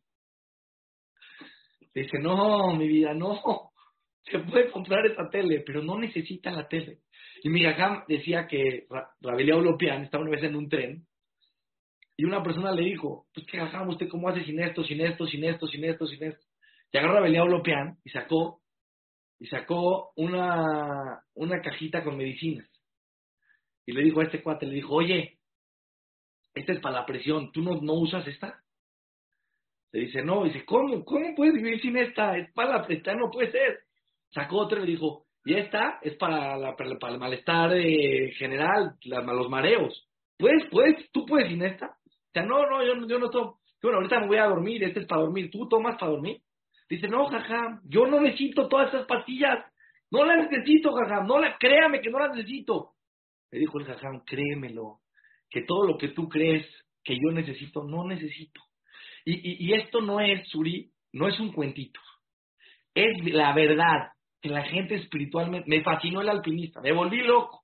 Dice, 1.94 2.20
no, 2.20 2.74
mi 2.76 2.88
vida, 2.88 3.14
no. 3.14 3.72
Se 4.24 4.40
puede 4.40 4.72
comprar 4.72 5.06
esa 5.06 5.30
tele, 5.30 5.64
pero 5.66 5.84
no 5.84 6.00
necesita 6.00 6.50
la 6.52 6.68
tele. 6.68 7.00
Y 7.44 7.50
Mirajam 7.50 8.06
decía 8.08 8.48
que 8.48 8.88
Rabelia 9.20 9.58
Olopian 9.58 10.04
estaba 10.04 10.24
una 10.24 10.32
vez 10.32 10.44
en 10.44 10.56
un 10.56 10.70
tren 10.70 11.06
y 12.16 12.26
una 12.26 12.44
persona 12.44 12.72
le 12.72 12.84
dijo, 12.84 13.26
pues 13.34 13.46
qué 13.48 13.58
Jajam, 13.58 13.90
¿usted 13.90 14.08
cómo 14.08 14.30
hace 14.30 14.44
sin 14.44 14.60
esto, 14.60 14.84
sin 14.84 15.02
esto, 15.02 15.26
sin 15.26 15.44
esto, 15.44 15.68
sin 15.68 15.84
esto, 15.84 16.06
sin 16.06 16.24
esto? 16.24 16.46
Y 16.92 16.98
agarró 16.98 17.16
Rabelia 17.16 17.44
Olopian 17.44 17.98
y 18.04 18.10
sacó, 18.12 18.62
y 19.40 19.48
sacó 19.48 20.12
una, 20.16 21.24
una 21.34 21.62
cajita 21.62 22.04
con 22.04 22.18
medicinas. 22.18 22.70
Y 23.86 23.94
le 23.94 24.04
dijo 24.04 24.22
a 24.22 24.26
este 24.26 24.44
cuate, 24.44 24.68
le 24.68 24.76
dijo, 24.76 24.94
oye, 24.94 25.40
esta 26.54 26.74
es 26.74 26.80
para 26.80 27.00
la 27.00 27.06
presión, 27.06 27.52
¿tú 27.52 27.64
no, 27.64 27.82
no 27.82 27.94
usas 27.94 28.28
esta? 28.28 28.62
Le 29.92 30.02
dice, 30.02 30.24
no, 30.24 30.44
dice, 30.44 30.66
¿cómo? 30.66 31.04
¿Cómo 31.04 31.36
puedes 31.36 31.56
vivir 31.56 31.82
sin 31.82 31.98
esta? 31.98 32.38
Es 32.38 32.52
para 32.54 32.78
la 32.78 32.86
presión, 32.86 33.18
no 33.18 33.32
puede 33.32 33.52
ser. 33.52 33.80
Sacó 34.32 34.58
otra 34.58 34.80
y 34.80 34.86
le 34.86 34.92
dijo, 34.92 35.26
y 35.46 35.56
esta 35.56 36.00
es 36.02 36.16
para, 36.16 36.58
la, 36.58 36.76
para, 36.76 37.12
el 37.12 37.20
malestar 37.20 37.74
eh, 37.76 38.32
general, 38.38 38.96
los 39.04 39.50
mareos. 39.50 40.08
¿Puedes, 40.38 40.66
puedes, 40.70 41.12
tú 41.12 41.26
puedes 41.26 41.50
sin 41.50 41.64
esta? 41.64 41.98
Sea, 42.34 42.44
no, 42.44 42.66
no, 42.68 42.84
yo, 42.84 43.08
yo 43.08 43.20
no 43.20 43.30
tomo. 43.30 43.60
Bueno, 43.82 43.98
ahorita 43.98 44.20
me 44.22 44.28
voy 44.28 44.38
a 44.38 44.46
dormir, 44.46 44.84
este 44.84 45.02
es 45.02 45.06
para 45.06 45.22
dormir. 45.22 45.52
¿Tú 45.52 45.68
tomas 45.68 45.98
para 45.98 46.12
dormir? 46.12 46.42
Dice, 46.90 47.08
no, 47.08 47.26
jaja, 47.28 47.82
yo 47.86 48.08
no 48.08 48.22
necesito 48.22 48.68
todas 48.68 48.90
esas 48.90 49.06
pastillas. 49.06 49.66
No 50.10 50.26
las 50.26 50.50
necesito, 50.50 50.94
jaja, 50.94 51.24
no 51.24 51.40
la, 51.40 51.58
créame 51.58 52.02
que 52.02 52.10
no 52.10 52.20
las 52.20 52.36
necesito. 52.36 52.92
Le 53.52 53.60
dijo 53.60 53.80
el 53.80 53.86
jajam, 53.86 54.24
créemelo, 54.26 55.00
que 55.50 55.64
todo 55.64 55.86
lo 55.86 55.98
que 55.98 56.10
tú 56.10 56.30
crees 56.30 56.66
que 57.04 57.16
yo 57.16 57.32
necesito, 57.32 57.84
no 57.84 58.06
necesito. 58.06 58.62
Y, 59.26 59.34
y, 59.34 59.68
y 59.68 59.74
esto 59.74 60.02
no 60.02 60.20
es, 60.20 60.48
Suri, 60.50 60.92
no 61.14 61.28
es 61.28 61.40
un 61.40 61.52
cuentito. 61.52 62.00
Es 62.94 63.24
la 63.34 63.54
verdad 63.54 64.12
que 64.42 64.50
la 64.50 64.64
gente 64.64 64.96
espiritualmente, 64.96 65.70
me 65.70 65.84
fascinó 65.84 66.22
el 66.22 66.30
alpinista, 66.30 66.82
me 66.82 66.92
volví 66.92 67.22
loco, 67.24 67.64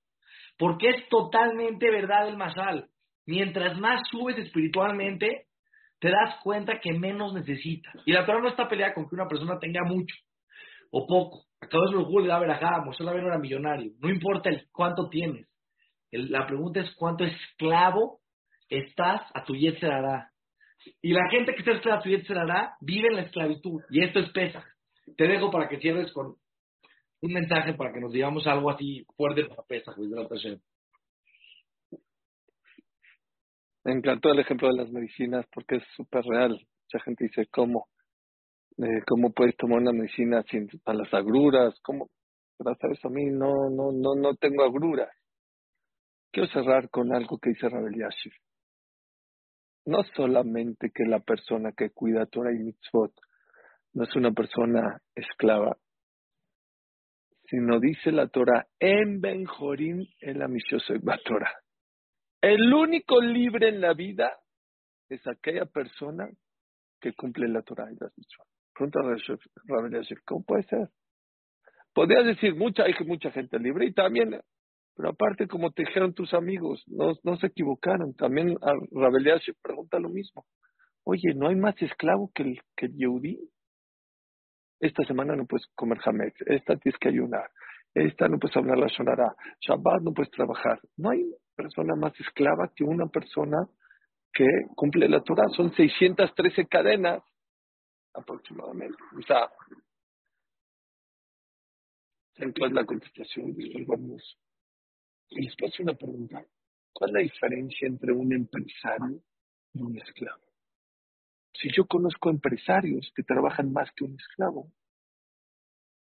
porque 0.58 0.90
es 0.90 1.10
totalmente 1.10 1.90
verdad 1.92 2.28
el 2.28 2.38
masal. 2.38 2.90
Mientras 3.30 3.78
más 3.78 4.02
subes 4.10 4.40
espiritualmente, 4.40 5.46
te 6.00 6.10
das 6.10 6.38
cuenta 6.42 6.80
que 6.80 6.94
menos 6.94 7.32
necesitas. 7.32 7.94
Y 8.04 8.12
la 8.12 8.26
Torah 8.26 8.42
no 8.42 8.50
está 8.50 8.68
peleada 8.68 8.96
con 8.96 9.08
que 9.08 9.14
una 9.14 9.28
persona 9.28 9.60
tenga 9.60 9.84
mucho 9.84 10.16
o 10.90 11.06
poco. 11.06 11.46
Acabo 11.62 11.86
de 11.86 11.92
lo 11.92 12.20
le 12.22 12.28
da 12.28 12.40
verajá, 12.40 12.82
Moshe 12.84 13.04
no 13.04 13.12
era 13.12 13.38
millonario. 13.38 13.92
No 14.00 14.10
importa 14.10 14.50
el 14.50 14.68
cuánto 14.72 15.10
tienes. 15.10 15.48
la 16.12 16.48
pregunta 16.48 16.80
es 16.80 16.92
cuánto 16.96 17.24
esclavo 17.24 18.22
estás 18.68 19.22
a 19.36 19.44
tu 19.44 19.54
Yetzerará. 19.56 20.32
Y 21.00 21.14
la 21.14 21.30
gente 21.30 21.54
que 21.54 21.60
está 21.60 21.74
esclava 21.74 22.00
a 22.00 22.02
tu 22.02 22.10
Yetzerará 22.10 22.78
vive 22.82 23.10
en 23.10 23.16
la 23.18 23.22
esclavitud. 23.22 23.80
Y 23.92 24.04
esto 24.04 24.22
es 24.22 24.32
pesa. 24.32 24.66
Te 25.16 25.28
dejo 25.28 25.52
para 25.52 25.70
que 25.70 25.78
cierres 25.78 26.12
con 26.14 26.34
un 27.22 27.32
mensaje 27.32 27.76
para 27.76 27.94
que 27.94 28.00
nos 28.00 28.12
digamos 28.12 28.48
algo 28.48 28.72
así 28.72 29.06
fuerte 29.16 29.46
para 29.46 29.62
Pesach, 29.68 29.96
Me 33.84 33.94
encantó 33.94 34.30
el 34.32 34.40
ejemplo 34.40 34.68
de 34.68 34.76
las 34.76 34.92
medicinas 34.92 35.46
porque 35.54 35.78
es 35.78 35.84
súper 35.96 36.24
real. 36.26 36.52
Mucha 36.52 37.04
gente 37.04 37.26
dice, 37.26 37.48
¿cómo? 37.52 37.88
Eh, 38.78 39.02
¿Cómo 39.08 39.32
puedes 39.32 39.56
tomar 39.58 39.80
una 39.80 39.92
medicina 39.92 40.44
sin 40.50 40.68
a 40.86 40.94
las 40.94 41.14
agruras? 41.14 41.80
¿Cómo? 41.82 42.10
Pero 42.58 42.76
sabes, 42.76 43.04
a 43.06 43.10
mí 43.10 43.26
no, 43.26 43.70
no, 43.70 43.92
no, 43.92 44.16
no 44.16 44.36
tengo 44.36 44.64
agruras. 44.64 45.10
Quiero 46.32 46.50
cerrar 46.50 46.90
con 46.90 47.14
algo 47.14 47.38
que 47.40 47.52
dice 47.52 47.70
Rabel 47.70 47.96
Yashir. 47.96 48.34
No 49.86 50.04
solamente 50.16 50.92
que 50.94 51.06
la 51.06 51.20
persona 51.20 51.72
que 51.76 51.90
cuida 51.90 52.26
Torah 52.26 52.54
y 52.54 52.60
Mitzvot 52.60 53.14
no 53.94 54.04
es 54.04 54.16
una 54.16 54.32
persona 54.32 55.02
esclava, 55.16 55.78
sino 57.50 57.80
dice 57.80 58.12
la 58.12 58.28
Torah, 58.28 58.68
en 58.80 59.20
Benjorim 59.22 60.06
el 60.22 60.38
la 60.38 61.20
Torah. 61.26 61.59
El 62.42 62.74
único 62.74 63.20
libre 63.22 63.70
en 63.70 63.82
la 63.82 63.94
vida 63.94 64.32
es 65.10 65.26
aquella 65.28 65.66
persona 65.66 66.30
que 67.02 67.14
cumple 67.14 67.48
la 67.50 67.62
Torah 67.62 67.92
y 67.92 67.98
las 68.00 68.18
mitzvot. 68.18 68.48
Pregunta 68.74 69.00
a 69.02 70.16
¿cómo 70.26 70.44
puede 70.46 70.64
ser? 70.64 70.90
Podrías 71.94 72.26
decir, 72.26 72.56
mucha, 72.56 72.84
hay 72.84 72.94
mucha 73.06 73.32
gente 73.32 73.60
libre 73.60 73.88
y 73.88 73.94
también, 73.94 74.40
pero 74.96 75.10
aparte, 75.10 75.48
como 75.48 75.72
te 75.72 75.84
dijeron 75.84 76.14
tus 76.14 76.34
amigos, 76.34 76.84
no, 76.88 77.38
se 77.38 77.48
equivocaron. 77.48 78.14
También 78.16 78.58
a 78.62 78.72
Rabel 78.92 79.42
pregunta 79.62 80.00
lo 80.00 80.10
mismo. 80.10 80.46
Oye, 81.04 81.34
¿no 81.36 81.50
hay 81.50 81.56
más 81.56 81.76
esclavo 81.82 82.32
que 82.34 82.44
el, 82.44 82.62
que 82.78 82.86
el 82.86 82.96
Yehudí? 82.96 83.40
Esta 84.80 85.04
semana 85.06 85.36
no 85.36 85.46
puedes 85.46 85.68
comer 85.76 85.98
jamés, 85.98 86.34
esta 86.46 86.78
tienes 86.78 86.98
que 87.00 87.10
ayunar, 87.10 87.50
esta 87.94 88.30
no 88.30 88.40
puedes 88.40 88.56
hablar 88.56 88.78
la 88.78 88.88
sonará, 88.88 89.36
Shabbat 89.60 90.02
no 90.04 90.14
puedes 90.14 90.32
trabajar. 90.32 90.80
No 90.96 91.10
hay 91.10 91.26
persona 91.60 91.96
más 91.96 92.18
esclava 92.20 92.72
que 92.74 92.86
una 92.86 93.08
persona 93.08 93.68
que 94.32 94.46
cumple 94.76 95.10
la 95.10 95.22
Torah. 95.22 95.50
Son 95.50 95.74
613 95.74 96.68
cadenas 96.68 97.22
aproximadamente. 98.14 98.98
O 99.18 99.22
sea, 99.24 99.50
¿cuál 102.58 102.70
es 102.70 102.76
la 102.76 102.86
contestación? 102.86 103.54
Vamos. 103.88 104.40
Y 105.32 105.42
les 105.42 105.56
paso 105.58 105.84
una 105.84 105.96
pregunta. 105.96 106.46
¿Cuál 106.94 107.10
es 107.10 107.14
la 107.14 107.22
diferencia 107.22 107.88
entre 107.88 108.14
un 108.14 108.32
empresario 108.34 109.22
y 109.74 109.82
un 109.82 109.98
esclavo? 109.98 110.44
Si 111.54 111.70
yo 111.76 111.86
conozco 111.88 112.30
empresarios 112.30 113.12
que 113.14 113.24
trabajan 113.24 113.74
más 113.74 113.92
que 113.96 114.06
un 114.06 114.16
esclavo. 114.16 114.72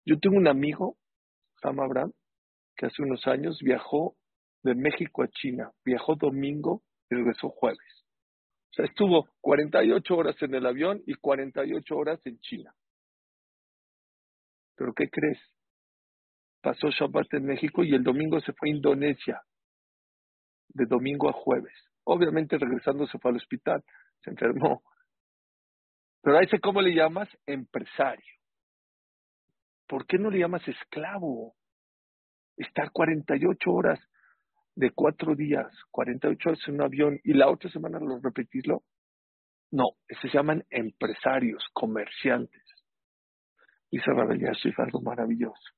Yo 0.07 0.18
tengo 0.20 0.36
un 0.36 0.46
amigo, 0.46 0.96
Ham 1.62 1.80
Abraham, 1.80 2.12
que 2.76 2.86
hace 2.86 3.03
unos 3.03 3.26
años 3.26 3.59
viajó 3.61 4.16
de 4.62 4.74
México 4.74 5.22
a 5.22 5.28
China. 5.28 5.70
Viajó 5.84 6.16
domingo 6.16 6.82
y 7.11 7.14
regresó 7.14 7.48
jueves. 7.50 8.04
O 8.70 8.74
sea, 8.74 8.84
estuvo 8.84 9.28
48 9.40 10.16
horas 10.16 10.36
en 10.42 10.54
el 10.54 10.66
avión 10.66 11.02
y 11.06 11.14
48 11.14 11.96
horas 11.96 12.20
en 12.24 12.38
China. 12.40 12.72
¿Pero 14.76 14.92
qué 14.94 15.08
crees? 15.11 15.38
Pasó 16.62 16.88
Shabbat 16.90 17.34
en 17.34 17.46
México 17.46 17.82
y 17.82 17.94
el 17.94 18.02
domingo 18.02 18.40
se 18.40 18.52
fue 18.52 18.68
a 18.68 18.74
Indonesia. 18.74 19.42
De 20.68 20.86
domingo 20.86 21.28
a 21.28 21.32
jueves. 21.32 21.74
Obviamente 22.04 22.58
regresando 22.58 23.06
se 23.06 23.18
fue 23.18 23.32
al 23.32 23.38
hospital. 23.38 23.82
Se 24.22 24.30
enfermó. 24.30 24.82
Pero 26.22 26.38
a 26.38 26.42
ese, 26.42 26.61
¿cómo 26.61 26.80
le 26.80 26.94
llamas? 26.94 27.28
Empresario. 27.46 28.36
¿Por 29.88 30.06
qué 30.06 30.18
no 30.18 30.30
le 30.30 30.38
llamas 30.38 30.66
esclavo? 30.68 31.56
Estar 32.56 32.92
48 32.92 33.70
horas 33.72 33.98
de 34.81 34.93
cuatro 34.93 35.37
días, 35.37 35.66
48 35.91 36.49
horas 36.49 36.61
en 36.66 36.74
un 36.74 36.83
avión 36.83 37.20
y 37.22 37.35
la 37.35 37.51
otra 37.51 37.70
semana 37.70 38.01
lo 38.01 38.18
repetirlo. 38.18 38.83
No, 39.70 39.91
se 40.09 40.28
llaman 40.28 40.64
empresarios, 40.70 41.62
comerciantes. 41.74 42.64
Dice 43.91 44.11
Rabel 44.11 44.43
es 44.43 44.78
algo 44.78 45.03
maravilloso. 45.03 45.74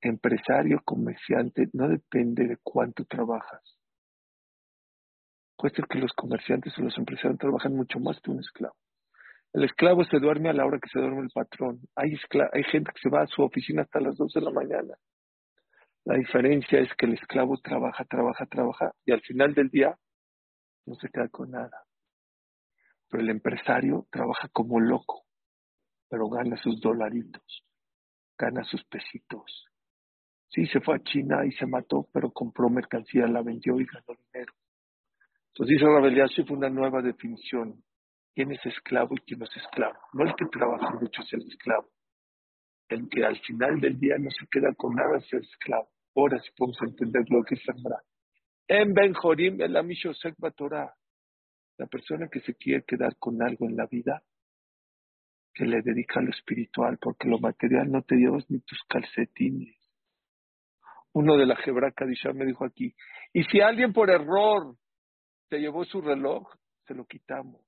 Empresario, 0.00 0.80
comerciante, 0.84 1.68
no 1.72 1.88
depende 1.88 2.48
de 2.48 2.56
cuánto 2.62 3.04
trabajas. 3.04 3.62
Puede 5.56 5.76
ser 5.76 5.86
que 5.86 5.98
los 5.98 6.12
comerciantes 6.14 6.76
o 6.76 6.82
los 6.82 6.98
empresarios 6.98 7.38
trabajan 7.38 7.76
mucho 7.76 8.00
más 8.00 8.18
que 8.20 8.32
un 8.32 8.40
esclavo. 8.40 8.74
El 9.52 9.64
esclavo 9.64 10.04
se 10.04 10.18
duerme 10.18 10.48
a 10.48 10.54
la 10.54 10.64
hora 10.64 10.80
que 10.80 10.88
se 10.88 10.98
duerme 10.98 11.22
el 11.22 11.30
patrón. 11.32 11.80
Hay, 11.94 12.14
hay 12.52 12.64
gente 12.64 12.90
que 12.92 13.00
se 13.00 13.10
va 13.10 13.22
a 13.22 13.26
su 13.26 13.42
oficina 13.42 13.82
hasta 13.82 14.00
las 14.00 14.16
12 14.16 14.40
de 14.40 14.44
la 14.44 14.52
mañana. 14.52 14.94
La 16.04 16.16
diferencia 16.16 16.80
es 16.80 16.88
que 16.96 17.06
el 17.06 17.14
esclavo 17.14 17.58
trabaja, 17.58 18.04
trabaja, 18.04 18.46
trabaja 18.46 18.92
y 19.04 19.12
al 19.12 19.20
final 19.20 19.54
del 19.54 19.68
día 19.68 19.96
no 20.86 20.94
se 20.94 21.08
queda 21.08 21.28
con 21.28 21.50
nada. 21.50 21.84
Pero 23.08 23.22
el 23.22 23.30
empresario 23.30 24.06
trabaja 24.10 24.48
como 24.48 24.80
loco, 24.80 25.24
pero 26.08 26.28
gana 26.28 26.56
sus 26.56 26.80
dolaritos, 26.80 27.64
gana 28.38 28.64
sus 28.64 28.84
pesitos. 28.84 29.66
Sí, 30.48 30.66
se 30.66 30.80
fue 30.80 30.96
a 30.96 31.02
China 31.02 31.44
y 31.46 31.52
se 31.52 31.66
mató, 31.66 32.08
pero 32.12 32.32
compró 32.32 32.68
mercancía, 32.68 33.26
la 33.26 33.42
vendió 33.42 33.78
y 33.80 33.84
ganó 33.84 34.18
dinero. 34.32 34.52
Entonces 35.48 35.74
dice 35.74 35.84
Rabel 35.84 36.46
fue 36.46 36.56
una 36.56 36.70
nueva 36.70 37.02
definición 37.02 37.82
quién 38.34 38.52
es 38.52 38.64
esclavo 38.64 39.14
y 39.14 39.20
quién 39.20 39.40
no 39.40 39.46
es 39.46 39.56
esclavo. 39.56 39.98
No 40.12 40.24
el 40.24 40.34
que 40.34 40.46
trabaja 40.46 40.90
mucho 40.90 41.22
es 41.22 41.32
el 41.32 41.46
esclavo. 41.46 41.88
El 42.90 43.08
que 43.08 43.24
al 43.24 43.38
final 43.42 43.80
del 43.80 44.00
día 44.00 44.16
no 44.18 44.30
se 44.32 44.46
queda 44.50 44.74
con 44.74 44.96
nada 44.96 45.18
es 45.18 45.32
esclavo. 45.32 45.88
Ahora 46.16 46.40
sí 46.40 46.50
podemos 46.56 46.76
entender 46.82 47.22
lo 47.28 47.44
que 47.44 47.54
es 47.54 47.62
sembrar. 47.62 48.02
En 48.66 48.92
Ben 48.92 49.14
Jorim, 49.14 49.60
el 49.60 49.76
Amishosek 49.76 50.34
Torah. 50.56 50.92
La 51.78 51.86
persona 51.86 52.28
que 52.28 52.40
se 52.40 52.54
quiere 52.56 52.82
quedar 52.82 53.16
con 53.16 53.40
algo 53.42 53.66
en 53.66 53.76
la 53.76 53.86
vida, 53.86 54.22
que 55.54 55.64
le 55.64 55.82
dedica 55.82 56.18
a 56.18 56.22
lo 56.22 56.30
espiritual, 56.30 56.98
porque 57.00 57.28
lo 57.28 57.38
material 57.38 57.90
no 57.90 58.02
te 58.02 58.16
llevas 58.16 58.44
ni 58.50 58.58
tus 58.60 58.82
calcetines. 58.88 59.76
Uno 61.12 61.36
de 61.36 61.46
la 61.46 61.58
Hebra 61.64 61.92
Kadisha 61.92 62.32
me 62.32 62.44
dijo 62.44 62.64
aquí, 62.64 62.94
y 63.32 63.44
si 63.44 63.60
alguien 63.60 63.92
por 63.92 64.10
error 64.10 64.76
se 65.48 65.58
llevó 65.58 65.84
su 65.84 66.00
reloj, 66.00 66.48
se 66.86 66.94
lo 66.94 67.06
quitamos. 67.06 67.62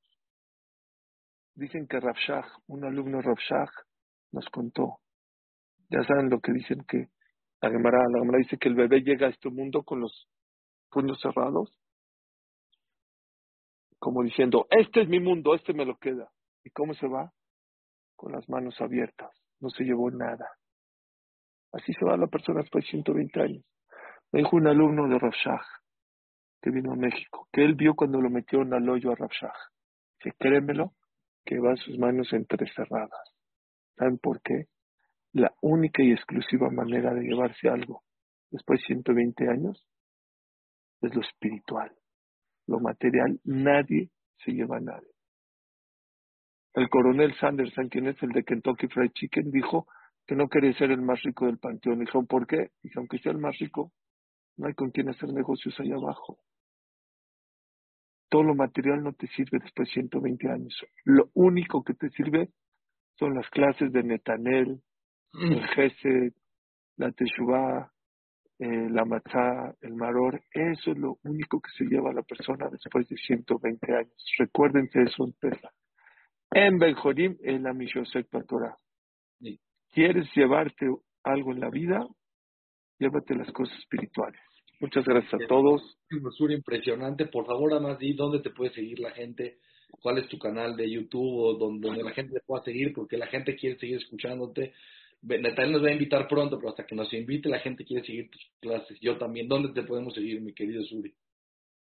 Dicen 1.55 1.87
que 1.87 2.01
Rafshah, 2.01 2.45
un 2.67 2.85
alumno 2.85 3.23
Rafshah, 3.23 3.71
nos 4.33 4.47
contó. 4.47 5.02
Ya 5.93 6.03
saben 6.05 6.31
lo 6.31 6.41
que 6.41 6.53
dicen 6.53 6.85
que 6.89 7.09
la 7.61 7.71
Gemara, 7.71 7.99
la 8.09 8.21
Gemara 8.21 8.39
dice 8.39 8.57
que 8.57 8.69
el 8.69 8.75
bebé 8.75 9.03
llega 9.03 9.27
a 9.27 9.31
este 9.31 9.51
mundo 9.51 9.83
con 9.83 10.01
los 10.01 10.27
puños 10.91 11.21
cerrados, 11.21 11.71
como 13.99 14.23
diciendo, 14.23 14.67
este 14.71 15.03
es 15.03 15.09
mi 15.09 15.21
mundo, 15.21 15.55
este 15.55 15.75
me 15.75 15.85
lo 15.85 15.97
queda. 15.99 16.31
¿Y 16.65 16.71
cómo 16.71 16.95
se 16.95 17.07
va? 17.07 17.31
Con 18.17 18.33
las 18.33 18.49
manos 18.49 18.75
abiertas, 18.81 19.31
no 19.61 19.69
se 19.69 19.85
llevó 19.85 20.11
nada. 20.11 20.49
Así 21.73 21.93
se 21.93 22.05
va 22.07 22.17
la 22.17 22.27
persona 22.27 22.63
después 22.63 22.85
de 22.85 22.91
120 22.91 23.41
años. 23.43 23.65
Me 24.33 24.41
dijo 24.41 24.57
un 24.57 24.67
alumno 24.67 25.09
de 25.09 25.19
Rafshah, 25.19 25.61
que 26.63 26.71
vino 26.71 26.93
a 26.93 26.97
México, 26.97 27.49
que 27.53 27.65
él 27.65 27.75
vio 27.75 27.95
cuando 27.95 28.19
lo 28.19 28.31
metieron 28.31 28.73
al 28.73 28.89
hoyo 28.89 29.13
a 29.13 29.15
Rafshah. 29.15 29.53
Que 30.19 30.33
créemelo, 30.39 30.95
que 31.45 31.59
va 31.59 31.77
sus 31.77 31.99
manos 31.99 32.33
entrecerradas. 32.33 33.37
¿Saben 33.97 34.17
por 34.19 34.41
qué? 34.41 34.72
La 35.33 35.53
única 35.63 36.03
y 36.03 36.13
exclusiva 36.13 36.69
manera 36.71 37.15
de 37.15 37.23
llevarse 37.23 37.69
algo 37.69 38.03
después 38.51 38.81
de 38.81 38.87
120 38.95 39.49
años 39.49 39.87
es 41.01 41.15
lo 41.15 41.23
espiritual. 41.23 41.91
Lo 42.67 42.81
material, 42.81 43.41
nadie 43.45 44.11
se 44.45 44.53
lleva 44.53 44.77
a 44.77 44.81
nadie. 44.81 45.09
El 46.75 46.89
coronel 46.89 47.35
Sanders, 47.35 47.75
quien 47.91 48.09
es 48.09 48.23
el 48.23 48.31
de 48.31 48.45
Kentucky 48.45 48.89
Fried 48.89 49.11
Chicken, 49.13 49.51
dijo 49.51 49.87
que 50.27 50.37
no 50.37 50.49
quería 50.49 50.73
ser 50.75 50.91
el 50.91 51.03
más 51.03 51.21
rico 51.23 51.47
del 51.47 51.59
panteón. 51.59 51.99
Dijo, 51.99 52.25
¿por 52.25 52.47
qué? 52.47 52.71
Dijo, 52.83 53.01
aunque 53.01 53.19
sea 53.19 53.33
el 53.33 53.39
más 53.39 53.59
rico, 53.59 53.93
no 54.57 54.69
hay 54.69 54.75
con 54.75 54.91
quien 54.91 55.09
hacer 55.09 55.33
negocios 55.33 55.79
allá 55.81 55.97
abajo. 55.97 56.39
Todo 58.29 58.45
lo 58.45 58.55
material 58.55 59.03
no 59.03 59.13
te 59.13 59.27
sirve 59.29 59.59
después 59.59 59.89
de 59.89 59.95
120 59.95 60.49
años. 60.51 60.75
Lo 61.05 61.31
único 61.35 61.83
que 61.83 61.95
te 61.95 62.09
sirve 62.11 62.51
son 63.19 63.35
las 63.35 63.49
clases 63.51 63.93
de 63.93 64.03
Netanel, 64.03 64.81
el. 65.33 65.67
Gesed, 65.69 66.33
la 66.97 67.11
Teshuvah, 67.13 67.91
eh, 68.59 68.89
la 68.91 69.05
Matzah, 69.05 69.75
el 69.81 69.95
Maror. 69.95 70.43
Eso 70.53 70.93
es 70.93 70.99
lo 70.99 71.19
único 71.25 71.61
que 71.61 71.71
se 71.77 71.85
lleva 71.85 72.11
a 72.11 72.15
la 72.15 72.23
persona 72.23 72.69
después 72.71 73.09
de 73.09 73.17
120 73.17 73.95
años. 73.95 74.25
Recuérdense 74.39 75.03
eso 75.03 75.25
en 75.25 75.33
Pesa. 75.33 75.71
En 76.51 76.79
Benjorim, 76.79 77.37
en 77.43 77.63
la 77.63 77.73
Mishosek 77.73 78.29
Torah. 78.47 78.77
¿Quieres 79.91 80.27
llevarte 80.35 80.87
algo 81.23 81.53
en 81.53 81.61
la 81.61 81.71
vida? 81.71 82.07
Llévate 82.99 83.35
las 83.35 83.51
cosas 83.53 83.77
espirituales. 83.79 84.41
Muchas 84.81 85.05
gracias 85.05 85.35
a 85.35 85.47
todos. 85.47 85.99
Impresionante. 86.51 87.27
Por 87.27 87.47
favor, 87.47 87.73
además, 87.73 87.99
di 87.99 88.15
dónde 88.15 88.41
te 88.41 88.51
puede 88.51 88.73
seguir 88.73 89.01
la 89.01 89.13
gente, 89.13 89.59
cuál 90.01 90.19
es 90.19 90.29
tu 90.29 90.39
canal 90.39 90.77
de 90.77 90.91
YouTube 90.91 91.37
o 91.37 91.55
donde, 91.55 92.03
la 92.03 92.11
gente 92.13 92.35
te 92.35 92.41
pueda 92.47 92.65
seguir, 92.65 92.93
porque 92.93 93.17
la 93.17 93.27
gente 93.27 93.55
quiere 93.55 93.79
seguir 93.79 93.99
escuchándote. 93.99 94.73
Natal 95.23 95.71
nos 95.71 95.83
va 95.83 95.89
a 95.89 95.93
invitar 95.93 96.27
pronto, 96.29 96.59
pero 96.59 96.71
hasta 96.71 96.87
que 96.87 96.95
nos 96.95 97.13
invite 97.13 97.49
la 97.49 97.61
gente 97.61 97.85
quiere 97.85 98.05
seguir 98.05 98.31
tus 98.31 98.43
clases. 98.61 98.99
Yo 99.01 99.17
también. 99.19 99.49
¿Dónde 99.49 99.73
te 99.73 99.87
podemos 99.87 100.15
seguir, 100.15 100.41
mi 100.41 100.53
querido 100.53 100.83
Suri? 100.85 101.15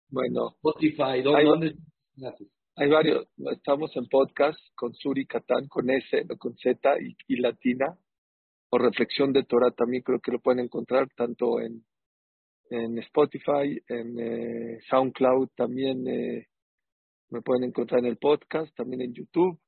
Bueno. 0.09 0.55
Spotify, 0.57 1.21
¿dónde? 1.23 1.76
Hay, 2.17 2.47
hay 2.76 2.89
varios. 2.89 3.28
Estamos 3.51 3.95
en 3.95 4.07
podcast 4.07 4.59
con 4.76 4.93
Suri 4.93 5.26
Catán, 5.26 5.67
con 5.67 5.89
S, 5.89 6.26
no 6.26 6.38
con 6.38 6.55
Z 6.55 6.95
y, 7.28 7.36
latina. 7.38 7.97
O 8.69 8.78
Reflexión 8.78 9.34
de 9.34 9.43
Torah 9.43 9.71
también 9.71 10.03
creo 10.03 10.19
que 10.19 10.32
lo 10.32 10.39
pueden 10.39 10.65
encontrar 10.65 11.07
tanto 11.15 11.59
en 11.59 11.84
en 12.69 12.97
Spotify, 12.99 13.80
en 13.88 14.19
eh, 14.19 14.80
SoundCloud 14.89 15.49
también 15.55 16.07
eh, 16.07 16.47
me 17.30 17.41
pueden 17.41 17.65
encontrar 17.65 17.99
en 17.99 18.07
el 18.07 18.17
podcast, 18.17 18.76
también 18.76 19.01
en 19.01 19.13
YouTube, 19.13 19.59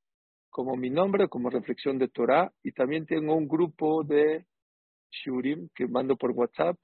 como 0.49 0.75
mi 0.75 0.89
nombre, 0.89 1.27
como 1.27 1.49
Reflexión 1.49 1.97
de 1.97 2.07
Torah, 2.07 2.51
y 2.63 2.71
también 2.71 3.05
tengo 3.05 3.35
un 3.35 3.47
grupo 3.47 4.03
de 4.03 4.45
Shurim 5.11 5.69
que 5.75 5.87
mando 5.87 6.15
por 6.15 6.31
WhatsApp. 6.31 6.77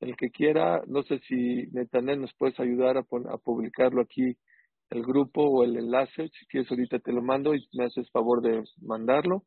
El 0.00 0.16
que 0.16 0.30
quiera, 0.30 0.82
no 0.86 1.02
sé 1.02 1.20
si 1.20 1.66
Netanel 1.72 2.20
nos 2.20 2.34
puedes 2.34 2.58
ayudar 2.60 2.96
a, 2.96 3.00
a 3.00 3.38
publicarlo 3.38 4.02
aquí, 4.02 4.36
el 4.90 5.02
grupo 5.02 5.42
o 5.42 5.64
el 5.64 5.76
enlace, 5.76 6.28
si 6.28 6.46
quieres 6.46 6.70
ahorita 6.70 6.98
te 6.98 7.12
lo 7.12 7.22
mando 7.22 7.54
y 7.54 7.66
me 7.72 7.84
haces 7.86 8.10
favor 8.10 8.42
de 8.42 8.62
mandarlo. 8.82 9.44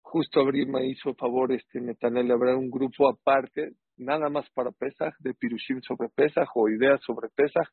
Justo 0.00 0.40
Abril 0.40 0.68
me 0.68 0.86
hizo 0.86 1.14
favor 1.14 1.52
este 1.52 1.80
Netanel 1.80 2.30
abrir 2.30 2.54
un 2.54 2.70
grupo 2.70 3.08
aparte 3.08 3.72
nada 3.96 4.28
más 4.30 4.48
para 4.54 4.72
Pesach, 4.72 5.14
de 5.20 5.34
Pirushim 5.34 5.80
sobre 5.82 6.08
Pesach 6.08 6.48
o 6.54 6.68
ideas 6.68 7.00
sobre 7.04 7.28
Pesach. 7.34 7.68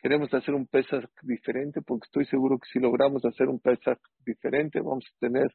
Queremos 0.00 0.32
hacer 0.32 0.54
un 0.54 0.66
Pesach 0.66 1.10
diferente 1.22 1.82
porque 1.82 2.06
estoy 2.06 2.24
seguro 2.26 2.58
que 2.58 2.68
si 2.72 2.78
logramos 2.78 3.24
hacer 3.24 3.48
un 3.48 3.58
Pesach 3.58 3.98
diferente 4.24 4.80
vamos 4.80 5.04
a 5.04 5.18
tener 5.18 5.52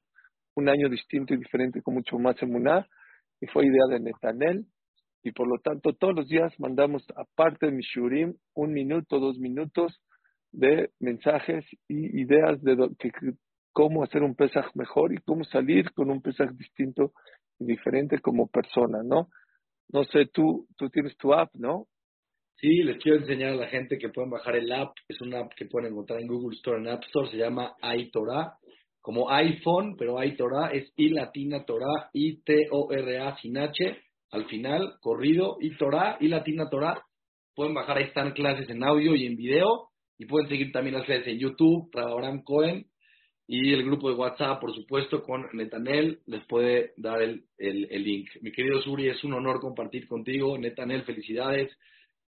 un 0.55 0.69
año 0.69 0.89
distinto 0.89 1.33
y 1.33 1.37
diferente 1.37 1.81
con 1.81 1.95
mucho 1.95 2.19
más 2.19 2.41
emuná. 2.41 2.85
Y 3.39 3.47
fue 3.47 3.65
idea 3.65 3.85
de 3.89 3.99
Netanel. 3.99 4.65
Y 5.23 5.31
por 5.31 5.47
lo 5.47 5.59
tanto 5.59 5.93
todos 5.93 6.13
los 6.13 6.27
días 6.27 6.53
mandamos 6.59 7.05
aparte 7.15 7.67
de 7.67 7.71
Mishurim 7.71 8.35
un 8.53 8.73
minuto, 8.73 9.19
dos 9.19 9.37
minutos 9.37 10.01
de 10.51 10.91
mensajes 10.99 11.65
y 11.87 12.21
ideas 12.21 12.61
de 12.61 12.75
cómo 13.71 14.03
hacer 14.03 14.23
un 14.23 14.35
Pesach 14.35 14.75
mejor 14.75 15.13
y 15.13 15.17
cómo 15.17 15.45
salir 15.45 15.91
con 15.93 16.11
un 16.11 16.21
Pesach 16.21 16.51
distinto 16.51 17.13
y 17.59 17.65
diferente 17.65 18.19
como 18.19 18.47
persona, 18.47 19.01
¿no? 19.03 19.29
No 19.89 20.03
sé, 20.05 20.27
tú, 20.27 20.67
tú 20.77 20.89
tienes 20.89 21.15
tu 21.17 21.33
app, 21.33 21.49
¿no? 21.55 21.87
Sí, 22.63 22.81
les 22.81 22.97
quiero 22.99 23.17
enseñar 23.19 23.49
a 23.49 23.55
la 23.55 23.67
gente 23.67 23.97
que 23.97 24.07
pueden 24.07 24.31
bajar 24.31 24.55
el 24.55 24.71
app. 24.71 24.95
Es 25.09 25.19
una 25.19 25.39
app 25.39 25.51
que 25.53 25.65
pueden 25.65 25.91
encontrar 25.91 26.21
en 26.21 26.27
Google 26.27 26.55
Store, 26.55 26.79
en 26.79 26.87
App 26.87 27.03
Store. 27.03 27.29
Se 27.29 27.35
llama 27.35 27.75
iTorah, 27.97 28.53
como 29.01 29.29
iPhone, 29.29 29.97
pero 29.97 30.23
iTorah 30.23 30.71
es 30.71 30.89
I 30.95 31.09
latina 31.09 31.65
Torah, 31.65 32.09
I-T-O-R-A 32.13 33.35
sin 33.41 33.57
H, 33.57 33.97
al 34.31 34.45
final, 34.45 34.93
corrido, 35.01 35.57
iTorah, 35.59 36.15
I 36.21 36.29
latina 36.29 36.69
Torah. 36.69 37.03
Pueden 37.53 37.73
bajar, 37.73 37.97
ahí 37.97 38.05
están 38.05 38.31
clases 38.31 38.69
en 38.69 38.81
audio 38.81 39.13
y 39.13 39.25
en 39.25 39.35
video. 39.35 39.89
Y 40.17 40.25
pueden 40.25 40.47
seguir 40.47 40.71
también 40.71 40.95
las 40.95 41.05
clases 41.05 41.27
en 41.27 41.39
YouTube, 41.39 41.89
Abraham 41.97 42.43
Cohen. 42.45 42.85
Y 43.45 43.73
el 43.73 43.83
grupo 43.83 44.07
de 44.09 44.15
WhatsApp, 44.15 44.61
por 44.61 44.73
supuesto, 44.73 45.21
con 45.21 45.49
Netanel, 45.51 46.21
les 46.27 46.45
puede 46.45 46.93
dar 46.95 47.21
el, 47.21 47.43
el, 47.57 48.03
link. 48.05 48.29
Mi 48.39 48.53
querido 48.53 48.81
Suri, 48.81 49.09
es 49.09 49.21
un 49.25 49.33
honor 49.33 49.59
compartir 49.59 50.07
contigo. 50.07 50.57
Netanel, 50.57 51.03
felicidades. 51.03 51.69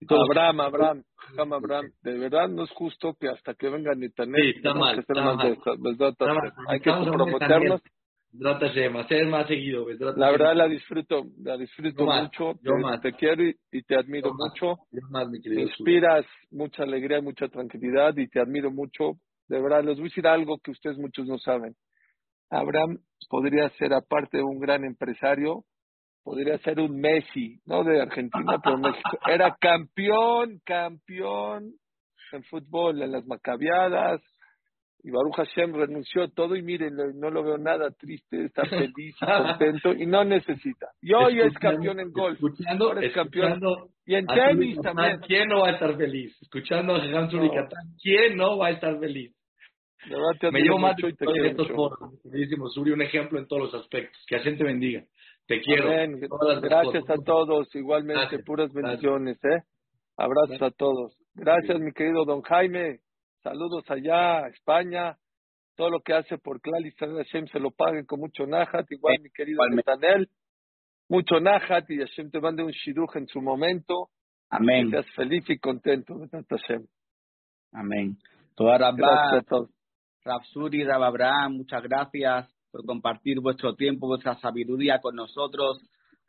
Abraham, 0.10 0.60
Abraham, 0.62 1.04
Abraham, 1.38 1.92
de 2.02 2.18
verdad 2.18 2.50
no 2.50 2.64
es 2.64 2.72
justo 2.72 3.16
que 3.20 3.30
hasta 3.30 3.54
que 3.54 3.70
venga 3.70 3.94
Netanel. 3.94 4.42
Sí, 4.42 4.58
está 4.58 4.74
mal. 4.74 4.98
Hay 6.68 6.80
que 6.80 6.90
hacer 6.90 7.18
más 9.28 9.48
seguido. 9.48 9.86
La 10.16 10.32
verdad 10.32 10.56
la 10.56 10.68
disfruto, 10.68 11.24
la 11.44 11.58
disfruto 11.58 12.06
mucho. 12.06 12.54
te, 13.02 13.14
quiero 13.14 13.44
y, 13.44 13.84
te 13.84 13.96
admiro 13.96 14.32
mucho. 14.34 14.80
me 14.92 15.62
inspiras 15.62 16.26
mucha 16.50 16.84
alegría, 16.84 17.22
mucha 17.22 17.48
tranquilidad 17.50 18.16
y 18.18 18.28
te 18.28 18.40
admiro 18.40 18.72
mucho 18.72 19.18
de 19.52 19.62
verdad, 19.62 19.84
les 19.84 19.98
voy 19.98 20.06
a 20.06 20.10
decir 20.10 20.28
algo 20.28 20.60
que 20.60 20.72
ustedes 20.72 20.98
muchos 20.98 21.28
no 21.28 21.38
saben. 21.38 21.76
Abraham 22.50 23.00
podría 23.30 23.70
ser, 23.72 23.94
aparte 23.94 24.38
de 24.38 24.44
un 24.44 24.62
gran 24.62 24.86
empresario, 24.86 25.66
podría 26.24 26.58
ser 26.60 26.80
un 26.80 27.00
Messi, 27.00 27.60
no 27.66 27.84
de 27.84 28.02
Argentina, 28.02 28.60
pero 28.64 28.78
México. 28.78 29.18
Era 29.28 29.56
campeón, 29.60 30.62
campeón 30.66 31.74
en 32.34 32.44
fútbol, 32.44 33.02
en 33.02 33.12
las 33.12 33.26
macabiadas. 33.26 34.22
Y 35.04 35.10
Baruch 35.10 35.36
Hashem 35.36 35.74
renunció 35.74 36.30
todo 36.30 36.56
y 36.56 36.62
miren, 36.62 36.94
no 37.16 37.32
lo 37.32 37.44
veo 37.44 37.58
nada 37.58 37.90
triste, 37.90 38.46
está 38.46 38.64
feliz 38.66 38.94
y 38.96 39.26
contento 39.26 39.94
y 39.94 40.06
no 40.06 40.24
necesita. 40.24 40.90
Y 41.02 41.12
hoy 41.14 41.40
es 41.40 41.58
campeón 41.58 42.00
en 42.00 42.12
golf. 42.12 42.36
Escuchando, 42.36 42.96
es 43.00 43.12
campeón. 43.12 43.60
Y 44.06 44.14
en 44.14 44.28
tenis 44.28 44.78
también. 44.82 45.20
¿Quién 45.26 45.50
no 45.50 45.62
va 45.62 45.70
a 45.70 45.72
estar 45.72 45.98
feliz? 45.98 46.38
Escuchando 46.42 46.96
a 46.96 47.02
Hans 47.02 47.34
no. 47.34 47.52
¿quién 48.00 48.38
no 48.38 48.60
va 48.60 48.68
a 48.68 48.72
estar 48.72 49.00
feliz? 49.00 49.36
Me 50.52 50.62
llevo 50.62 50.78
más 50.78 50.96
de 50.98 51.48
estos 51.48 51.68
foros. 51.70 52.00
Un 52.24 53.02
ejemplo 53.02 53.40
en 53.40 53.48
todos 53.48 53.74
los 53.74 53.82
aspectos. 53.82 54.24
Que 54.28 54.38
Hashem 54.38 54.58
te 54.58 54.64
bendiga. 54.64 55.04
Te 55.52 55.60
quiero. 55.60 55.90
Gracias 56.62 57.10
a 57.10 57.16
todos, 57.26 57.76
igualmente, 57.76 58.40
puras 58.40 58.72
bendiciones, 58.72 59.38
¿eh? 59.44 59.64
Abrazos 60.16 60.62
a 60.62 60.72
todos. 60.72 61.18
Gracias, 61.34 61.78
mi 61.80 61.92
querido 61.92 62.24
don 62.24 62.42
Jaime. 62.42 63.00
Saludos 63.44 63.84
allá, 63.90 64.48
España. 64.48 65.18
Todo 65.76 65.90
lo 65.90 66.00
que 66.00 66.14
hace 66.14 66.38
por 66.38 66.62
Clali 66.62 66.92
Hashem 66.98 67.48
se 67.48 67.60
lo 67.60 67.72
paguen 67.72 68.06
con 68.06 68.22
mucho 68.22 68.46
najat. 68.46 68.90
Igual, 68.92 69.18
mi 69.22 69.30
querido 69.32 69.60
Netanel. 69.68 70.30
Mucho 71.10 71.42
najat 71.42 71.90
y 71.90 71.98
Hashem 71.98 72.32
te 72.32 72.40
mande 72.40 72.64
un 72.64 72.72
shiduj 72.72 73.18
en 73.18 73.28
su 73.28 73.42
momento. 73.42 74.08
Amén. 74.50 74.86
Que 74.86 75.02
seas 75.02 75.16
feliz 75.16 75.50
y 75.50 75.60
contento, 75.60 76.16
Hashem. 76.50 76.86
Amén. 77.74 78.16
Gracias 78.58 79.34
a 79.34 79.42
todos. 79.42 79.70
Rafsuri, 80.24 80.86
Rab 80.86 81.04
Abraham, 81.04 81.58
muchas 81.58 81.84
gracias 81.84 82.61
por 82.72 82.86
compartir 82.86 83.40
vuestro 83.40 83.76
tiempo, 83.76 84.08
vuestra 84.08 84.40
sabiduría 84.40 85.00
con 85.00 85.16
nosotros. 85.16 85.82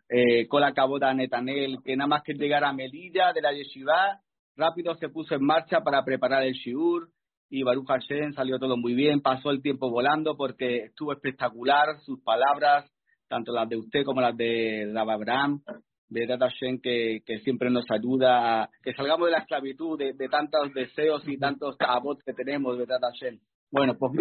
eh, 0.09 0.47
con 0.47 0.61
la 0.61 0.75
caboda 0.75 1.15
Netanel, 1.15 1.79
que 1.83 1.97
nada 1.97 2.09
más 2.09 2.23
que 2.23 2.35
llegar 2.35 2.65
a 2.65 2.73
Melilla 2.73 3.33
de 3.33 3.41
la 3.41 3.53
Yeshiva, 3.53 4.21
rápido 4.57 4.95
se 4.97 5.09
puso 5.09 5.35
en 5.35 5.43
marcha 5.45 5.81
para 5.81 6.05
preparar 6.05 6.43
el 6.43 6.53
Shiur 6.53 7.09
y 7.49 7.63
Baruch 7.63 7.87
Hashem 7.87 8.35
salió 8.35 8.59
todo 8.59 8.77
muy 8.77 8.95
bien, 8.95 9.23
pasó 9.23 9.51
el 9.51 9.63
tiempo 9.63 9.91
volando 9.91 10.37
porque 10.37 10.85
estuvo 10.85 11.13
espectacular, 11.13 11.99
sus 12.05 12.21
palabras, 12.23 12.91
tanto 13.29 13.53
las 13.53 13.69
de 13.69 13.79
usted 13.79 14.05
como 14.05 14.21
las 14.21 14.37
de 14.37 14.91
Rab 14.93 15.09
Abraham, 15.11 15.63
de 16.09 16.27
Data 16.27 16.51
Hashem, 16.51 16.81
que, 16.83 17.23
que 17.25 17.39
siempre 17.39 17.71
nos 17.71 17.87
ayuda, 17.91 18.65
a, 18.65 18.71
que 18.83 18.93
salgamos 18.93 19.27
de 19.27 19.33
la 19.33 19.39
esclavitud, 19.39 19.99
de, 19.99 20.13
de 20.13 20.29
tantos 20.29 20.75
deseos 20.75 21.27
y 21.27 21.39
tantos 21.39 21.79
tabots 21.79 22.23
que 22.23 22.35
tenemos 22.35 22.77
de 22.77 22.85
Data 22.85 23.09
Hashem. 23.09 23.39
Bueno, 23.71 23.97
pues 23.99 24.13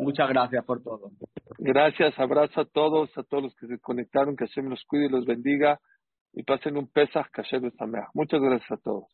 Muchas 0.00 0.28
gracias 0.28 0.64
por 0.64 0.82
todo. 0.82 1.10
Gracias, 1.58 2.18
abrazo 2.18 2.62
a 2.62 2.64
todos, 2.64 3.16
a 3.16 3.22
todos 3.22 3.44
los 3.44 3.54
que 3.56 3.66
se 3.66 3.78
conectaron, 3.78 4.36
que 4.36 4.46
Hashem 4.46 4.68
los 4.68 4.84
cuide 4.86 5.06
y 5.06 5.10
los 5.10 5.26
bendiga 5.26 5.80
y 6.32 6.42
pasen 6.42 6.76
un 6.76 6.88
de 7.60 7.70
Sameach. 7.72 8.08
Muchas 8.14 8.40
gracias 8.40 8.70
a 8.70 8.76
todos. 8.78 9.04